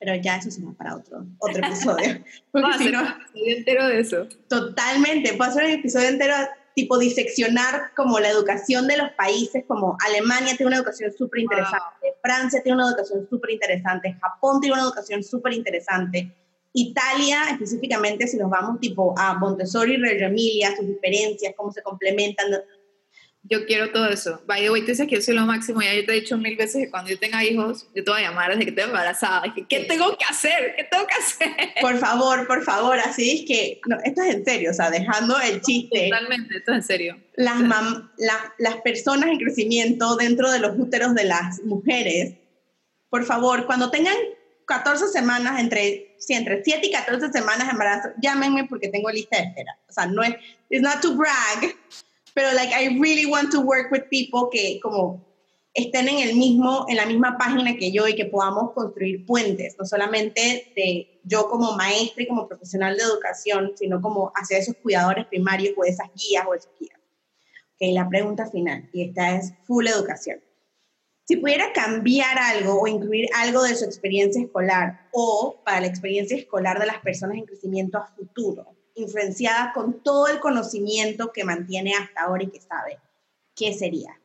Pero 0.00 0.14
ya 0.14 0.36
eso 0.36 0.50
será 0.50 0.68
para 0.72 0.96
otro, 0.96 1.26
otro 1.38 1.66
episodio. 1.66 2.22
Porque 2.52 2.78
si 2.78 2.90
no, 2.90 3.00
un 3.00 3.08
episodio 3.08 3.56
entero 3.56 3.86
de 3.88 4.00
eso. 4.00 4.28
Totalmente, 4.48 5.34
puedo 5.34 5.50
hacer 5.50 5.64
un 5.64 5.70
episodio 5.72 6.08
entero 6.08 6.34
tipo 6.78 6.96
diseccionar 6.96 7.92
como 7.96 8.20
la 8.20 8.28
educación 8.28 8.86
de 8.86 8.96
los 8.96 9.10
países, 9.12 9.64
como 9.66 9.96
Alemania 10.06 10.56
tiene 10.56 10.68
una 10.68 10.76
educación 10.76 11.12
súper 11.12 11.40
interesante, 11.40 12.14
Francia 12.22 12.62
tiene 12.62 12.76
una 12.76 12.90
educación 12.90 13.26
súper 13.28 13.50
interesante, 13.50 14.16
Japón 14.20 14.60
tiene 14.60 14.74
una 14.74 14.84
educación 14.84 15.24
súper 15.24 15.54
interesante, 15.54 16.32
Italia 16.72 17.46
específicamente, 17.50 18.28
si 18.28 18.36
nos 18.36 18.48
vamos 18.48 18.78
tipo 18.78 19.12
a 19.18 19.34
Montessori, 19.34 19.96
Reggio 19.96 20.28
Emilia, 20.28 20.76
sus 20.76 20.86
diferencias, 20.86 21.52
cómo 21.56 21.72
se 21.72 21.82
complementan, 21.82 22.46
yo 23.48 23.64
quiero 23.66 23.90
todo 23.90 24.08
eso. 24.08 24.42
By 24.46 24.62
the 24.62 24.70
way, 24.70 24.82
tú 24.82 24.88
dices 24.88 25.06
que 25.06 25.16
yo 25.16 25.22
soy 25.22 25.34
lo 25.34 25.46
máximo. 25.46 25.80
Ya 25.80 25.94
yo 25.94 26.04
te 26.04 26.12
he 26.12 26.20
dicho 26.20 26.36
mil 26.36 26.56
veces 26.56 26.84
que 26.84 26.90
cuando 26.90 27.10
yo 27.10 27.18
tenga 27.18 27.42
hijos, 27.44 27.86
yo 27.94 28.04
te 28.04 28.10
voy 28.10 28.20
a 28.20 28.24
llamar 28.24 28.50
desde 28.50 28.64
que 28.64 28.70
estoy 28.70 28.84
embarazada. 28.84 29.42
Dije, 29.42 29.66
¿qué 29.68 29.80
tengo 29.84 30.16
que 30.16 30.24
hacer? 30.24 30.74
¿Qué 30.76 30.84
tengo 30.84 31.06
que 31.06 31.14
hacer? 31.14 31.74
Por 31.80 31.98
favor, 31.98 32.46
por 32.46 32.62
favor, 32.62 32.98
así 32.98 33.30
es 33.30 33.46
que, 33.46 33.80
no, 33.86 33.96
esto 34.04 34.22
es 34.22 34.34
en 34.34 34.44
serio, 34.44 34.70
o 34.70 34.74
sea, 34.74 34.90
dejando 34.90 35.40
el 35.40 35.60
chiste. 35.62 36.08
Totalmente, 36.10 36.58
esto 36.58 36.72
es 36.72 36.78
en 36.78 36.82
serio. 36.82 37.20
Las, 37.36 37.60
las 38.58 38.76
personas 38.82 39.30
en 39.30 39.38
crecimiento 39.38 40.16
dentro 40.16 40.50
de 40.50 40.58
los 40.58 40.78
úteros 40.78 41.14
de 41.14 41.24
las 41.24 41.62
mujeres, 41.62 42.34
por 43.08 43.24
favor, 43.24 43.66
cuando 43.66 43.90
tengan 43.90 44.16
14 44.66 45.08
semanas, 45.08 45.60
entre, 45.60 46.14
sí, 46.18 46.34
entre 46.34 46.62
7 46.62 46.86
y 46.86 46.90
14 46.92 47.32
semanas 47.32 47.66
de 47.66 47.72
embarazo, 47.72 48.08
llámenme 48.20 48.64
porque 48.64 48.88
tengo 48.88 49.10
lista 49.10 49.38
de 49.38 49.44
espera. 49.44 49.78
O 49.88 49.92
sea, 49.92 50.06
no 50.06 50.22
es, 50.22 50.34
it's 50.68 50.82
not 50.82 51.00
to 51.00 51.16
brag, 51.16 51.74
pero 52.38 52.52
like 52.52 52.72
I 52.72 53.00
really 53.00 53.26
want 53.26 53.50
to 53.50 53.62
work 53.62 53.90
with 53.90 54.04
people 54.10 54.48
que 54.52 54.78
como 54.80 55.26
estén 55.74 56.06
en 56.06 56.20
el 56.20 56.36
mismo 56.36 56.86
en 56.88 56.94
la 56.94 57.04
misma 57.04 57.36
página 57.36 57.76
que 57.76 57.90
yo 57.90 58.06
y 58.06 58.14
que 58.14 58.26
podamos 58.26 58.70
construir 58.74 59.26
puentes, 59.26 59.74
no 59.76 59.84
solamente 59.84 60.72
de 60.76 61.20
yo 61.24 61.48
como 61.48 61.72
maestra 61.72 62.22
y 62.22 62.28
como 62.28 62.46
profesional 62.46 62.96
de 62.96 63.02
educación, 63.02 63.72
sino 63.74 64.00
como 64.00 64.30
hacia 64.36 64.58
esos 64.58 64.76
cuidadores 64.76 65.26
primarios 65.26 65.74
o 65.76 65.82
esas 65.82 66.06
guías 66.14 66.44
o 66.46 66.54
esos 66.54 66.70
guías. 66.78 66.96
Ok, 67.74 67.92
la 67.92 68.08
pregunta 68.08 68.48
final, 68.48 68.88
y 68.92 69.08
esta 69.08 69.34
es 69.34 69.52
full 69.66 69.88
educación. 69.88 70.38
Si 71.24 71.38
pudiera 71.38 71.72
cambiar 71.72 72.38
algo 72.38 72.80
o 72.80 72.86
incluir 72.86 73.26
algo 73.34 73.64
de 73.64 73.74
su 73.74 73.84
experiencia 73.84 74.40
escolar 74.40 75.08
o 75.10 75.60
para 75.64 75.80
la 75.80 75.88
experiencia 75.88 76.36
escolar 76.36 76.78
de 76.78 76.86
las 76.86 77.00
personas 77.00 77.36
en 77.36 77.46
crecimiento 77.46 77.98
a 77.98 78.06
futuro, 78.06 78.77
influenciada 78.98 79.72
con 79.72 80.02
todo 80.02 80.28
el 80.28 80.40
conocimiento 80.40 81.32
que 81.32 81.44
mantiene 81.44 81.94
hasta 81.94 82.22
ahora 82.22 82.44
y 82.44 82.50
que 82.50 82.60
sabe, 82.60 82.98
¿qué 83.54 83.72
sería? 83.72 84.18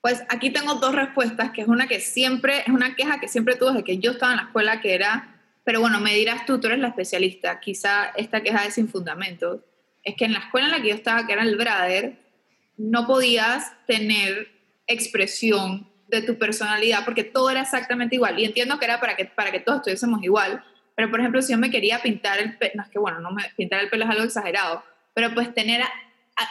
Pues 0.00 0.22
aquí 0.28 0.50
tengo 0.50 0.74
dos 0.74 0.94
respuestas, 0.94 1.50
que 1.50 1.62
es 1.62 1.68
una 1.68 1.88
que 1.88 2.00
siempre, 2.00 2.60
es 2.60 2.68
una 2.68 2.94
queja 2.94 3.20
que 3.20 3.28
siempre 3.28 3.56
tuve 3.56 3.72
desde 3.72 3.84
que 3.84 3.98
yo 3.98 4.12
estaba 4.12 4.32
en 4.32 4.38
la 4.38 4.44
escuela, 4.44 4.80
que 4.80 4.94
era, 4.94 5.40
pero 5.64 5.80
bueno, 5.80 6.00
me 6.00 6.14
dirás 6.14 6.46
tú, 6.46 6.60
tú 6.60 6.68
eres 6.68 6.78
la 6.78 6.88
especialista, 6.88 7.60
quizá 7.60 8.06
esta 8.16 8.42
queja 8.42 8.64
es 8.64 8.74
sin 8.74 8.88
fundamento, 8.88 9.64
es 10.04 10.14
que 10.16 10.24
en 10.24 10.32
la 10.32 10.38
escuela 10.38 10.68
en 10.68 10.72
la 10.72 10.82
que 10.82 10.88
yo 10.88 10.94
estaba, 10.94 11.26
que 11.26 11.32
era 11.32 11.42
el 11.42 11.56
Brader, 11.56 12.18
no 12.76 13.06
podías 13.06 13.72
tener 13.86 14.48
expresión 14.86 15.88
de 16.08 16.22
tu 16.22 16.38
personalidad 16.38 17.04
porque 17.04 17.24
todo 17.24 17.50
era 17.50 17.60
exactamente 17.60 18.14
igual. 18.14 18.38
Y 18.38 18.44
entiendo 18.44 18.78
que 18.78 18.86
era 18.86 19.00
para 19.00 19.16
que, 19.16 19.26
para 19.26 19.50
que 19.50 19.60
todos 19.60 19.78
estuviésemos 19.78 20.22
igual, 20.22 20.64
pero, 20.98 21.12
por 21.12 21.20
ejemplo, 21.20 21.40
si 21.40 21.52
yo 21.52 21.58
me 21.58 21.70
quería 21.70 22.02
pintar 22.02 22.40
el 22.40 22.58
pelo, 22.58 22.72
no 22.74 22.82
es 22.82 22.88
que 22.88 22.98
bueno, 22.98 23.20
no 23.20 23.30
me, 23.30 23.44
pintar 23.56 23.78
el 23.78 23.88
pelo 23.88 24.02
es 24.02 24.10
algo 24.10 24.24
exagerado, 24.24 24.82
pero 25.14 25.32
pues 25.32 25.54
tener 25.54 25.80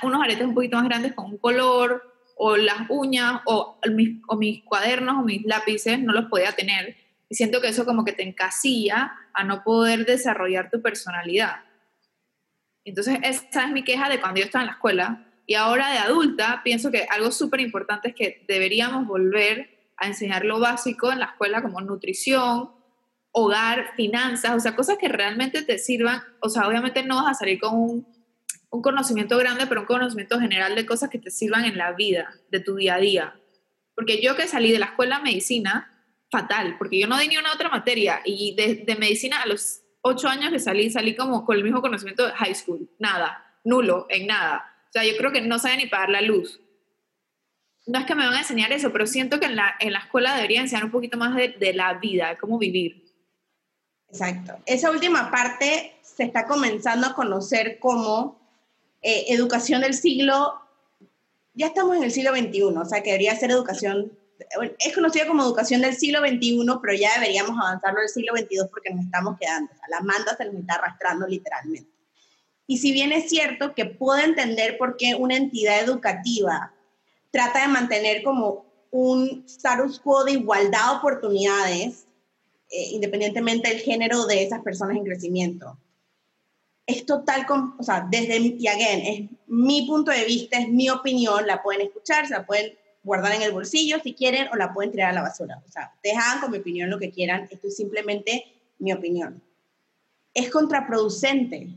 unos 0.03 0.23
aretes 0.23 0.45
un 0.45 0.53
poquito 0.53 0.77
más 0.77 0.85
grandes 0.85 1.11
con 1.11 1.25
un 1.25 1.37
color, 1.37 2.15
o 2.37 2.55
las 2.55 2.89
uñas, 2.89 3.41
o 3.45 3.77
mis, 3.93 4.21
o 4.25 4.37
mis 4.37 4.63
cuadernos, 4.63 5.17
o 5.17 5.23
mis 5.23 5.43
lápices, 5.43 5.99
no 5.99 6.13
los 6.13 6.27
podía 6.27 6.53
tener. 6.53 6.95
Y 7.27 7.35
siento 7.35 7.59
que 7.59 7.67
eso 7.67 7.83
como 7.83 8.05
que 8.05 8.13
te 8.13 8.23
encasilla 8.23 9.11
a 9.33 9.43
no 9.43 9.65
poder 9.65 10.05
desarrollar 10.05 10.69
tu 10.71 10.81
personalidad. 10.81 11.65
Entonces, 12.85 13.19
esa 13.23 13.65
es 13.65 13.71
mi 13.71 13.83
queja 13.83 14.07
de 14.07 14.21
cuando 14.21 14.39
yo 14.39 14.45
estaba 14.45 14.63
en 14.63 14.67
la 14.67 14.75
escuela. 14.75 15.25
Y 15.45 15.55
ahora 15.55 15.91
de 15.91 15.97
adulta, 15.97 16.61
pienso 16.63 16.89
que 16.89 17.05
algo 17.09 17.33
súper 17.33 17.59
importante 17.59 18.07
es 18.07 18.15
que 18.15 18.45
deberíamos 18.47 19.07
volver 19.07 19.91
a 19.97 20.07
enseñar 20.07 20.45
lo 20.45 20.61
básico 20.61 21.11
en 21.11 21.19
la 21.19 21.25
escuela, 21.25 21.61
como 21.61 21.81
nutrición, 21.81 22.76
hogar, 23.31 23.93
finanzas, 23.95 24.55
o 24.55 24.59
sea, 24.59 24.75
cosas 24.75 24.97
que 24.97 25.07
realmente 25.07 25.61
te 25.61 25.77
sirvan. 25.77 26.21
O 26.41 26.49
sea, 26.49 26.67
obviamente 26.67 27.03
no 27.03 27.17
vas 27.17 27.31
a 27.31 27.39
salir 27.39 27.59
con 27.59 27.75
un, 27.75 28.07
un 28.69 28.81
conocimiento 28.81 29.37
grande, 29.37 29.67
pero 29.67 29.81
un 29.81 29.87
conocimiento 29.87 30.39
general 30.39 30.75
de 30.75 30.85
cosas 30.85 31.09
que 31.09 31.19
te 31.19 31.31
sirvan 31.31 31.65
en 31.65 31.77
la 31.77 31.93
vida, 31.93 32.33
de 32.49 32.59
tu 32.59 32.75
día 32.75 32.95
a 32.95 32.99
día. 32.99 33.39
Porque 33.95 34.21
yo 34.21 34.35
que 34.35 34.47
salí 34.47 34.71
de 34.71 34.79
la 34.79 34.87
escuela 34.87 35.17
de 35.17 35.23
medicina, 35.23 35.93
fatal, 36.29 36.75
porque 36.77 36.99
yo 36.99 37.07
no 37.07 37.17
di 37.17 37.27
ni 37.27 37.37
una 37.37 37.53
otra 37.53 37.69
materia 37.69 38.21
y 38.25 38.55
de, 38.55 38.83
de 38.85 38.95
medicina 38.95 39.41
a 39.41 39.47
los 39.47 39.81
ocho 40.01 40.27
años 40.27 40.51
que 40.51 40.59
salí, 40.59 40.89
salí 40.89 41.15
como 41.15 41.45
con 41.45 41.57
el 41.57 41.63
mismo 41.63 41.81
conocimiento 41.81 42.25
de 42.25 42.33
high 42.33 42.55
school, 42.55 42.89
nada, 42.99 43.59
nulo, 43.63 44.05
en 44.09 44.27
nada. 44.27 44.73
O 44.89 44.91
sea, 44.91 45.03
yo 45.03 45.17
creo 45.17 45.31
que 45.31 45.41
no 45.41 45.59
saben 45.59 45.79
ni 45.79 45.87
pagar 45.87 46.09
la 46.09 46.21
luz. 46.21 46.61
No 47.85 47.99
es 47.99 48.05
que 48.05 48.15
me 48.15 48.25
van 48.25 48.35
a 48.35 48.39
enseñar 48.39 48.71
eso, 48.73 48.91
pero 48.91 49.07
siento 49.07 49.39
que 49.39 49.45
en 49.45 49.55
la, 49.55 49.75
en 49.79 49.93
la 49.93 49.99
escuela 49.99 50.35
deberían 50.35 50.63
enseñar 50.63 50.85
un 50.85 50.91
poquito 50.91 51.17
más 51.17 51.35
de, 51.35 51.49
de 51.49 51.73
la 51.73 51.93
vida, 51.95 52.29
de 52.29 52.37
cómo 52.37 52.57
vivir. 52.57 53.06
Exacto. 54.09 54.57
Esa 54.65 54.91
última 54.91 55.29
parte 55.31 55.95
se 56.01 56.23
está 56.23 56.45
comenzando 56.45 57.07
a 57.07 57.13
conocer 57.13 57.79
como 57.79 58.39
eh, 59.01 59.25
educación 59.29 59.81
del 59.81 59.93
siglo, 59.93 60.59
ya 61.53 61.67
estamos 61.67 61.97
en 61.97 62.03
el 62.03 62.11
siglo 62.11 62.35
XXI, 62.35 62.61
o 62.63 62.85
sea 62.85 63.03
que 63.03 63.11
debería 63.11 63.35
ser 63.35 63.51
educación, 63.51 64.11
es 64.79 64.95
conocida 64.95 65.27
como 65.27 65.43
educación 65.43 65.81
del 65.81 65.95
siglo 65.95 66.19
XXI, 66.19 66.65
pero 66.81 66.93
ya 66.93 67.13
deberíamos 67.15 67.57
avanzarlo 67.59 67.99
al 67.99 68.09
siglo 68.09 68.33
XXII 68.35 68.69
porque 68.71 68.93
nos 68.93 69.05
estamos 69.05 69.37
quedando, 69.39 69.71
o 69.71 69.75
sea, 69.75 69.87
la 69.89 69.99
manda 70.01 70.35
se 70.35 70.45
nos 70.45 70.55
está 70.55 70.75
arrastrando 70.75 71.27
literalmente. 71.27 71.89
Y 72.65 72.79
si 72.79 72.91
bien 72.91 73.11
es 73.11 73.29
cierto 73.29 73.73
que 73.73 73.85
puedo 73.85 74.19
entender 74.19 74.77
por 74.77 74.97
qué 74.97 75.15
una 75.15 75.37
entidad 75.37 75.79
educativa 75.79 76.73
trata 77.31 77.61
de 77.61 77.67
mantener 77.67 78.23
como 78.23 78.65
un 78.91 79.43
status 79.47 79.99
quo 79.99 80.23
de 80.23 80.33
igualdad 80.33 80.91
de 80.91 80.97
oportunidades, 80.97 82.06
eh, 82.69 82.89
independientemente 82.91 83.69
del 83.69 83.79
género 83.79 84.25
de 84.25 84.43
esas 84.43 84.61
personas 84.61 84.97
en 84.97 85.05
crecimiento. 85.05 85.77
Es 86.85 87.05
total, 87.05 87.45
o 87.77 87.83
sea, 87.83 88.07
desde, 88.09 88.37
y 88.37 88.67
again, 88.67 89.01
es 89.05 89.29
mi 89.47 89.85
punto 89.85 90.11
de 90.11 90.25
vista, 90.25 90.57
es 90.57 90.69
mi 90.69 90.89
opinión, 90.89 91.45
la 91.45 91.61
pueden 91.61 91.81
escuchar, 91.81 92.27
se 92.27 92.33
la 92.33 92.45
pueden 92.45 92.77
guardar 93.03 93.33
en 93.33 93.41
el 93.41 93.51
bolsillo 93.51 93.99
si 94.03 94.13
quieren 94.13 94.47
o 94.51 94.55
la 94.55 94.73
pueden 94.73 94.91
tirar 94.91 95.11
a 95.11 95.13
la 95.13 95.21
basura. 95.21 95.61
O 95.65 95.71
sea, 95.71 95.93
dejan 96.03 96.41
con 96.41 96.51
mi 96.51 96.57
opinión 96.57 96.89
lo 96.89 96.99
que 96.99 97.11
quieran, 97.11 97.47
esto 97.49 97.67
es 97.67 97.75
simplemente 97.75 98.45
mi 98.79 98.93
opinión. 98.93 99.41
Es 100.33 100.49
contraproducente 100.49 101.69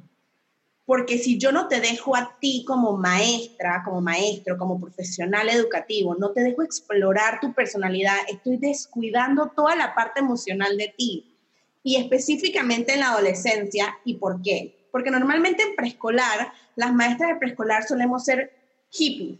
porque 0.90 1.18
si 1.18 1.38
yo 1.38 1.52
no 1.52 1.68
te 1.68 1.80
dejo 1.80 2.16
a 2.16 2.36
ti 2.40 2.64
como 2.66 2.96
maestra, 2.96 3.82
como 3.84 4.00
maestro, 4.00 4.58
como 4.58 4.80
profesional 4.80 5.48
educativo, 5.48 6.16
no 6.16 6.32
te 6.32 6.42
dejo 6.42 6.64
explorar 6.64 7.38
tu 7.38 7.52
personalidad, 7.52 8.16
estoy 8.28 8.56
descuidando 8.56 9.52
toda 9.54 9.76
la 9.76 9.94
parte 9.94 10.18
emocional 10.18 10.76
de 10.76 10.92
ti. 10.98 11.38
Y 11.84 11.94
específicamente 11.94 12.94
en 12.94 13.00
la 13.00 13.10
adolescencia, 13.10 13.98
¿y 14.04 14.14
por 14.14 14.42
qué? 14.42 14.88
Porque 14.90 15.12
normalmente 15.12 15.62
en 15.62 15.76
preescolar, 15.76 16.52
las 16.74 16.92
maestras 16.92 17.34
de 17.34 17.36
preescolar 17.36 17.86
solemos 17.86 18.24
ser 18.24 18.50
hippies, 18.90 19.38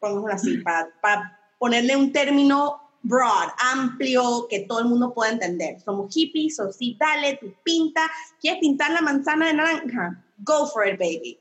pongámoslo 0.00 0.34
así, 0.34 0.58
para, 0.58 0.90
para 1.00 1.40
ponerle 1.58 1.96
un 1.96 2.12
término 2.12 2.78
broad, 3.02 3.48
amplio, 3.72 4.46
que 4.50 4.66
todo 4.68 4.80
el 4.80 4.84
mundo 4.84 5.14
pueda 5.14 5.32
entender. 5.32 5.80
Somos 5.80 6.12
hippies, 6.12 6.60
o 6.60 6.70
sí, 6.70 6.94
dale, 7.00 7.38
tu 7.38 7.54
pinta, 7.62 8.02
¿quieres 8.38 8.60
pintar 8.60 8.90
la 8.90 9.00
manzana 9.00 9.46
de 9.46 9.54
naranja? 9.54 10.26
Go 10.44 10.66
for 10.66 10.86
it, 10.86 10.98
baby. 10.98 11.38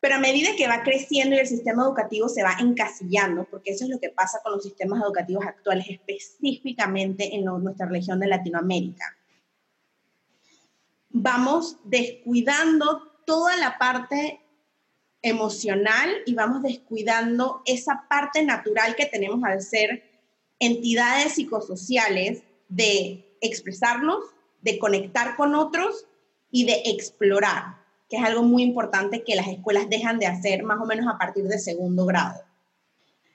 Pero 0.00 0.16
a 0.16 0.18
medida 0.18 0.50
que 0.56 0.68
va 0.68 0.82
creciendo 0.82 1.34
y 1.34 1.38
el 1.38 1.46
sistema 1.46 1.82
educativo 1.84 2.28
se 2.28 2.42
va 2.42 2.56
encasillando, 2.60 3.44
porque 3.44 3.70
eso 3.70 3.84
es 3.84 3.90
lo 3.90 3.98
que 3.98 4.10
pasa 4.10 4.40
con 4.42 4.52
los 4.52 4.62
sistemas 4.62 5.02
educativos 5.02 5.46
actuales, 5.46 5.86
específicamente 5.88 7.34
en 7.34 7.44
nuestra 7.44 7.86
región 7.86 8.20
de 8.20 8.26
Latinoamérica, 8.26 9.16
vamos 11.08 11.78
descuidando 11.84 13.12
toda 13.24 13.56
la 13.56 13.78
parte 13.78 14.40
emocional 15.22 16.10
y 16.26 16.34
vamos 16.34 16.62
descuidando 16.62 17.62
esa 17.64 18.06
parte 18.06 18.42
natural 18.42 18.96
que 18.96 19.06
tenemos 19.06 19.42
al 19.42 19.62
ser 19.62 20.02
entidades 20.58 21.32
psicosociales 21.32 22.42
de 22.68 23.38
expresarnos, 23.40 24.22
de 24.60 24.78
conectar 24.78 25.36
con 25.36 25.54
otros 25.54 26.06
y 26.50 26.66
de 26.66 26.82
explorar 26.84 27.83
es 28.16 28.24
algo 28.24 28.42
muy 28.42 28.62
importante 28.62 29.22
que 29.22 29.36
las 29.36 29.48
escuelas 29.48 29.88
dejan 29.88 30.18
de 30.18 30.26
hacer 30.26 30.62
más 30.62 30.80
o 30.80 30.86
menos 30.86 31.06
a 31.06 31.18
partir 31.18 31.44
de 31.44 31.58
segundo 31.58 32.06
grado. 32.06 32.40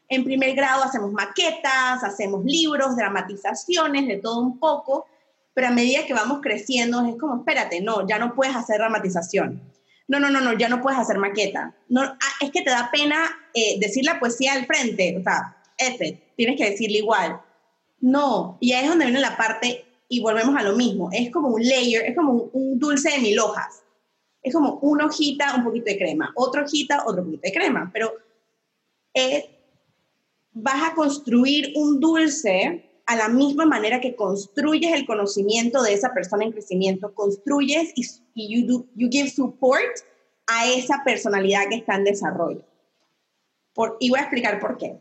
En 0.08 0.24
primer 0.24 0.56
grado 0.56 0.84
hacemos 0.84 1.12
maquetas, 1.12 2.04
hacemos 2.04 2.44
libros, 2.44 2.96
dramatizaciones, 2.96 4.08
de 4.08 4.18
todo 4.18 4.40
un 4.40 4.60
poco, 4.60 5.06
pero 5.54 5.68
a 5.68 5.72
medida 5.72 6.06
que 6.06 6.14
vamos 6.14 6.40
creciendo 6.42 7.06
es 7.06 7.16
como, 7.16 7.38
espérate, 7.38 7.82
no, 7.82 8.08
ya 8.08 8.18
no 8.18 8.34
puedes 8.34 8.56
hacer 8.56 8.78
dramatización. 8.78 9.62
No, 10.08 10.20
no, 10.20 10.32
no, 10.32 10.42
no, 10.42 10.54
ya 10.54 10.68
no 10.68 10.82
puedes 10.82 11.00
hacer 11.00 11.20
maqueta. 11.20 11.76
No, 11.88 12.02
ah, 12.02 12.18
es 12.42 12.50
que 12.50 12.64
te 12.64 12.72
da 12.72 12.90
pena 12.92 13.30
eh, 13.54 13.80
decir 13.80 14.04
la 14.04 14.20
poesía 14.20 14.54
al 14.54 14.66
frente, 14.66 15.16
o 15.20 15.22
sea, 15.22 15.58
F, 15.78 16.34
tienes 16.36 16.58
que 16.58 16.72
decirle 16.72 16.98
igual. 16.98 17.40
No, 18.02 18.58
y 18.60 18.74
ahí 18.74 18.86
es 18.86 18.90
donde 18.90 19.06
viene 19.06 19.20
la 19.20 19.38
parte, 19.38 19.86
y 20.08 20.22
volvemos 20.22 20.56
a 20.56 20.64
lo 20.64 20.76
mismo, 20.76 21.10
es 21.12 21.30
como 21.30 21.50
un 21.50 21.62
layer, 21.62 22.04
es 22.08 22.16
como 22.16 22.50
un 22.52 22.80
dulce 22.80 23.12
de 23.12 23.20
mil 23.20 23.40
hojas 23.40 23.84
es 24.42 24.54
como 24.54 24.80
una 24.82 25.06
hojita, 25.06 25.56
un 25.56 25.64
poquito 25.64 25.86
de 25.86 25.98
crema, 25.98 26.32
otra 26.36 26.64
hojita, 26.64 27.04
otro 27.06 27.24
poquito 27.24 27.42
de 27.44 27.54
crema, 27.54 27.90
pero 27.94 28.14
vas 30.54 30.92
a 30.92 30.96
construir 30.96 31.74
un 31.76 32.00
dulce 32.00 32.90
a 33.06 33.16
la 33.16 33.28
misma 33.28 33.66
manera 33.66 34.00
que 34.00 34.16
construyes 34.16 34.94
el 34.94 35.06
conocimiento 35.06 35.82
de 35.82 35.94
esa 35.94 36.14
persona 36.14 36.44
en 36.46 36.52
crecimiento, 36.52 37.14
construyes 37.16 37.92
y, 37.96 38.06
y 38.36 38.68
you, 38.68 38.88
you, 38.96 39.10
give 39.10 39.30
support 39.30 39.98
a 40.46 40.68
esa 40.72 41.02
personalidad 41.04 41.70
que 41.70 41.78
está 41.78 41.96
en 41.96 42.04
desarrollo. 42.04 42.64
Por, 43.74 43.98
y 44.00 44.12
voy 44.12 44.20
a 44.20 44.24
explicar 44.24 44.60
por 44.60 44.78
qué. 44.78 45.00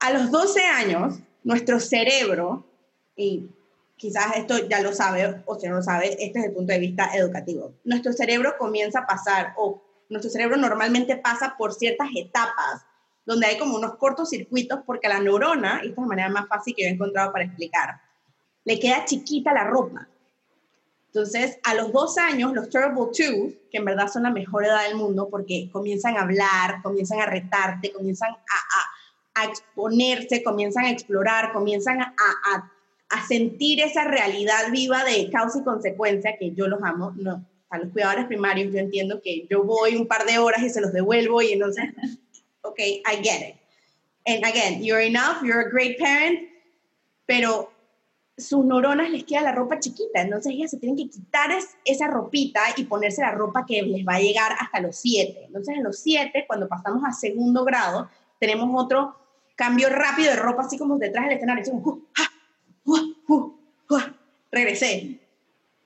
A 0.00 0.12
los 0.12 0.32
12 0.32 0.62
años, 0.62 1.20
nuestro 1.44 1.78
cerebro, 1.78 2.66
y 3.16 3.48
quizás 4.04 4.36
esto 4.36 4.68
ya 4.68 4.82
lo 4.82 4.92
sabe 4.92 5.42
o 5.46 5.58
si 5.58 5.66
no 5.66 5.76
lo 5.76 5.82
sabe, 5.82 6.22
este 6.22 6.38
es 6.38 6.44
el 6.44 6.52
punto 6.52 6.74
de 6.74 6.78
vista 6.78 7.08
educativo. 7.14 7.72
Nuestro 7.84 8.12
cerebro 8.12 8.56
comienza 8.58 8.98
a 8.98 9.06
pasar, 9.06 9.54
o 9.56 9.82
nuestro 10.10 10.30
cerebro 10.30 10.58
normalmente 10.58 11.16
pasa 11.16 11.54
por 11.56 11.72
ciertas 11.72 12.08
etapas 12.14 12.84
donde 13.24 13.46
hay 13.46 13.56
como 13.56 13.76
unos 13.76 13.96
cortocircuitos 13.96 14.80
porque 14.84 15.06
a 15.06 15.14
la 15.14 15.20
neurona, 15.20 15.80
y 15.82 15.88
esta 15.88 16.02
es 16.02 16.04
la 16.04 16.06
manera 16.06 16.28
más 16.28 16.46
fácil 16.48 16.74
que 16.76 16.82
yo 16.82 16.88
he 16.90 16.92
encontrado 16.92 17.32
para 17.32 17.46
explicar, 17.46 17.98
le 18.66 18.78
queda 18.78 19.06
chiquita 19.06 19.54
la 19.54 19.64
ropa. 19.64 20.06
Entonces, 21.06 21.58
a 21.62 21.72
los 21.74 21.90
dos 21.90 22.18
años, 22.18 22.52
los 22.52 22.68
Terrible 22.68 23.06
Two, 23.06 23.54
que 23.70 23.78
en 23.78 23.86
verdad 23.86 24.08
son 24.08 24.24
la 24.24 24.30
mejor 24.30 24.66
edad 24.66 24.82
del 24.86 24.96
mundo 24.96 25.30
porque 25.30 25.70
comienzan 25.72 26.18
a 26.18 26.24
hablar, 26.24 26.82
comienzan 26.82 27.20
a 27.20 27.26
retarte, 27.26 27.90
comienzan 27.90 28.32
a, 28.32 29.40
a, 29.40 29.44
exponerse, 29.46 30.42
comienzan 30.42 30.84
a 30.84 30.90
explorar, 30.90 31.54
comienzan 31.54 32.02
a, 32.02 32.14
a 32.18 32.73
a 33.14 33.26
sentir 33.26 33.80
esa 33.80 34.04
realidad 34.04 34.70
viva 34.72 35.04
de 35.04 35.30
causa 35.30 35.60
y 35.60 35.64
consecuencia, 35.64 36.36
que 36.36 36.52
yo 36.52 36.66
los 36.66 36.82
amo, 36.82 37.12
no, 37.16 37.44
a 37.70 37.78
los 37.78 37.92
cuidadores 37.92 38.26
primarios 38.26 38.72
yo 38.72 38.78
entiendo 38.78 39.20
que 39.22 39.46
yo 39.48 39.62
voy 39.62 39.96
un 39.96 40.06
par 40.06 40.24
de 40.26 40.38
horas 40.38 40.62
y 40.62 40.70
se 40.70 40.80
los 40.80 40.92
devuelvo 40.92 41.40
y 41.40 41.52
entonces, 41.52 41.84
ok, 42.62 42.78
I 42.78 43.22
get 43.22 43.48
it. 43.48 43.56
And 44.26 44.44
again, 44.44 44.82
you're 44.82 45.04
enough, 45.04 45.42
you're 45.42 45.60
a 45.60 45.70
great 45.70 45.98
parent, 45.98 46.48
pero 47.26 47.70
sus 48.36 48.64
neuronas 48.64 49.10
les 49.10 49.22
queda 49.22 49.42
la 49.42 49.52
ropa 49.52 49.78
chiquita, 49.78 50.22
entonces 50.22 50.52
ellas 50.52 50.72
se 50.72 50.78
tienen 50.78 50.96
que 50.96 51.08
quitar 51.08 51.50
esa 51.84 52.08
ropita 52.08 52.62
y 52.76 52.84
ponerse 52.84 53.20
la 53.20 53.30
ropa 53.30 53.64
que 53.64 53.82
les 53.82 54.04
va 54.04 54.14
a 54.14 54.20
llegar 54.20 54.56
hasta 54.58 54.80
los 54.80 54.96
siete. 54.96 55.44
Entonces, 55.46 55.78
a 55.78 55.82
los 55.82 56.00
siete, 56.00 56.44
cuando 56.48 56.66
pasamos 56.66 57.04
a 57.06 57.12
segundo 57.12 57.64
grado, 57.64 58.08
tenemos 58.40 58.68
otro 58.74 59.14
cambio 59.54 59.88
rápido 59.88 60.30
de 60.30 60.36
ropa, 60.36 60.62
así 60.62 60.76
como 60.78 60.98
detrás 60.98 61.26
del 61.26 61.36
escenario, 61.36 61.62
decimos, 61.62 61.86
uh, 61.86 62.02
regresé. 64.54 65.20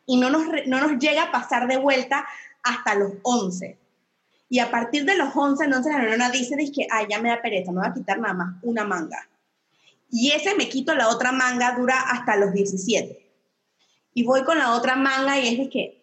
Y 0.06 0.16
no 0.16 0.30
nos, 0.30 0.46
no 0.66 0.80
nos 0.80 0.98
llega 0.98 1.24
a 1.24 1.32
pasar 1.32 1.66
de 1.68 1.78
vuelta 1.78 2.26
hasta 2.62 2.94
los 2.94 3.12
11. 3.22 3.76
Y 4.50 4.60
a 4.60 4.70
partir 4.70 5.04
de 5.04 5.16
los 5.16 5.34
11, 5.34 5.64
entonces 5.64 5.92
la 5.92 5.98
neurona 5.98 6.30
dice, 6.30 6.56
ay, 6.90 7.06
ya 7.10 7.20
me 7.20 7.28
da 7.28 7.42
pereza, 7.42 7.72
me 7.72 7.80
voy 7.80 7.88
a 7.88 7.94
quitar 7.94 8.18
nada 8.18 8.34
más 8.34 8.56
una 8.62 8.84
manga. 8.84 9.28
Y 10.10 10.30
ese 10.30 10.54
me 10.54 10.68
quito 10.68 10.94
la 10.94 11.08
otra 11.08 11.32
manga 11.32 11.76
dura 11.76 12.00
hasta 12.00 12.36
los 12.36 12.52
17. 12.52 13.26
Y 14.14 14.24
voy 14.24 14.42
con 14.44 14.56
la 14.56 14.74
otra 14.74 14.96
manga 14.96 15.38
y 15.38 15.60
es 15.60 15.68
que, 15.68 15.98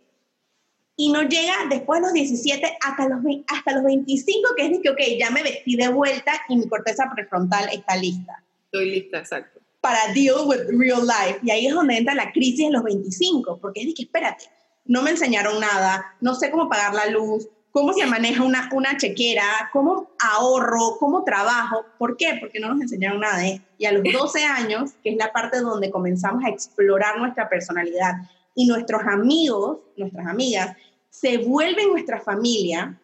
y 0.96 1.12
no 1.12 1.24
llega 1.24 1.54
después 1.70 2.00
de 2.00 2.08
los 2.08 2.14
17 2.14 2.78
hasta 2.82 3.10
los, 3.10 3.20
hasta 3.48 3.74
los 3.74 3.84
25, 3.84 4.50
que 4.56 4.66
es 4.66 4.72
de 4.72 4.82
que, 4.82 4.89
ok, 4.91 5.00
ya 5.20 5.32
me 5.32 5.41
vestí 5.41 5.76
de 5.76 5.88
vuelta 5.88 6.34
y 6.48 6.56
mi 6.56 6.70
corteza 6.70 7.12
prefrontal 7.14 7.68
está 7.74 7.98
lista. 7.98 8.43
Estoy 8.66 8.91
lista, 8.91 9.18
exacto 9.18 9.64
para 9.86 10.12
deal 10.16 10.48
with 10.48 10.62
real 10.80 11.06
life. 11.06 11.40
Y 11.44 11.52
ahí 11.52 11.68
es 11.68 11.74
donde 11.76 11.96
entra 11.96 12.16
la 12.16 12.32
crisis 12.32 12.62
en 12.62 12.74
los 12.74 12.82
25, 12.82 13.60
porque 13.62 13.82
es 13.82 13.86
de 13.86 13.94
que, 13.94 14.02
espérate, 14.02 14.46
no 14.86 15.04
me 15.04 15.12
enseñaron 15.12 15.60
nada, 15.60 16.16
no 16.22 16.34
sé 16.34 16.50
cómo 16.50 16.68
pagar 16.68 16.96
la 16.96 17.06
luz, 17.06 17.48
cómo 17.70 17.94
se 17.94 18.04
maneja 18.08 18.42
una, 18.42 18.68
una 18.74 18.98
chequera, 18.98 19.44
cómo 19.72 20.10
ahorro, 20.20 20.98
cómo 21.00 21.24
trabajo. 21.24 21.86
¿Por 22.00 22.18
qué? 22.18 22.36
Porque 22.40 22.60
no 22.60 22.70
nos 22.70 22.82
enseñaron 22.82 23.20
nada 23.20 23.38
de 23.38 23.62
Y 23.78 23.86
a 23.86 23.92
los 23.92 24.02
12 24.12 24.44
años, 24.44 24.94
que 25.04 25.12
es 25.12 25.18
la 25.18 25.32
parte 25.32 25.60
donde 25.60 25.92
comenzamos 25.92 26.44
a 26.44 26.50
explorar 26.50 27.20
nuestra 27.20 27.48
personalidad 27.48 28.14
y 28.56 28.66
nuestros 28.66 29.04
amigos, 29.04 29.82
nuestras 29.98 30.26
amigas, 30.26 30.76
se 31.12 31.38
vuelven 31.38 31.90
nuestra 31.90 32.20
familia, 32.20 33.00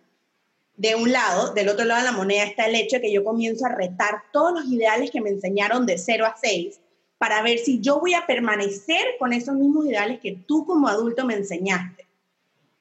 de 0.82 0.96
un 0.96 1.12
lado, 1.12 1.54
del 1.54 1.70
otro 1.70 1.86
lado 1.86 2.04
de 2.04 2.12
la 2.12 2.18
moneda 2.18 2.44
está 2.44 2.66
el 2.66 2.74
hecho 2.74 2.96
de 2.96 3.04
que 3.04 3.14
yo 3.14 3.24
comienzo 3.24 3.68
a 3.68 3.76
retar 3.76 4.24
todos 4.34 4.52
los 4.52 4.66
ideales 4.66 5.12
que 5.12 5.22
me 5.22 5.30
enseñaron 5.30 5.86
de 5.86 6.00
0 6.00 6.26
a 6.26 6.36
6 6.36 6.80
para 7.20 7.44
ver 7.44 7.60
si 7.60 7.82
yo 7.82 8.00
voy 8.00 8.16
a 8.16 8.26
permanecer 8.26 9.06
con 9.20 9.32
esos 9.32 9.54
mismos 9.54 9.86
ideales 9.86 10.20
que 10.20 10.32
tú 10.48 10.66
como 10.66 10.88
adulto 10.88 11.24
me 11.24 11.36
enseñaste. 11.36 12.08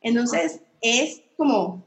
Entonces, 0.01 0.63
es 0.81 1.21
como, 1.37 1.85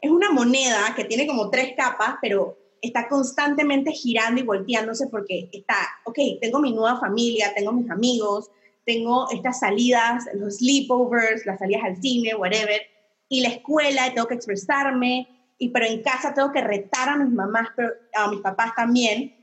es 0.00 0.10
una 0.10 0.32
moneda 0.32 0.94
que 0.96 1.04
tiene 1.04 1.28
como 1.28 1.48
tres 1.48 1.74
capas, 1.76 2.16
pero 2.20 2.58
está 2.80 3.06
constantemente 3.06 3.92
girando 3.92 4.40
y 4.40 4.44
volteándose 4.44 5.06
porque 5.06 5.48
está, 5.52 5.76
ok, 6.06 6.18
tengo 6.40 6.58
mi 6.58 6.72
nueva 6.72 6.98
familia, 6.98 7.54
tengo 7.54 7.70
mis 7.70 7.88
amigos, 7.88 8.50
tengo 8.84 9.30
estas 9.30 9.60
salidas, 9.60 10.24
los 10.34 10.56
sleepovers, 10.56 11.46
las 11.46 11.60
salidas 11.60 11.84
al 11.84 12.02
cine, 12.02 12.34
whatever, 12.34 12.82
y 13.28 13.42
la 13.42 13.48
escuela, 13.50 14.12
tengo 14.12 14.26
que 14.26 14.34
expresarme, 14.34 15.28
y 15.58 15.68
pero 15.68 15.86
en 15.86 16.02
casa 16.02 16.34
tengo 16.34 16.52
que 16.52 16.60
retar 16.60 17.08
a 17.08 17.16
mis 17.16 17.32
mamás, 17.32 17.68
pero 17.76 17.90
a 18.14 18.28
mis 18.30 18.40
papás 18.40 18.74
también. 18.74 19.36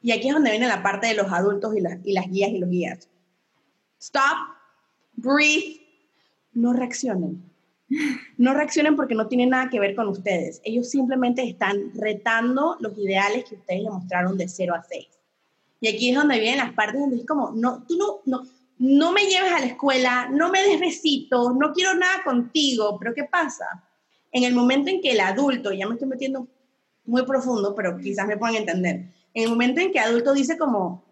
Y 0.00 0.12
aquí 0.12 0.28
es 0.28 0.34
donde 0.34 0.50
viene 0.50 0.68
la 0.68 0.82
parte 0.82 1.08
de 1.08 1.14
los 1.14 1.30
adultos 1.32 1.74
y, 1.74 1.82
y 2.08 2.12
las 2.12 2.30
guías 2.30 2.50
y 2.50 2.58
los 2.58 2.70
guías. 2.70 3.08
Stop, 3.98 4.36
breathe, 5.16 5.80
no 6.52 6.72
reaccionen. 6.72 7.42
No 8.36 8.52
reaccionen 8.52 8.96
porque 8.96 9.14
no 9.14 9.28
tienen 9.28 9.50
nada 9.50 9.70
que 9.70 9.80
ver 9.80 9.94
con 9.94 10.08
ustedes. 10.08 10.60
Ellos 10.64 10.90
simplemente 10.90 11.42
están 11.42 11.92
retando 11.94 12.76
los 12.80 12.98
ideales 12.98 13.44
que 13.44 13.54
ustedes 13.54 13.82
le 13.82 13.90
mostraron 13.90 14.36
de 14.36 14.48
0 14.48 14.74
a 14.74 14.82
6. 14.82 15.06
Y 15.80 15.88
aquí 15.88 16.10
es 16.10 16.16
donde 16.16 16.40
vienen 16.40 16.58
las 16.58 16.72
partes 16.72 17.00
donde 17.00 17.16
es 17.16 17.26
como, 17.26 17.52
no, 17.52 17.84
tú 17.86 17.96
no, 17.96 18.20
no, 18.24 18.46
no 18.78 19.12
me 19.12 19.26
lleves 19.26 19.52
a 19.52 19.60
la 19.60 19.66
escuela, 19.66 20.28
no 20.30 20.50
me 20.50 20.62
des 20.62 20.80
besitos, 20.80 21.54
no 21.54 21.72
quiero 21.72 21.94
nada 21.94 22.22
contigo. 22.24 22.98
Pero 22.98 23.14
¿qué 23.14 23.24
pasa? 23.24 23.66
En 24.36 24.44
el 24.44 24.54
momento 24.54 24.90
en 24.90 25.00
que 25.00 25.12
el 25.12 25.20
adulto, 25.20 25.72
ya 25.72 25.86
me 25.86 25.94
estoy 25.94 26.08
metiendo 26.08 26.46
muy 27.06 27.24
profundo, 27.24 27.74
pero 27.74 27.96
quizás 27.96 28.26
me 28.26 28.36
puedan 28.36 28.56
entender, 28.56 29.06
en 29.32 29.42
el 29.44 29.48
momento 29.48 29.80
en 29.80 29.92
que 29.92 29.98
el 29.98 30.04
adulto 30.04 30.34
dice 30.34 30.58
como, 30.58 31.02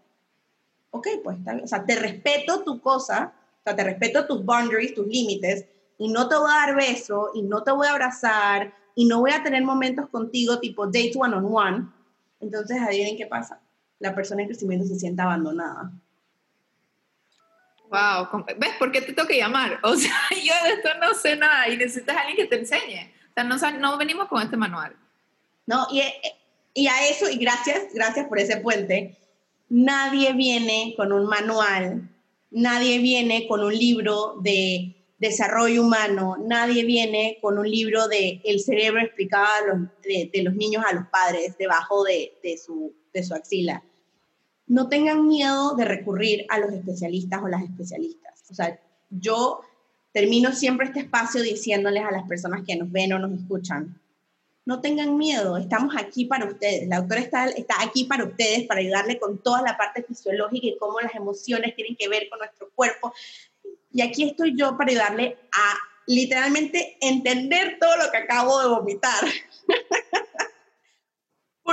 ok, 0.91 1.09
pues, 1.23 1.39
o 1.63 1.67
sea, 1.67 1.87
te 1.87 1.97
respeto 1.97 2.63
tu 2.63 2.81
cosa, 2.81 3.33
o 3.61 3.63
sea, 3.65 3.75
te 3.75 3.83
respeto 3.83 4.27
tus 4.27 4.45
boundaries, 4.45 4.95
tus 4.95 5.07
límites, 5.07 5.65
y 5.97 6.09
no 6.09 6.29
te 6.29 6.37
voy 6.37 6.51
a 6.51 6.67
dar 6.67 6.77
beso, 6.77 7.31
y 7.35 7.43
no 7.43 7.63
te 7.63 7.73
voy 7.73 7.87
a 7.87 7.93
abrazar, 7.93 8.75
y 8.95 9.07
no 9.07 9.21
voy 9.21 9.31
a 9.31 9.43
tener 9.43 9.65
momentos 9.65 10.09
contigo 10.11 10.59
tipo 10.59 10.87
date 10.87 11.13
one 11.17 11.35
on 11.35 11.47
one, 11.51 11.89
entonces 12.41 12.77
adivinen 12.79 13.17
qué 13.17 13.27
pasa. 13.27 13.59
La 14.01 14.15
persona 14.15 14.43
en 14.43 14.49
crecimiento 14.49 14.87
se 14.87 14.99
siente 14.99 15.23
abandonada. 15.23 15.93
Wow, 17.95 18.45
¿ves 18.59 18.73
por 18.77 18.91
qué 18.91 19.03
te 19.03 19.13
tengo 19.13 19.29
que 19.29 19.39
llamar? 19.39 19.79
O 19.85 19.95
sea, 19.95 20.13
yo 20.31 20.53
de 20.65 20.75
esto 20.75 20.89
no 21.01 21.15
sé 21.15 21.37
nada 21.37 21.69
y 21.69 21.77
necesitas 21.77 22.17
a 22.17 22.21
alguien 22.23 22.37
que 22.37 22.47
te 22.47 22.57
enseñe. 22.57 23.13
O 23.37 23.59
sea, 23.59 23.71
no, 23.71 23.79
no 23.79 23.99
venimos 23.99 24.27
con 24.27 24.43
este 24.43 24.57
manual. 24.57 24.97
No, 25.67 25.87
y, 25.93 26.03
y 26.75 26.89
a 26.89 27.07
eso, 27.09 27.31
y 27.31 27.37
gracias, 27.37 27.95
gracias 27.95 28.27
por 28.27 28.41
ese 28.41 28.57
puente, 28.57 29.17
nadie 29.69 30.33
viene 30.33 30.95
con 30.97 31.13
un 31.13 31.27
manual, 31.27 32.11
nadie 32.51 32.99
viene 32.99 33.47
con 33.47 33.63
un 33.63 33.73
libro 33.73 34.39
de 34.41 34.97
desarrollo 35.19 35.83
humano, 35.83 36.37
nadie 36.41 36.85
viene 36.85 37.39
con 37.41 37.59
un 37.59 37.71
libro 37.71 38.09
de 38.09 38.43
el 38.45 38.61
cerebro 38.61 39.03
explicado 39.03 39.89
de, 40.03 40.31
de, 40.33 40.43
los 40.43 40.55
niños 40.55 40.85
a 40.87 40.95
los 40.95 41.07
padres 41.07 41.57
debajo 41.57 42.03
de, 42.03 42.37
de, 42.43 42.59
su, 42.59 42.93
de 43.13 43.23
su 43.23 43.35
axila. 43.35 43.83
No 44.67 44.89
tengan 44.89 45.27
miedo 45.27 45.75
de 45.75 45.85
recurrir 45.85 46.47
a 46.49 46.59
los 46.59 46.73
especialistas 46.73 47.43
o 47.43 47.49
las 47.49 47.63
especialistas. 47.63 48.45
O 48.51 48.55
sea, 48.55 48.79
yo 49.11 49.61
termino 50.13 50.53
siempre 50.53 50.87
este 50.87 51.01
espacio 51.01 51.43
diciéndoles 51.43 52.05
a 52.05 52.11
las 52.11 52.27
personas 52.29 52.63
que 52.67 52.77
nos 52.77 52.91
ven 52.91 53.13
o 53.13 53.19
nos 53.19 53.33
escuchan, 53.33 54.01
no 54.67 54.81
tengan 54.81 55.19
miedo, 55.19 55.59
estamos 55.59 55.95
aquí 55.99 56.25
para 56.25 56.47
ustedes. 56.47 56.89
La 56.89 56.97
autora 56.97 57.21
está, 57.21 57.47
está 57.47 57.75
aquí 57.83 58.05
para 58.05 58.25
ustedes, 58.25 58.67
para 58.67 58.81
ayudarle 58.81 59.19
con 59.19 59.43
toda 59.43 59.61
la 59.61 59.77
parte 59.77 60.03
fisiológica 60.03 60.67
y 60.69 60.79
cómo 60.79 61.01
las 61.01 61.15
emociones 61.15 61.75
tienen 61.75 61.97
que 61.97 62.09
ver 62.09 62.29
con 62.31 62.39
nuestro 62.39 62.71
cuerpo. 62.75 63.13
Y 63.93 64.01
aquí 64.01 64.25
estoy 64.25 64.57
yo 64.57 64.77
para 64.79 64.91
ayudarle 64.91 65.37
a 65.53 65.75
literalmente 66.07 66.97
entender 67.01 67.77
todo 67.79 67.97
lo 67.97 68.11
que 68.11 68.17
acabo 68.19 68.61
de 68.61 68.69
vomitar. 68.69 69.25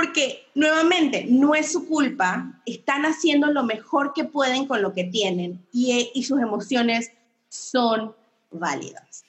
Porque 0.02 0.48
nuevamente, 0.56 1.26
no 1.28 1.54
es 1.54 1.70
su 1.70 1.86
culpa, 1.86 2.60
están 2.66 3.06
haciendo 3.06 3.52
lo 3.52 3.62
mejor 3.62 4.12
que 4.12 4.24
pueden 4.24 4.66
con 4.66 4.82
lo 4.82 4.94
que 4.94 5.04
tienen 5.04 5.64
y, 5.72 6.10
y 6.12 6.24
sus 6.24 6.40
emociones 6.40 7.12
son 7.48 8.12
válidas. 8.50 9.22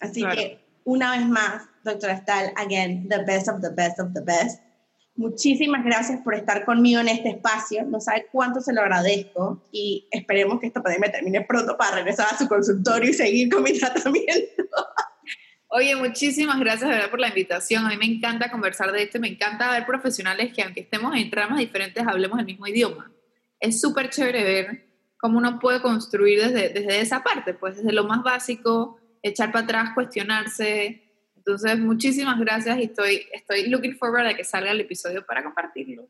Así 0.00 0.24
que, 0.34 0.58
una 0.82 1.12
vez 1.12 1.28
más, 1.28 1.68
doctora 1.84 2.16
Stahl, 2.16 2.52
again, 2.56 3.08
the 3.08 3.22
best 3.22 3.48
of 3.48 3.60
the 3.60 3.70
best 3.70 4.00
of 4.00 4.12
the 4.12 4.22
best. 4.22 4.60
Muchísimas 5.14 5.84
gracias 5.84 6.20
por 6.22 6.34
estar 6.34 6.64
conmigo 6.64 7.00
en 7.00 7.10
este 7.10 7.28
espacio. 7.28 7.84
No 7.84 8.00
sabe 8.00 8.26
cuánto 8.32 8.60
se 8.60 8.72
lo 8.72 8.80
agradezco 8.80 9.62
y 9.70 10.08
esperemos 10.10 10.58
que 10.58 10.66
esta 10.66 10.82
pandemia 10.82 11.12
termine 11.12 11.42
pronto 11.42 11.76
para 11.76 11.94
regresar 11.94 12.26
a 12.28 12.36
su 12.36 12.48
consultorio 12.48 13.10
y 13.10 13.14
seguir 13.14 13.52
con 13.52 13.62
mi 13.62 13.78
tratamiento. 13.78 14.64
Oye, 15.72 15.94
muchísimas 15.94 16.58
gracias 16.58 16.90
verdad 16.90 17.10
por 17.10 17.20
la 17.20 17.28
invitación. 17.28 17.86
A 17.86 17.90
mí 17.90 17.96
me 17.96 18.04
encanta 18.04 18.50
conversar 18.50 18.90
de 18.90 19.04
esto, 19.04 19.20
me 19.20 19.28
encanta 19.28 19.70
ver 19.70 19.86
profesionales 19.86 20.52
que 20.52 20.62
aunque 20.62 20.80
estemos 20.80 21.14
en 21.14 21.30
tramas 21.30 21.60
diferentes, 21.60 22.04
hablemos 22.04 22.40
el 22.40 22.44
mismo 22.44 22.66
idioma. 22.66 23.12
Es 23.60 23.80
súper 23.80 24.10
chévere 24.10 24.42
ver 24.42 24.84
cómo 25.16 25.38
uno 25.38 25.60
puede 25.60 25.80
construir 25.80 26.40
desde, 26.40 26.70
desde 26.70 27.00
esa 27.00 27.22
parte, 27.22 27.54
pues 27.54 27.76
desde 27.76 27.92
lo 27.92 28.02
más 28.02 28.24
básico, 28.24 28.98
echar 29.22 29.52
para 29.52 29.64
atrás, 29.64 29.90
cuestionarse. 29.94 31.04
Entonces, 31.36 31.78
muchísimas 31.78 32.40
gracias 32.40 32.76
y 32.78 32.84
estoy, 32.84 33.26
estoy 33.32 33.68
looking 33.68 33.96
forward 33.96 34.26
a 34.26 34.34
que 34.34 34.42
salga 34.42 34.72
el 34.72 34.80
episodio 34.80 35.24
para 35.24 35.44
compartirlo. 35.44 36.08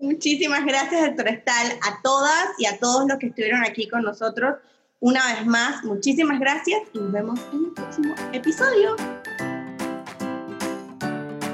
Muchísimas 0.00 0.66
gracias, 0.66 1.00
doctora 1.00 1.30
Estal, 1.30 1.78
a 1.80 2.02
todas 2.02 2.48
y 2.58 2.66
a 2.66 2.78
todos 2.80 3.06
los 3.08 3.18
que 3.18 3.26
estuvieron 3.26 3.62
aquí 3.62 3.88
con 3.88 4.02
nosotros. 4.02 4.56
Una 5.04 5.34
vez 5.34 5.44
más, 5.44 5.84
muchísimas 5.84 6.40
gracias 6.40 6.80
y 6.94 6.98
nos 6.98 7.12
vemos 7.12 7.38
en 7.52 7.66
el 7.66 7.72
próximo 7.72 8.14
episodio. 8.32 8.96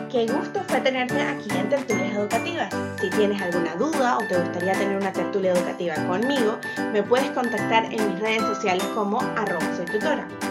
Qué 0.08 0.28
gusto 0.28 0.62
fue 0.68 0.80
tenerte 0.82 1.20
aquí 1.20 1.48
en 1.58 1.68
Tertulias 1.68 2.14
Educativas. 2.14 2.72
Si 3.00 3.10
tienes 3.10 3.42
alguna 3.42 3.74
duda 3.74 4.18
o 4.18 4.28
te 4.28 4.38
gustaría 4.38 4.74
tener 4.74 4.96
una 4.96 5.12
tertulia 5.12 5.50
educativa 5.50 5.96
conmigo, 6.06 6.60
me 6.92 7.02
puedes 7.02 7.28
contactar 7.32 7.92
en 7.92 8.12
mis 8.12 8.20
redes 8.20 8.42
sociales 8.42 8.84
como 8.94 9.20
arroba. 9.20 9.66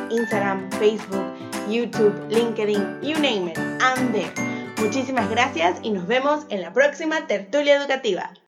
Instagram, 0.09 0.69
Facebook, 0.71 1.23
YouTube, 1.69 2.13
LinkedIn, 2.27 2.99
you 3.01 3.13
name 3.13 3.49
it, 3.49 3.57
I'm 3.79 4.11
there. 4.11 4.33
Muchísimas 4.81 5.29
gracias 5.29 5.79
y 5.83 5.91
nos 5.91 6.05
vemos 6.05 6.45
en 6.49 6.59
la 6.59 6.73
próxima 6.73 7.27
tertulia 7.27 7.77
educativa. 7.77 8.33